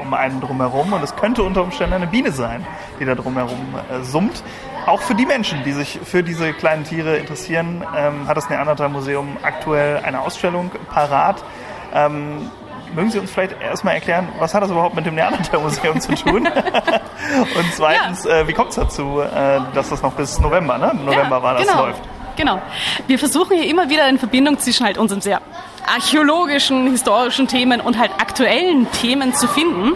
um 0.00 0.14
einen 0.14 0.40
drumherum. 0.40 0.92
Und 0.92 1.02
es 1.02 1.14
könnte 1.16 1.42
unter 1.42 1.62
Umständen 1.62 1.94
eine 1.94 2.06
Biene 2.06 2.32
sein, 2.32 2.64
die 2.98 3.04
da 3.04 3.14
drumherum 3.14 3.74
äh, 3.90 4.02
summt. 4.04 4.42
Auch 4.86 5.00
für 5.02 5.14
die 5.14 5.26
Menschen, 5.26 5.64
die 5.64 5.72
sich 5.72 5.98
für 6.02 6.22
diese 6.22 6.52
kleinen 6.54 6.84
Tiere 6.84 7.16
interessieren, 7.16 7.84
ähm, 7.96 8.26
hat 8.26 8.36
das 8.36 8.48
Neandertal 8.48 8.88
Museum 8.88 9.36
aktuell 9.42 9.98
eine 9.98 10.20
Ausstellung 10.20 10.70
parat. 10.90 11.44
Ähm, 11.92 12.50
mögen 12.94 13.10
Sie 13.10 13.18
uns 13.18 13.30
vielleicht 13.30 13.60
erstmal 13.60 13.94
erklären, 13.94 14.28
was 14.38 14.54
hat 14.54 14.62
das 14.62 14.70
überhaupt 14.70 14.94
mit 14.94 15.04
dem 15.04 15.14
Neandertal 15.14 15.60
Museum 15.60 16.00
zu 16.00 16.14
tun? 16.14 16.46
Und 17.56 17.74
zweitens, 17.74 18.24
äh, 18.24 18.48
wie 18.48 18.52
kommt 18.54 18.70
es 18.70 18.76
dazu, 18.76 19.20
äh, 19.20 19.60
dass 19.74 19.90
das 19.90 20.00
noch 20.00 20.12
bis 20.12 20.40
November, 20.40 20.78
ne? 20.78 20.94
November 20.94 21.36
Ja, 21.36 21.42
war 21.42 21.54
das 21.54 21.66
genau. 21.66 21.86
läuft. 21.86 22.02
Genau. 22.38 22.62
Wir 23.08 23.18
versuchen 23.18 23.56
hier 23.56 23.68
immer 23.68 23.90
wieder 23.90 24.04
eine 24.04 24.16
Verbindung 24.16 24.60
zwischen 24.60 24.86
halt 24.86 24.96
unseren 24.96 25.20
sehr 25.20 25.42
archäologischen, 25.84 26.88
historischen 26.88 27.48
Themen 27.48 27.80
und 27.80 27.98
halt 27.98 28.12
aktuellen 28.12 28.88
Themen 28.92 29.34
zu 29.34 29.48
finden. 29.48 29.94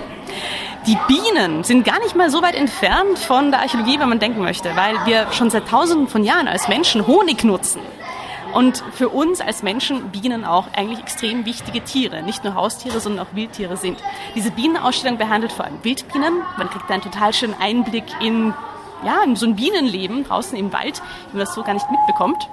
Die 0.89 0.99
Bienen 1.07 1.63
sind 1.63 1.85
gar 1.85 2.01
nicht 2.01 2.17
mal 2.17 2.31
so 2.31 2.43
weit 2.43 2.57
entfernt 2.57 3.21
von 3.21 3.53
der 3.53 3.61
Archäologie, 3.61 4.01
wenn 4.01 4.09
man 4.09 4.19
denken 4.19 4.43
möchte, 4.43 4.75
weil 4.75 4.97
wir 5.07 5.31
schon 5.31 5.51
seit 5.51 5.69
tausenden 5.69 6.09
von 6.09 6.25
Jahren 6.25 6.49
als 6.49 6.67
Menschen 6.67 7.07
Honig 7.07 7.45
nutzen. 7.45 7.81
Und 8.53 8.83
für 8.93 9.09
uns 9.09 9.41
als 9.41 9.63
Menschen 9.63 10.11
Bienen 10.11 10.45
auch 10.45 10.67
eigentlich 10.77 10.99
extrem 10.99 11.47
wichtige 11.47 11.83
Tiere. 11.83 12.25
Nicht 12.25 12.43
nur 12.43 12.57
Haustiere, 12.57 12.99
sondern 12.99 13.25
auch 13.25 13.35
Wildtiere 13.37 13.77
sind. 13.77 13.99
Diese 14.35 14.51
Bienenausstellung 14.51 15.17
behandelt 15.17 15.53
vor 15.53 15.65
allem 15.65 15.79
Wildbienen. 15.85 16.43
Man 16.59 16.69
kriegt 16.69 16.91
da 16.91 16.95
einen 16.95 17.05
total 17.05 17.33
schönen 17.33 17.55
Einblick 17.61 18.05
in, 18.21 18.53
ja, 19.05 19.23
in 19.25 19.37
so 19.37 19.47
ein 19.47 19.57
Bienenleben 19.57 20.25
draußen 20.25 20.57
im 20.57 20.73
Wald, 20.73 21.03
wie 21.31 21.37
man 21.37 21.47
das 21.47 21.55
so 21.55 21.63
gar 21.63 21.75
nicht 21.75 21.91
mitbekommt. 21.91 22.49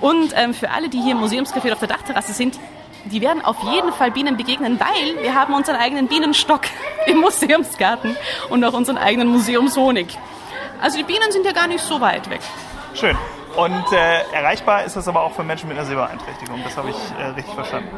Und 0.00 0.32
ähm, 0.34 0.54
für 0.54 0.70
alle, 0.70 0.88
die 0.88 1.00
hier 1.00 1.12
im 1.12 1.20
Museumscafé 1.20 1.72
auf 1.72 1.78
der 1.78 1.88
Dachterrasse 1.88 2.32
sind, 2.32 2.58
die 3.06 3.20
werden 3.20 3.44
auf 3.44 3.56
jeden 3.62 3.92
Fall 3.92 4.10
Bienen 4.10 4.36
begegnen, 4.36 4.80
weil 4.80 5.22
wir 5.22 5.34
haben 5.34 5.54
unseren 5.54 5.76
eigenen 5.76 6.08
Bienenstock 6.08 6.62
im 7.06 7.18
Museumsgarten 7.18 8.16
und 8.50 8.64
auch 8.64 8.72
unseren 8.72 8.98
eigenen 8.98 9.28
Museumshonig. 9.28 10.18
Also 10.80 10.98
die 10.98 11.04
Bienen 11.04 11.30
sind 11.30 11.46
ja 11.46 11.52
gar 11.52 11.66
nicht 11.66 11.80
so 11.80 12.00
weit 12.00 12.28
weg. 12.30 12.40
Schön. 12.94 13.16
Und 13.56 13.92
äh, 13.92 14.22
erreichbar 14.32 14.84
ist 14.84 14.96
das 14.96 15.06
aber 15.06 15.22
auch 15.22 15.32
für 15.32 15.44
Menschen 15.44 15.68
mit 15.68 15.78
einer 15.78 15.86
Sehbeeinträchtigung. 15.86 16.60
Das 16.64 16.76
habe 16.76 16.90
ich 16.90 16.96
äh, 17.18 17.26
richtig 17.28 17.54
verstanden. 17.54 17.88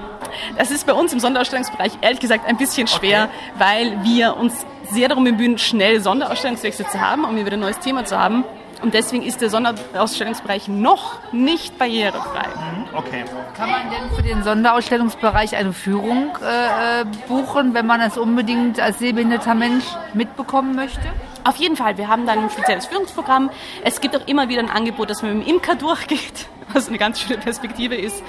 Das 0.58 0.70
ist 0.70 0.86
bei 0.86 0.92
uns 0.92 1.14
im 1.14 1.20
Sonderausstellungsbereich 1.20 1.92
ehrlich 2.02 2.20
gesagt 2.20 2.46
ein 2.46 2.58
bisschen 2.58 2.86
schwer, 2.86 3.30
weil 3.56 4.04
wir 4.04 4.36
uns 4.36 4.66
sehr 4.90 5.08
darum 5.08 5.24
bemühen, 5.24 5.58
schnell 5.58 6.00
Sonderausstellungswechsel 6.00 6.86
zu 6.86 7.00
haben, 7.00 7.24
um 7.24 7.34
hier 7.36 7.46
wieder 7.46 7.56
ein 7.56 7.60
neues 7.60 7.78
Thema 7.78 8.04
zu 8.04 8.18
haben. 8.18 8.44
Und 8.82 8.92
deswegen 8.92 9.22
ist 9.22 9.40
der 9.40 9.48
Sonderausstellungsbereich 9.48 10.68
noch 10.68 11.18
nicht 11.32 11.78
barrierefrei. 11.78 12.44
Okay. 12.92 13.24
Kann 13.56 13.70
man 13.70 13.90
denn 13.90 14.14
für 14.14 14.22
den 14.22 14.42
Sonderausstellungsbereich 14.42 15.56
eine 15.56 15.72
Führung 15.72 16.36
äh, 16.42 17.04
buchen, 17.26 17.72
wenn 17.72 17.86
man 17.86 18.02
es 18.02 18.18
unbedingt 18.18 18.78
als 18.78 18.98
sehbehinderter 18.98 19.54
Mensch 19.54 19.84
mitbekommen 20.12 20.74
möchte? 20.76 21.00
Auf 21.44 21.56
jeden 21.56 21.76
Fall, 21.76 21.96
wir 21.96 22.08
haben 22.08 22.26
dann 22.26 22.40
ein 22.40 22.50
spezielles 22.50 22.86
Führungsprogramm. 22.86 23.50
Es 23.82 24.00
gibt 24.00 24.14
auch 24.14 24.26
immer 24.26 24.48
wieder 24.48 24.60
ein 24.60 24.70
Angebot, 24.70 25.08
dass 25.08 25.22
man 25.22 25.38
mit 25.38 25.46
dem 25.46 25.54
Imker 25.54 25.76
durchgeht, 25.76 26.48
was 26.72 26.88
eine 26.88 26.98
ganz 26.98 27.20
schöne 27.20 27.38
Perspektive 27.38 27.94
ist. 27.94 28.22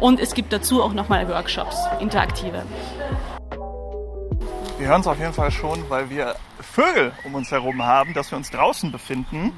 Und 0.00 0.18
es 0.18 0.34
gibt 0.34 0.52
dazu 0.52 0.82
auch 0.82 0.94
nochmal 0.94 1.28
Workshops, 1.28 1.76
interaktive. 2.00 2.64
Wir 4.82 4.88
hören 4.88 5.02
es 5.02 5.06
auf 5.06 5.20
jeden 5.20 5.32
Fall 5.32 5.52
schon, 5.52 5.88
weil 5.90 6.10
wir 6.10 6.34
Vögel 6.60 7.12
um 7.22 7.36
uns 7.36 7.52
herum 7.52 7.84
haben, 7.84 8.14
dass 8.14 8.32
wir 8.32 8.36
uns 8.36 8.50
draußen 8.50 8.90
befinden 8.90 9.52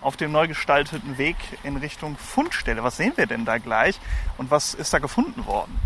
auf 0.00 0.16
dem 0.16 0.32
neu 0.32 0.48
gestalteten 0.48 1.18
Weg 1.18 1.36
in 1.62 1.76
Richtung 1.76 2.16
Fundstelle. 2.16 2.82
Was 2.82 2.96
sehen 2.96 3.12
wir 3.14 3.26
denn 3.26 3.44
da 3.44 3.58
gleich 3.58 4.00
und 4.38 4.50
was 4.50 4.74
ist 4.74 4.92
da 4.92 4.98
gefunden 4.98 5.46
worden? 5.46 5.78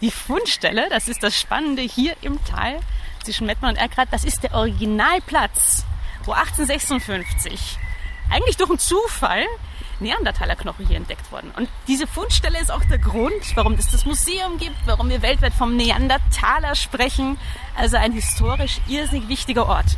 Die 0.00 0.10
Fundstelle, 0.10 0.88
das 0.88 1.08
ist 1.08 1.22
das 1.22 1.38
Spannende 1.38 1.82
hier 1.82 2.16
im 2.22 2.42
Tal 2.46 2.80
zwischen 3.24 3.46
Mettmann 3.46 3.72
und 3.72 3.76
Erkrath, 3.76 4.08
das 4.10 4.24
ist 4.24 4.42
der 4.42 4.54
Originalplatz, 4.54 5.84
wo 6.24 6.32
1856 6.32 7.78
eigentlich 8.30 8.56
durch 8.56 8.70
einen 8.70 8.78
Zufall 8.78 9.44
Neandertalerknochen 10.00 10.86
hier 10.86 10.96
entdeckt 10.96 11.30
wurden. 11.32 11.50
Und 11.56 11.68
diese 11.86 12.06
Fundstelle 12.06 12.60
ist 12.60 12.70
auch 12.70 12.84
der 12.84 12.98
Grund, 12.98 13.56
warum 13.56 13.74
es 13.74 13.90
das 13.90 14.04
Museum 14.04 14.58
gibt, 14.58 14.76
warum 14.86 15.08
wir 15.08 15.22
weltweit 15.22 15.52
vom 15.52 15.76
Neandertaler 15.76 16.74
sprechen. 16.74 17.38
Also 17.76 17.96
ein 17.96 18.12
historisch 18.12 18.80
irrsinnig 18.88 19.28
wichtiger 19.28 19.66
Ort. 19.66 19.96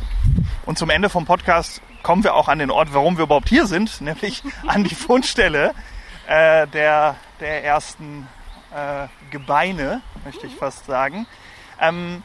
Und 0.67 0.79
zum 0.79 0.91
Ende 0.91 1.09
vom 1.09 1.25
Podcast 1.27 1.83
kommen 2.03 2.25
wir 2.25 2.35
auch 2.35 2.49
an 2.49 2.59
den 2.59 2.71
Ort, 2.71 2.93
warum 2.93 3.17
wir 3.17 3.25
überhaupt 3.25 3.49
hier 3.49 3.67
sind, 3.67 4.01
nämlich 4.01 4.43
an 4.67 4.85
die 4.85 4.95
Fundstelle 4.95 5.75
äh, 6.27 6.67
der, 6.69 7.17
der 7.41 7.65
ersten 7.65 8.27
äh, 8.75 9.09
Gebeine, 9.31 10.03
möchte 10.25 10.47
ich 10.47 10.55
fast 10.55 10.87
sagen. 10.87 11.27
Ähm, 11.81 12.23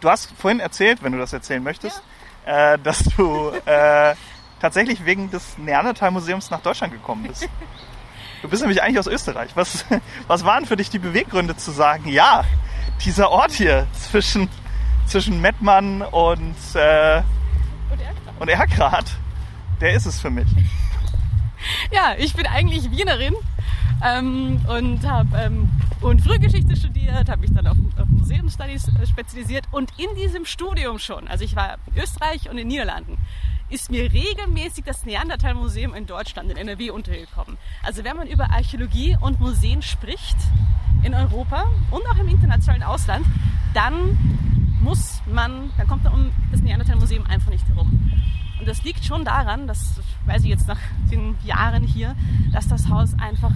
du 0.00 0.10
hast 0.10 0.32
vorhin 0.38 0.60
erzählt, 0.60 1.02
wenn 1.02 1.12
du 1.12 1.18
das 1.18 1.32
erzählen 1.32 1.62
möchtest, 1.62 2.02
ja. 2.46 2.74
äh, 2.74 2.78
dass 2.78 3.02
du 3.16 3.50
äh, 3.64 4.14
tatsächlich 4.60 5.04
wegen 5.04 5.30
des 5.30 5.58
Neandertal-Museums 5.58 6.50
nach 6.50 6.60
Deutschland 6.60 6.92
gekommen 6.92 7.24
bist. 7.28 7.48
Du 8.42 8.50
bist 8.50 8.62
nämlich 8.62 8.82
eigentlich 8.82 8.98
aus 8.98 9.06
Österreich. 9.06 9.50
Was, 9.54 9.86
was 10.28 10.44
waren 10.44 10.66
für 10.66 10.76
dich 10.76 10.90
die 10.90 10.98
Beweggründe 10.98 11.56
zu 11.56 11.70
sagen, 11.70 12.06
ja, 12.06 12.44
dieser 13.04 13.30
Ort 13.30 13.50
hier 13.50 13.86
zwischen, 13.92 14.48
zwischen 15.06 15.40
Mettmann 15.40 16.02
und, 16.02 16.54
äh, 16.74 17.22
und 18.38 18.48
Erkrath, 18.48 19.16
der 19.80 19.94
ist 19.94 20.06
es 20.06 20.20
für 20.20 20.30
mich. 20.30 20.48
Ja, 21.90 22.14
ich 22.16 22.34
bin 22.34 22.46
eigentlich 22.46 22.90
Wienerin 22.92 23.34
ähm, 24.04 24.60
und 24.68 25.08
habe 25.08 25.36
ähm, 25.36 25.68
und 26.00 26.20
Frühgeschichte 26.20 26.76
studiert, 26.76 27.28
habe 27.28 27.40
mich 27.40 27.52
dann 27.52 27.66
auf, 27.66 27.76
auf 27.98 28.06
Museumsstudies 28.06 28.88
äh, 28.88 29.06
spezialisiert 29.06 29.64
und 29.72 29.90
in 29.98 30.14
diesem 30.14 30.44
Studium 30.44 30.98
schon, 30.98 31.26
also 31.26 31.44
ich 31.44 31.56
war 31.56 31.78
in 31.86 32.02
Österreich 32.02 32.44
und 32.44 32.52
in 32.52 32.58
den 32.58 32.68
Niederlanden, 32.68 33.18
ist 33.68 33.90
mir 33.90 34.12
regelmäßig 34.12 34.84
das 34.84 35.04
Neandertal-Museum 35.04 35.94
in 35.94 36.06
Deutschland, 36.06 36.50
in 36.50 36.56
NRW, 36.56 36.90
untergekommen. 36.90 37.58
Also 37.82 38.04
wenn 38.04 38.16
man 38.16 38.28
über 38.28 38.50
Archäologie 38.50 39.16
und 39.20 39.40
Museen 39.40 39.82
spricht 39.82 40.36
in 41.02 41.14
Europa 41.14 41.64
und 41.90 42.02
auch 42.06 42.18
im 42.18 42.28
internationalen 42.28 42.82
Ausland, 42.82 43.26
dann 43.74 44.16
muss 44.80 45.20
man, 45.26 45.70
dann 45.76 45.88
kommt 45.88 46.04
man 46.04 46.12
um 46.12 46.32
das 46.52 46.62
Neandertal-Museum 46.62 47.26
einfach 47.26 47.50
nicht 47.50 47.66
herum. 47.68 48.12
Und 48.58 48.68
das 48.68 48.84
liegt 48.84 49.04
schon 49.04 49.24
daran, 49.24 49.66
das 49.66 50.00
weiß 50.26 50.42
ich 50.42 50.48
jetzt 50.48 50.68
nach 50.68 50.78
den 51.10 51.36
Jahren 51.44 51.82
hier, 51.82 52.14
dass 52.52 52.68
das 52.68 52.88
Haus 52.88 53.14
einfach 53.18 53.52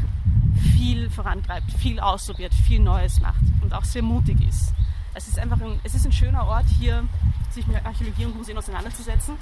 viel 0.77 1.09
vorantreibt, 1.09 1.71
viel 1.73 2.01
ausprobiert, 2.01 2.53
viel 2.53 2.81
Neues 2.81 3.21
macht 3.21 3.41
und 3.63 3.73
auch 3.73 3.85
sehr 3.85 4.03
mutig 4.03 4.37
ist. 4.47 4.75
Es 5.15 5.29
ist 5.29 5.39
einfach 5.39 5.61
ein, 5.61 5.81
es 5.85 5.95
ist 5.95 6.05
ein 6.05 6.13
schöner 6.13 6.47
Ort, 6.47 6.67
hier 6.67 7.05
sich 7.51 7.67
mit 7.67 7.85
Archäologie 7.85 8.27
und 8.27 8.37
Museen 8.37 8.59
auseinanderzusetzen. 8.59 9.35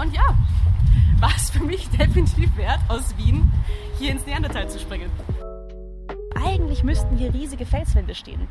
Und 0.00 0.14
ja, 0.14 0.34
war 1.18 1.32
es 1.36 1.50
für 1.50 1.62
mich 1.62 1.86
definitiv 1.90 2.56
wert, 2.56 2.80
aus 2.88 3.14
Wien 3.18 3.52
hier 3.98 4.12
ins 4.12 4.24
Neandertal 4.24 4.66
zu 4.70 4.78
springen. 4.78 5.10
Eigentlich 6.34 6.82
müssten 6.82 7.18
hier 7.18 7.34
riesige 7.34 7.66
Felswände 7.66 8.14
stehen. 8.14 8.48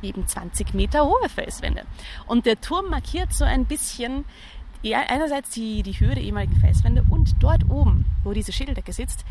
Eben 0.00 0.26
20 0.26 0.72
Meter 0.72 1.04
hohe 1.04 1.28
Felswände. 1.28 1.84
Und 2.26 2.46
der 2.46 2.58
Turm 2.62 2.88
markiert 2.88 3.34
so 3.34 3.44
ein 3.44 3.66
bisschen 3.66 4.24
einerseits 4.82 5.50
die, 5.50 5.82
die 5.82 6.00
Höhe 6.00 6.14
der 6.14 6.24
ehemaligen 6.24 6.56
Felswände 6.56 7.04
und 7.10 7.34
dort 7.40 7.68
oben, 7.68 8.06
wo 8.24 8.32
diese 8.32 8.52
Schädeldecke 8.52 8.94
sitzt, 8.94 9.26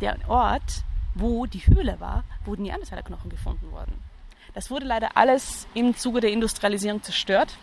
der 0.00 0.16
Ort, 0.26 0.84
wo 1.14 1.44
die 1.44 1.66
Höhle 1.66 2.00
war, 2.00 2.24
wo 2.46 2.54
die 2.56 2.62
Neandertalerknochen 2.62 3.28
gefunden 3.28 3.70
wurden. 3.72 3.92
Das 4.54 4.70
wurde 4.70 4.86
leider 4.86 5.18
alles 5.18 5.66
im 5.74 5.94
Zuge 5.96 6.20
der 6.20 6.30
Industrialisierung 6.30 7.02
zerstört. 7.02 7.58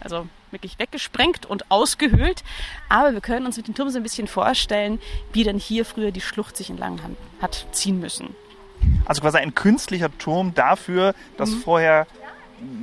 Also 0.00 0.28
wirklich 0.50 0.78
weggesprengt 0.78 1.46
und 1.46 1.70
ausgehöhlt. 1.70 2.44
Aber 2.88 3.12
wir 3.12 3.20
können 3.20 3.46
uns 3.46 3.56
mit 3.56 3.68
dem 3.68 3.74
Turm 3.74 3.90
so 3.90 3.98
ein 3.98 4.02
bisschen 4.02 4.28
vorstellen, 4.28 5.00
wie 5.32 5.44
dann 5.44 5.58
hier 5.58 5.84
früher 5.84 6.10
die 6.10 6.20
Schlucht 6.20 6.56
sich 6.56 6.70
entlang 6.70 7.00
hat 7.40 7.66
ziehen 7.72 8.00
müssen. 8.00 8.34
Also 9.06 9.20
quasi 9.20 9.38
ein 9.38 9.54
künstlicher 9.54 10.16
Turm 10.18 10.54
dafür, 10.54 11.14
dass 11.36 11.50
mhm. 11.50 11.60
vorher 11.60 12.06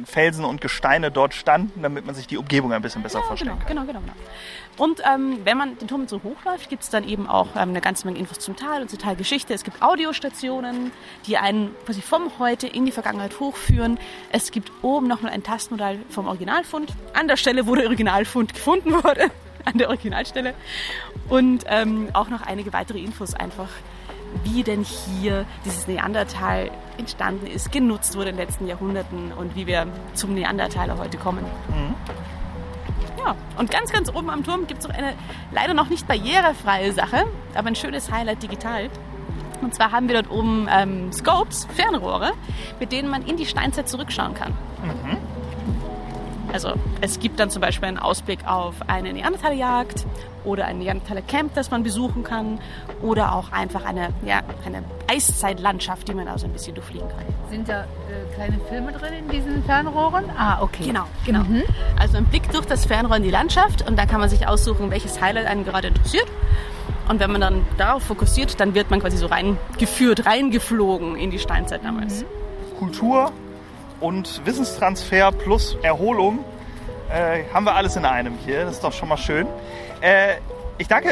Felsen 0.05 0.45
und 0.45 0.61
Gesteine 0.61 1.11
dort 1.11 1.33
standen, 1.33 1.81
damit 1.81 2.05
man 2.05 2.15
sich 2.15 2.27
die 2.27 2.37
Umgebung 2.37 2.71
ein 2.71 2.81
bisschen 2.81 3.03
besser 3.03 3.19
ja, 3.19 3.25
vorstellen 3.25 3.59
genau, 3.67 3.81
kann. 3.83 3.87
Genau, 3.87 3.99
genau, 3.99 3.99
genau. 3.99 4.13
Und 4.77 5.01
ähm, 5.09 5.39
wenn 5.45 5.57
man 5.57 5.77
den 5.77 5.87
Turm 5.87 6.07
so 6.07 6.21
hochläuft, 6.23 6.69
gibt 6.69 6.83
es 6.83 6.89
dann 6.89 7.07
eben 7.07 7.27
auch 7.27 7.55
ähm, 7.55 7.69
eine 7.69 7.81
ganze 7.81 8.05
Menge 8.05 8.19
Infos 8.19 8.39
zum 8.39 8.55
Tal 8.55 8.81
und 8.81 8.89
zur 8.89 8.99
Talgeschichte. 8.99 9.53
Es 9.53 9.63
gibt 9.63 9.81
Audiostationen, 9.81 10.91
die 11.27 11.37
einen 11.37 11.73
quasi 11.85 12.01
vom 12.01 12.37
Heute 12.39 12.67
in 12.67 12.85
die 12.85 12.91
Vergangenheit 12.91 13.39
hochführen. 13.39 13.99
Es 14.31 14.51
gibt 14.51 14.71
oben 14.81 15.07
nochmal 15.07 15.31
ein 15.31 15.43
Tastmodell 15.43 15.99
vom 16.09 16.27
Originalfund. 16.27 16.93
An 17.13 17.27
der 17.27 17.37
Stelle, 17.37 17.67
wo 17.67 17.75
der 17.75 17.85
Originalfund 17.85 18.53
gefunden 18.53 18.93
wurde, 18.93 19.31
an 19.65 19.77
der 19.77 19.87
Originalstelle. 19.87 20.53
Und 21.29 21.63
ähm, 21.67 22.09
auch 22.13 22.29
noch 22.29 22.41
einige 22.41 22.73
weitere 22.73 22.99
Infos 22.99 23.33
einfach 23.33 23.69
wie 24.43 24.63
denn 24.63 24.83
hier 24.83 25.45
dieses 25.63 25.87
Neandertal 25.87 26.69
entstanden 26.97 27.47
ist, 27.47 27.71
genutzt 27.71 28.17
wurde 28.17 28.31
in 28.31 28.35
den 28.35 28.45
letzten 28.45 28.67
Jahrhunderten 28.67 29.31
und 29.31 29.55
wie 29.55 29.65
wir 29.65 29.87
zum 30.13 30.33
Neandertaler 30.33 30.97
heute 30.97 31.17
kommen. 31.17 31.45
Mhm. 31.69 31.95
Ja, 33.25 33.35
und 33.57 33.71
ganz, 33.71 33.91
ganz 33.91 34.13
oben 34.13 34.29
am 34.29 34.43
Turm 34.43 34.67
gibt 34.67 34.81
es 34.81 34.87
noch 34.87 34.95
eine 34.95 35.13
leider 35.51 35.73
noch 35.73 35.89
nicht 35.89 36.07
barrierefreie 36.07 36.91
Sache, 36.93 37.25
aber 37.55 37.67
ein 37.67 37.75
schönes 37.75 38.11
Highlight 38.11 38.43
digital. 38.43 38.89
Und 39.61 39.73
zwar 39.73 39.91
haben 39.91 40.07
wir 40.07 40.21
dort 40.21 40.31
oben 40.31 40.67
ähm, 40.69 41.11
Scopes, 41.11 41.67
Fernrohre, 41.73 42.33
mit 42.79 42.91
denen 42.91 43.09
man 43.09 43.25
in 43.25 43.37
die 43.37 43.45
Steinzeit 43.45 43.89
zurückschauen 43.89 44.35
kann. 44.35 44.51
Mhm. 44.83 45.17
Also 46.55 46.71
es 47.01 47.19
gibt 47.19 47.37
dann 47.41 47.49
zum 47.49 47.61
Beispiel 47.61 47.89
einen 47.89 47.97
Ausblick 47.97 48.47
auf 48.47 48.75
eine 48.87 49.11
Neandertalerjagd 49.11 50.05
oder 50.45 50.63
ein 50.63 50.77
Neandertaler-Camp, 50.77 51.53
das 51.53 51.69
man 51.69 51.83
besuchen 51.83 52.23
kann 52.23 52.59
oder 53.01 53.35
auch 53.35 53.51
einfach 53.51 53.83
eine, 53.83 54.13
ja, 54.25 54.39
eine 54.65 54.81
Eiszeitlandschaft, 55.11 56.07
die 56.07 56.13
man 56.13 56.29
also 56.29 56.45
ein 56.45 56.53
bisschen 56.53 56.73
durchfliegen 56.73 57.09
kann. 57.09 57.25
Sind 57.49 57.67
da 57.67 57.81
äh, 57.81 58.33
kleine 58.35 58.57
Filme 58.69 58.93
drin 58.93 59.11
in 59.19 59.27
diesen 59.27 59.65
Fernrohren? 59.65 60.29
Ah, 60.37 60.61
okay. 60.61 60.85
Genau, 60.85 61.03
genau. 61.25 61.41
Mhm. 61.41 61.63
Also 61.99 62.15
ein 62.15 62.25
Blick 62.25 62.49
durch 62.53 62.65
das 62.65 62.85
Fernrohr 62.85 63.17
in 63.17 63.23
die 63.23 63.31
Landschaft 63.31 63.85
und 63.85 63.99
da 63.99 64.05
kann 64.05 64.21
man 64.21 64.29
sich 64.29 64.47
aussuchen, 64.47 64.91
welches 64.91 65.19
Highlight 65.19 65.47
einen 65.47 65.65
gerade 65.65 65.89
interessiert. 65.89 66.27
Und 67.09 67.19
wenn 67.19 67.33
man 67.33 67.41
dann 67.41 67.65
darauf 67.77 68.03
fokussiert, 68.03 68.61
dann 68.61 68.75
wird 68.75 68.89
man 68.91 69.01
quasi 69.01 69.17
so 69.17 69.25
reingeführt, 69.25 70.25
reingeflogen 70.25 71.17
in 71.17 71.31
die 71.31 71.39
Steinzeit 71.39 71.83
damals. 71.83 72.21
Mhm. 72.21 72.77
Kultur 72.79 73.33
und 74.05 74.45
Wissenstransfer 74.45 75.31
plus 75.31 75.77
Erholung 75.81 76.45
äh, 77.09 77.43
haben 77.51 77.63
wir 77.63 77.73
alles 77.73 77.95
in 77.95 78.05
einem 78.05 78.37
hier. 78.45 78.65
Das 78.65 78.75
ist 78.75 78.83
doch 78.83 78.93
schon 78.93 79.09
mal 79.09 79.17
schön. 79.17 79.47
Äh, 79.99 80.35
ich 80.77 80.87
danke 80.87 81.09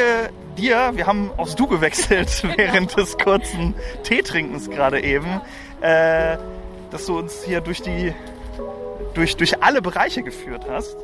dir. 0.56 0.92
Wir 0.94 1.08
haben 1.08 1.32
aufs 1.36 1.56
Du 1.56 1.66
gewechselt 1.66 2.44
während 2.56 2.96
des 2.96 3.18
kurzen 3.18 3.74
Teetrinkens 4.04 4.70
gerade 4.70 5.02
eben. 5.02 5.40
Äh, 5.80 6.38
dass 6.92 7.06
du 7.06 7.18
uns 7.18 7.42
hier 7.42 7.60
durch 7.60 7.82
die 7.82 8.14
durch, 9.14 9.36
durch 9.36 9.60
alle 9.60 9.82
Bereiche 9.82 10.22
geführt 10.22 10.66
hast 10.70 10.96